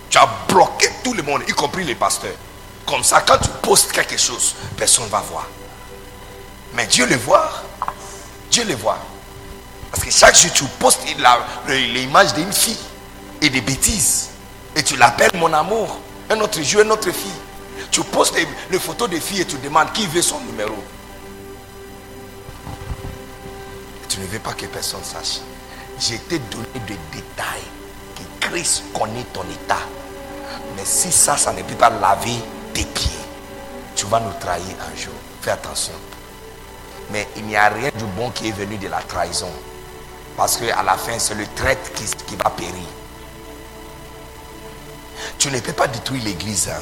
[0.09, 2.35] Tu as bloqué tout le monde, y compris les pasteurs.
[2.85, 5.47] Comme ça, quand tu postes quelque chose, personne ne va voir.
[6.73, 7.51] Mais Dieu le voit.
[8.49, 8.99] Dieu le voit.
[9.91, 11.01] Parce que chaque jour, tu postes
[11.67, 12.77] l'image d'une fille
[13.41, 14.29] et des bêtises.
[14.75, 15.99] Et tu l'appelles mon amour.
[16.29, 17.31] Un autre jour, une autre fille.
[17.91, 18.35] Tu postes
[18.71, 20.75] les, photos des filles et tu demandes qui veut son numéro.
[24.13, 25.39] tu ne veux pas que personne sache.
[25.99, 27.63] J'ai t'ai donné des détails
[28.15, 29.79] que Christ connaît ton état.
[30.75, 32.37] Mais si ça, ça ne peut pas laver
[32.73, 33.09] tes pieds,
[33.95, 35.13] tu vas nous trahir un jour.
[35.41, 35.93] Fais attention.
[37.11, 39.51] Mais il n'y a rien du bon qui est venu de la trahison.
[40.35, 42.73] Parce qu'à la fin, c'est le traître qui, va périr.
[45.37, 46.81] Tu ne peux pas détruire l'église, hein,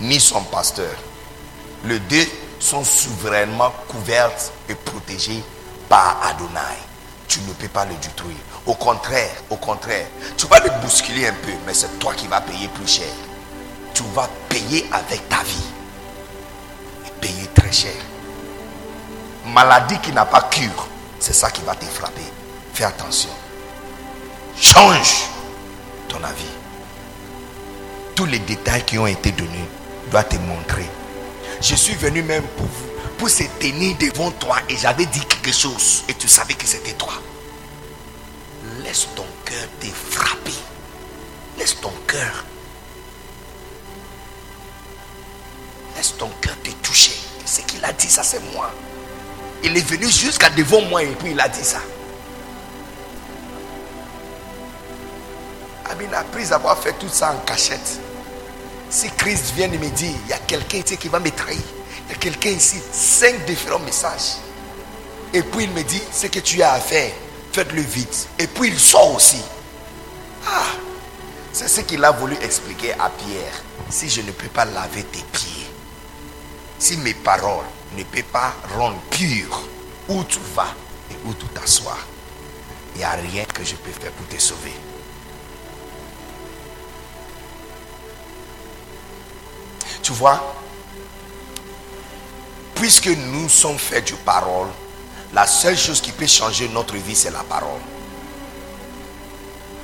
[0.00, 0.94] ni son pasteur.
[1.84, 2.26] Les deux
[2.60, 4.32] sont souverainement couverts
[4.68, 5.42] et protégés
[5.88, 6.76] par Adonai.
[7.26, 8.36] Tu ne peux pas le détruire.
[8.66, 10.06] Au contraire, au contraire,
[10.36, 13.12] tu vas le bousculer un peu, mais c'est toi qui vas payer plus cher.
[13.94, 15.66] Tu vas payer avec ta vie.
[17.06, 17.94] Et payer très cher.
[19.52, 20.88] Maladie qui n'a pas cure,
[21.18, 22.22] c'est ça qui va te frapper.
[22.74, 23.30] Fais attention.
[24.60, 25.24] Change
[26.08, 26.44] ton avis.
[28.14, 29.68] Tous les détails qui ont été donnés
[30.10, 30.88] doivent te montrer.
[31.60, 35.52] Je suis venu même pour vous, pour se tenir devant toi et j'avais dit quelque
[35.52, 37.14] chose et tu savais que c'était toi.
[38.84, 40.54] Laisse ton cœur te frapper.
[41.58, 42.44] Laisse ton cœur.
[45.96, 47.18] Laisse ton cœur te toucher.
[47.44, 48.70] Ce qu'il a dit, ça c'est moi.
[49.62, 51.80] Il est venu jusqu'à devant moi et puis il a dit ça.
[55.90, 58.00] Abin a pris avoir fait tout ça en cachette.
[58.90, 61.60] Si Christ vient de me dire, il y a quelqu'un ici qui va me trahir.
[62.06, 64.36] Il y a quelqu'un ici, cinq différents messages.
[65.34, 67.12] Et puis il me dit, ce que tu as à faire,
[67.52, 68.28] faites-le vite.
[68.38, 69.42] Et puis il sort aussi.
[70.46, 70.64] Ah,
[71.52, 73.62] c'est ce qu'il a voulu expliquer à Pierre.
[73.90, 75.66] Si je ne peux pas laver tes pieds,
[76.78, 77.64] si mes paroles
[77.96, 79.62] ne peuvent pas rendre pur
[80.08, 80.74] où tu vas
[81.10, 81.98] et où tu t'assois,
[82.94, 84.72] il n'y a rien que je peux faire pour te sauver.
[90.02, 90.54] Tu vois,
[92.74, 94.68] puisque nous sommes faits de parole,
[95.34, 97.80] la seule chose qui peut changer notre vie, c'est la parole.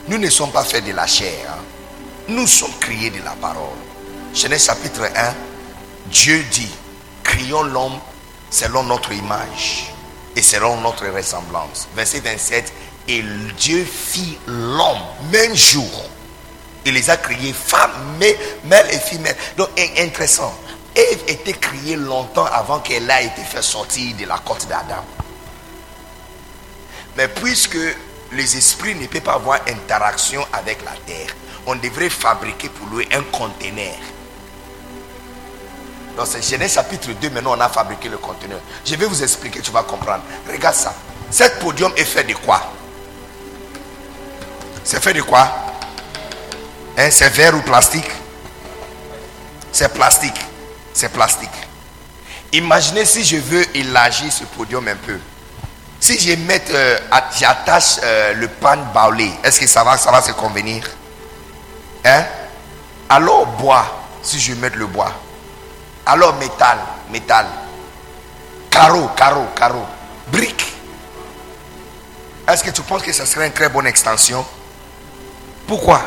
[0.09, 1.47] Nous ne sommes pas faits de la chair.
[1.49, 1.63] Hein.
[2.29, 3.77] Nous sommes créés de la parole.
[4.35, 5.35] Genèse chapitre 1,
[6.07, 6.71] Dieu dit,
[7.25, 7.99] crions l'homme
[8.51, 9.93] selon notre image
[10.37, 11.89] et selon notre ressemblance.
[11.97, 12.73] Verset 27,
[13.09, 13.23] et
[13.59, 15.03] Dieu fit l'homme,
[15.33, 16.09] même jour.
[16.87, 17.91] Il les a créés femmes,
[18.65, 19.37] mâles et femelles.
[19.57, 19.69] Donc,
[19.99, 20.55] intéressant.
[20.95, 25.05] Ève était créée longtemps avant qu'elle ait été fait sortir de la côte d'Adam.
[27.17, 27.79] Mais puisque
[28.33, 31.35] les esprits ne peuvent pas avoir interaction avec la terre,
[31.67, 33.97] on devrait fabriquer pour lui un conteneur.
[36.17, 38.61] Dans Genèse chapitre 2, maintenant on a fabriqué le conteneur.
[38.85, 40.23] Je vais vous expliquer, tu vas comprendre.
[40.51, 40.95] Regarde ça.
[41.31, 42.73] Cet podium est fait de quoi?
[44.85, 45.49] C'est fait de quoi?
[46.97, 47.09] Hein?
[47.11, 48.09] C'est verre ou plastique?
[49.73, 50.41] C'est plastique.
[50.93, 51.51] C'est plastique.
[52.53, 55.19] Imaginez si je veux élargir ce podium un peu.
[55.99, 56.99] Si je mets, euh,
[57.37, 60.89] j'attache euh, le pan baulé, est-ce que ça va, ça va se convenir?
[62.05, 62.25] Hein?
[63.09, 63.85] Alors bois,
[64.23, 65.13] si je mets le bois.
[66.07, 66.79] Alors métal,
[67.11, 67.47] métal.
[68.71, 69.87] Carreau, carreau, carreau.
[70.29, 70.65] Brique.
[72.47, 74.45] Est-ce que tu penses que ça serait une très bonne extension?
[75.67, 76.03] Pourquoi?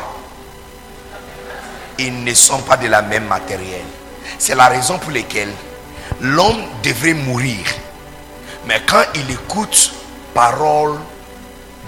[1.98, 3.84] Ils ne sont pas de la même matériel.
[4.38, 5.52] C'est la raison pour laquelle
[6.20, 7.66] l'homme devrait mourir.
[8.66, 9.92] Mais quand il écoute
[10.32, 10.98] parole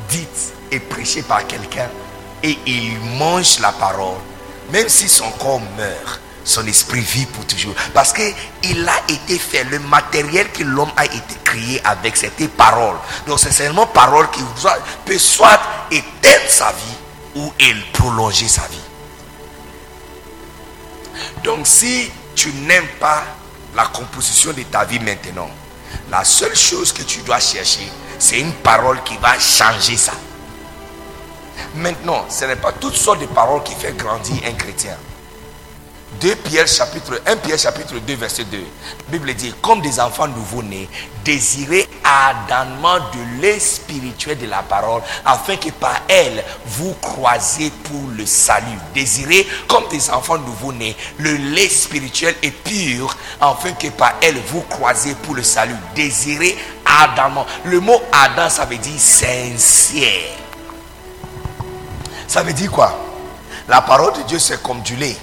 [0.08, 1.88] dite et prêchée par quelqu'un
[2.42, 4.16] et il mange la parole,
[4.72, 7.74] même si son corps meurt, son esprit vit pour toujours.
[7.94, 12.96] Parce qu'il a été fait, le matériel que l'homme a été créé avec, c'était parole.
[13.26, 14.42] Donc c'est seulement parole qui
[15.04, 15.60] peut soit
[15.90, 17.52] éteindre sa vie ou
[17.92, 18.78] prolonger sa vie.
[21.44, 23.22] Donc si tu n'aimes pas
[23.74, 25.50] la composition de ta vie maintenant,
[26.10, 30.12] la seule chose que tu dois chercher, c'est une parole qui va changer ça.
[31.74, 34.96] Maintenant, ce n'est pas toutes sortes de paroles qui font grandir un chrétien.
[36.18, 38.58] 2 Pierre chapitre 1 Pierre chapitre 2 verset 2.
[38.58, 38.64] La
[39.12, 40.88] Bible dit comme des enfants nouveau-nés,
[41.24, 48.08] désirez ardemment de lait spirituel de la parole afin que par elle vous croisez pour
[48.16, 48.66] le salut.
[48.92, 54.62] Désirez comme des enfants nouveau-nés le lait spirituel et pur afin que par elle vous
[54.62, 55.76] croisez pour le salut.
[55.94, 57.46] Désirez ardemment.
[57.64, 60.36] Le mot ardent ça veut dire sincère.
[62.26, 62.98] Ça veut dire quoi?
[63.68, 65.16] La parole de Dieu c'est comme du lait.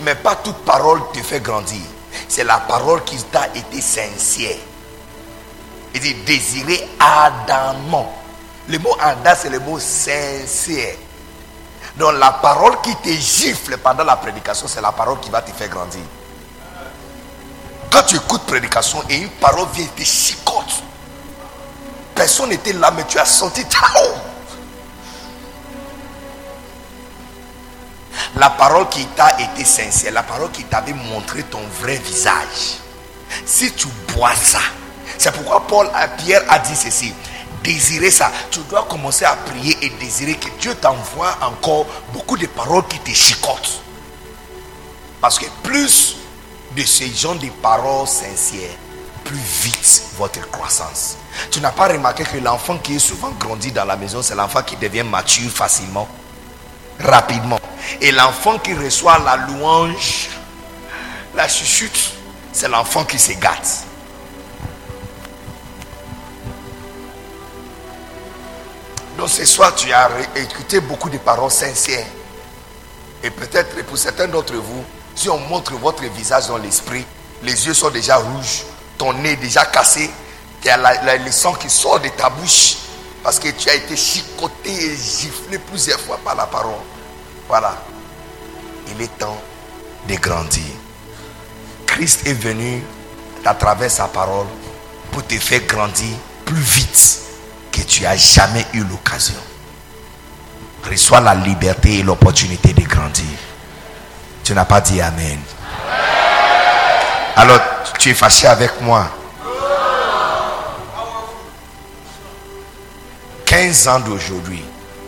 [0.00, 1.80] Mais pas toute parole te fait grandir.
[2.28, 4.56] C'est la parole qui t'a été sincère.
[5.94, 8.12] Il dit désirer ardemment.
[8.68, 10.94] Le mot ardent, c'est le mot sincère.
[11.96, 15.50] Donc la parole qui te gifle pendant la prédication, c'est la parole qui va te
[15.52, 16.00] faire grandir.
[17.90, 20.82] Quand tu écoutes prédication et une parole vient te chicote,
[22.14, 23.86] personne n'était là, mais tu as senti ta
[28.36, 32.78] La parole qui t'a été sincère, la parole qui t'avait montré ton vrai visage.
[33.46, 34.60] Si tu bois ça,
[35.18, 37.14] c'est pourquoi Paul à Pierre a dit ceci.
[37.62, 42.46] Désirer ça, tu dois commencer à prier et désirer que Dieu t'envoie encore beaucoup de
[42.46, 43.80] paroles qui te chicotent.
[45.20, 46.16] Parce que plus
[46.76, 48.76] de ces gens de paroles sincères,
[49.24, 51.16] plus vite votre croissance.
[51.50, 54.62] Tu n'as pas remarqué que l'enfant qui est souvent grandi dans la maison, c'est l'enfant
[54.62, 56.08] qui devient mature facilement
[57.00, 57.60] rapidement.
[58.00, 60.30] Et l'enfant qui reçoit la louange,
[61.34, 62.12] la chuchute,
[62.52, 63.84] C'est l'enfant qui se gâte.
[69.16, 72.06] Donc ce soir, tu as écouté beaucoup de paroles sincères.
[73.22, 77.06] Et peut-être pour certains d'entre vous, si on montre votre visage dans l'esprit,
[77.42, 78.64] les yeux sont déjà rouges,
[78.98, 80.10] ton nez déjà cassé,
[80.64, 82.76] le sang qui sort de ta bouche
[83.22, 86.74] parce que tu as été chicoté et giflé plusieurs fois par la parole.
[87.48, 87.82] Voilà.
[88.88, 89.40] Il est temps
[90.08, 90.64] de grandir.
[91.86, 92.82] Christ est venu
[93.44, 94.46] à travers sa parole
[95.12, 97.20] pour te faire grandir plus vite
[97.70, 99.40] que tu as jamais eu l'occasion.
[100.88, 103.24] Reçois la liberté et l'opportunité de grandir.
[104.42, 105.38] Tu n'as pas dit Amen.
[107.36, 107.60] Alors,
[107.98, 109.08] tu es fâché avec moi.
[113.62, 114.64] 15 ans d'aujourd'hui,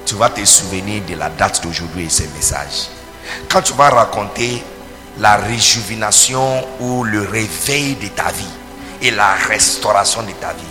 [0.07, 2.87] tu vas te souvenir de la date d'aujourd'hui et ce message.
[3.51, 4.63] Quand tu vas raconter
[5.19, 8.47] la réjuvénation ou le réveil de ta vie
[9.03, 10.63] et la restauration de ta vie,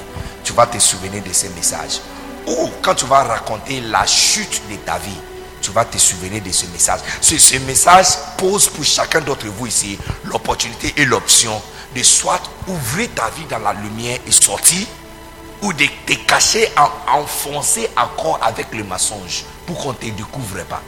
[0.45, 1.99] tu vas te souvenir de ce message.
[2.47, 5.19] Ou quand tu vas raconter la chute de ta vie,
[5.61, 7.01] tu vas te souvenir de ce message.
[7.19, 11.61] Ce, ce message pose pour chacun d'entre vous ici l'opportunité et l'option
[11.93, 14.87] de soit ouvrir ta vie dans la lumière et sortir,
[15.63, 20.61] ou de te cacher, en, enfoncer encore avec le mensonge pour qu'on ne te découvre
[20.65, 20.81] pas.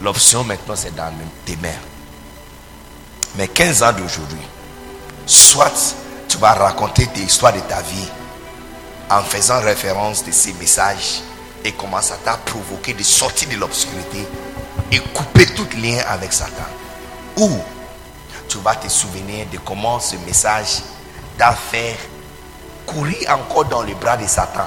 [0.00, 1.12] L'option maintenant, c'est dans
[1.46, 1.68] tes mains.
[3.36, 4.40] Mais 15 ans d'aujourd'hui,
[5.24, 5.94] soit
[6.28, 8.08] tu vas raconter tes histoires de ta vie
[9.08, 11.20] en faisant référence de ces messages
[11.64, 14.26] et comment ça t'a provoqué de sortir de l'obscurité
[14.90, 16.64] et couper tout lien avec Satan.
[17.36, 17.50] Ou
[18.48, 20.82] tu vas te souvenir de comment ce message
[21.52, 21.96] fait
[22.86, 24.66] courir encore dans les bras de Satan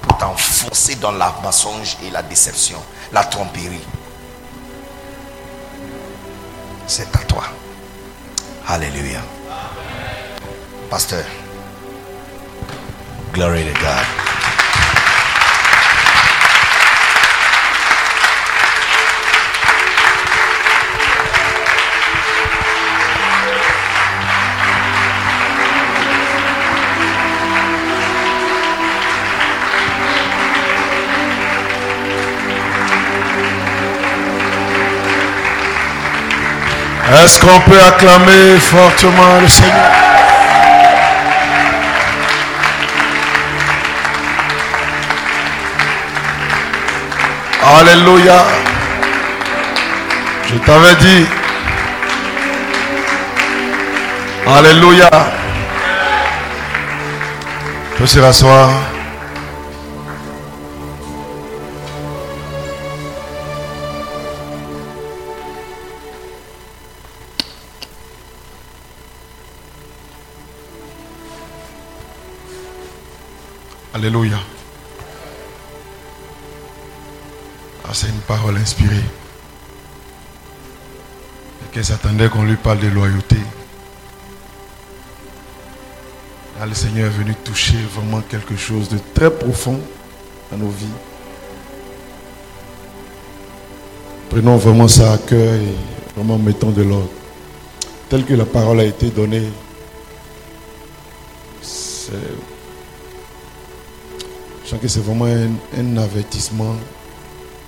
[0.00, 2.78] pour t'enfoncer dans la mensonge et la déception,
[3.12, 3.86] la tromperie.
[6.86, 7.44] C'est à toi.
[8.66, 9.20] Alléluia.
[10.88, 11.24] Pasteur.
[13.34, 14.37] Glory to God.
[37.10, 39.92] Est-ce qu'on peut acclamer fortement le Seigneur?
[47.80, 48.44] Alléluia.
[50.50, 51.26] Je t'avais dit.
[54.46, 55.10] Alléluia.
[57.92, 58.70] Tu peux se rasseoir.
[73.98, 74.38] Alléluia.
[77.84, 79.02] Ah, c'est une parole inspirée.
[81.58, 83.38] Quelqu'un s'attendait qu'on lui parle de loyauté.
[86.60, 89.80] Là, le Seigneur est venu toucher vraiment quelque chose de très profond
[90.52, 90.86] dans nos vies.
[94.30, 95.74] Prenons vraiment ça à cœur et
[96.14, 97.10] vraiment mettons de l'ordre.
[98.08, 99.48] Tel que la parole a été donnée,
[104.68, 106.76] je sens que c'est vraiment un, avertissement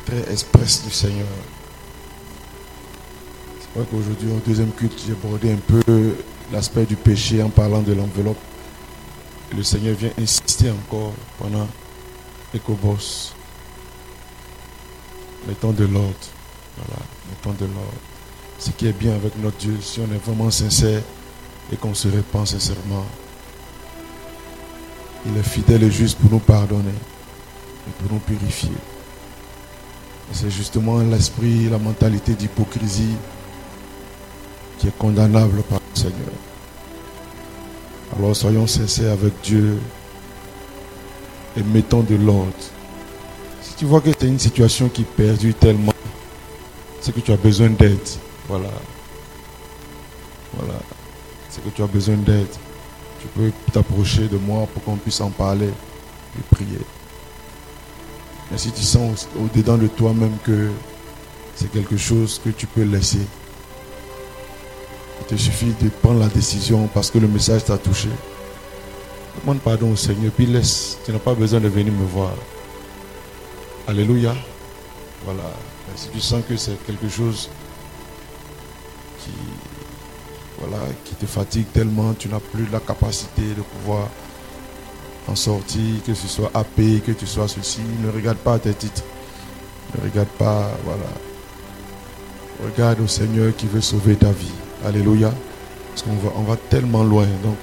[0.04, 1.26] très express du Seigneur.
[3.58, 6.14] C'est vrai qu'aujourd'hui, au deuxième culte, j'ai abordé un peu
[6.52, 8.36] l'aspect du péché en parlant de l'enveloppe.
[9.56, 11.66] le Seigneur vient insister encore pendant
[12.54, 13.32] Ecobos.
[15.48, 16.26] Mettons de l'ordre.
[16.76, 18.00] Voilà, mettons de l'ordre.
[18.58, 21.00] Ce qui est bien avec notre Dieu, si on est vraiment sincère
[21.72, 23.06] et qu'on se répand sincèrement,
[25.26, 28.70] il est fidèle et juste pour nous pardonner et pour nous purifier.
[30.32, 33.16] c'est justement l'esprit, la mentalité d'hypocrisie
[34.78, 36.32] qui est condamnable par le Seigneur.
[38.16, 39.78] Alors soyons sincères avec Dieu
[41.56, 42.52] et mettons de l'ordre.
[43.62, 45.92] Si tu vois que tu as une situation qui perdue tellement,
[47.00, 47.98] c'est que tu as besoin d'aide.
[48.48, 48.70] Voilà.
[50.56, 50.78] Voilà.
[51.50, 52.48] C'est que tu as besoin d'aide
[53.20, 56.80] tu peux t'approcher de moi pour qu'on puisse en parler et prier.
[58.50, 60.70] Mais si tu sens au-dedans de toi-même que
[61.54, 63.26] c'est quelque chose que tu peux laisser,
[65.20, 68.08] il te suffit de prendre la décision parce que le message t'a touché.
[69.40, 70.98] Demande pardon au Seigneur, puis laisse.
[71.04, 72.32] Tu n'as pas besoin de venir me voir.
[73.86, 74.34] Alléluia.
[75.24, 75.42] Voilà.
[75.96, 77.50] si tu sens que c'est quelque chose
[79.20, 79.30] qui,
[80.60, 84.08] voilà, qui te fatigue tellement, tu n'as plus la capacité de pouvoir
[85.28, 87.80] en sortir, que ce soit AP, que tu sois ceci.
[88.02, 89.02] Ne regarde pas tes titres.
[89.94, 91.10] Ne regarde pas, voilà.
[92.64, 94.52] Regarde au Seigneur qui veut sauver ta vie.
[94.84, 95.32] Alléluia.
[95.90, 97.26] Parce qu'on va, on va tellement loin.
[97.42, 97.56] Donc,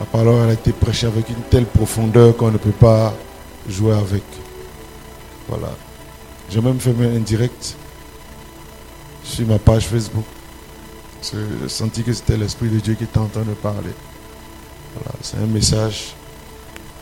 [0.00, 3.14] la parole a été prêchée avec une telle profondeur qu'on ne peut pas
[3.68, 4.24] jouer avec.
[5.48, 5.70] Voilà.
[6.50, 7.76] J'ai même fait un direct
[9.22, 10.24] sur ma page Facebook.
[11.32, 13.92] J'ai senti que c'était l'Esprit de Dieu qui était en train de parler.
[14.94, 16.14] Voilà, c'est un message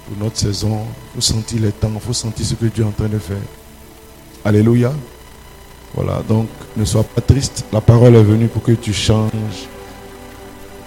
[0.07, 0.87] pour notre saison.
[1.15, 3.19] Il faut sentir les temps, il faut sentir ce que Dieu est en train de
[3.19, 3.37] faire.
[4.45, 4.93] Alléluia.
[5.95, 7.65] Voilà, donc ne sois pas triste.
[7.73, 9.69] La parole est venue pour que tu changes,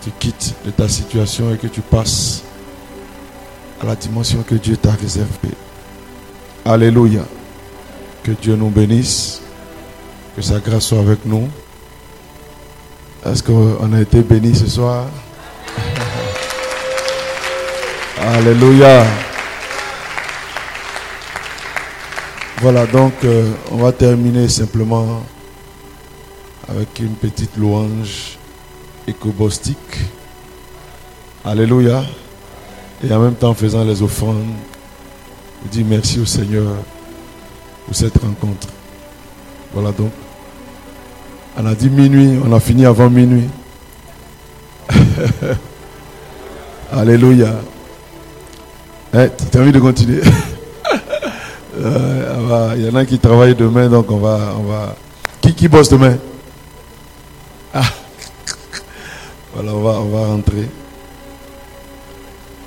[0.01, 2.43] tu quittes de ta situation et que tu passes
[3.81, 5.55] à la dimension que Dieu t'a réservée.
[6.63, 7.25] Alléluia.
[8.23, 9.41] Que Dieu nous bénisse.
[10.35, 11.49] Que sa grâce soit avec nous.
[13.25, 15.07] Est-ce qu'on a été béni ce soir?
[18.21, 19.03] Alléluia.
[22.61, 25.23] Voilà, donc euh, on va terminer simplement
[26.69, 28.37] avec une petite louange
[29.07, 29.97] écobostique.
[31.43, 32.03] Alléluia.
[33.03, 34.45] Et en même temps, faisant les offrandes,
[35.63, 36.75] je dis merci au Seigneur
[37.85, 38.67] pour cette rencontre.
[39.73, 40.11] Voilà donc.
[41.57, 43.47] On a dit minuit, on a fini avant minuit.
[46.91, 47.55] Alléluia.
[49.13, 50.21] Eh, tu as envie de continuer?
[51.77, 54.55] Euh, Il y en a qui travaillent demain, donc on va.
[54.57, 54.95] On va...
[55.41, 56.15] Qui, qui bosse demain?
[57.73, 57.81] Ah.
[59.53, 60.69] Voilà, on va, on va rentrer.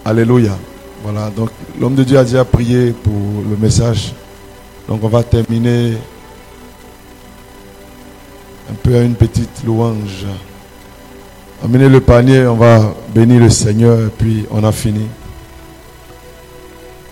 [0.05, 0.59] Alléluia.
[1.02, 1.48] Voilà, donc
[1.81, 3.15] l'homme de Dieu a déjà prié pour
[3.48, 4.12] le message.
[4.89, 5.97] Donc on va terminer
[8.70, 10.26] un peu à une petite louange.
[11.64, 15.06] Amenez le panier, on va bénir le Seigneur et puis on a fini.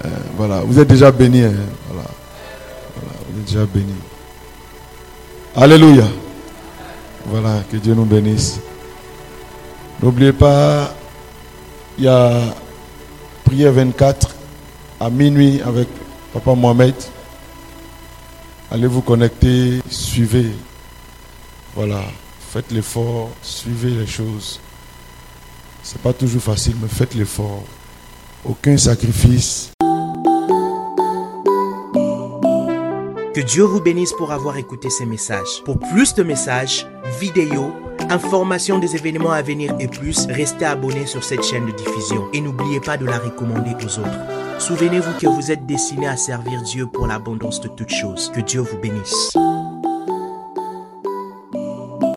[0.05, 1.43] Euh, voilà, vous êtes déjà bénis.
[1.43, 1.53] Hein?
[1.89, 2.09] Voilà.
[2.95, 3.93] voilà, vous êtes déjà bénis.
[5.57, 6.05] Alléluia.
[7.27, 8.61] Voilà, que Dieu nous bénisse.
[10.01, 10.95] N'oubliez pas,
[11.99, 12.41] il y a
[13.45, 14.37] prière 24
[15.01, 15.89] à minuit avec
[16.33, 16.95] Papa Mohamed.
[18.71, 20.53] Allez vous connecter, suivez.
[21.77, 22.03] Voilà,
[22.41, 24.61] faites l'effort, suivez les choses.
[25.83, 27.65] C'est pas toujours facile, mais faites l'effort.
[28.47, 29.73] Aucun sacrifice
[33.35, 35.63] Que Dieu vous bénisse pour avoir écouté ces messages.
[35.67, 36.87] Pour plus de messages,
[37.21, 37.73] vidéos,
[38.09, 42.41] informations des événements à venir et plus, restez abonnés sur cette chaîne de diffusion et
[42.41, 44.61] n'oubliez pas de la recommander aux autres.
[44.61, 48.33] Souvenez-vous que vous êtes destiné à servir Dieu pour l'abondance de toutes choses.
[48.35, 49.37] Que Dieu vous bénisse.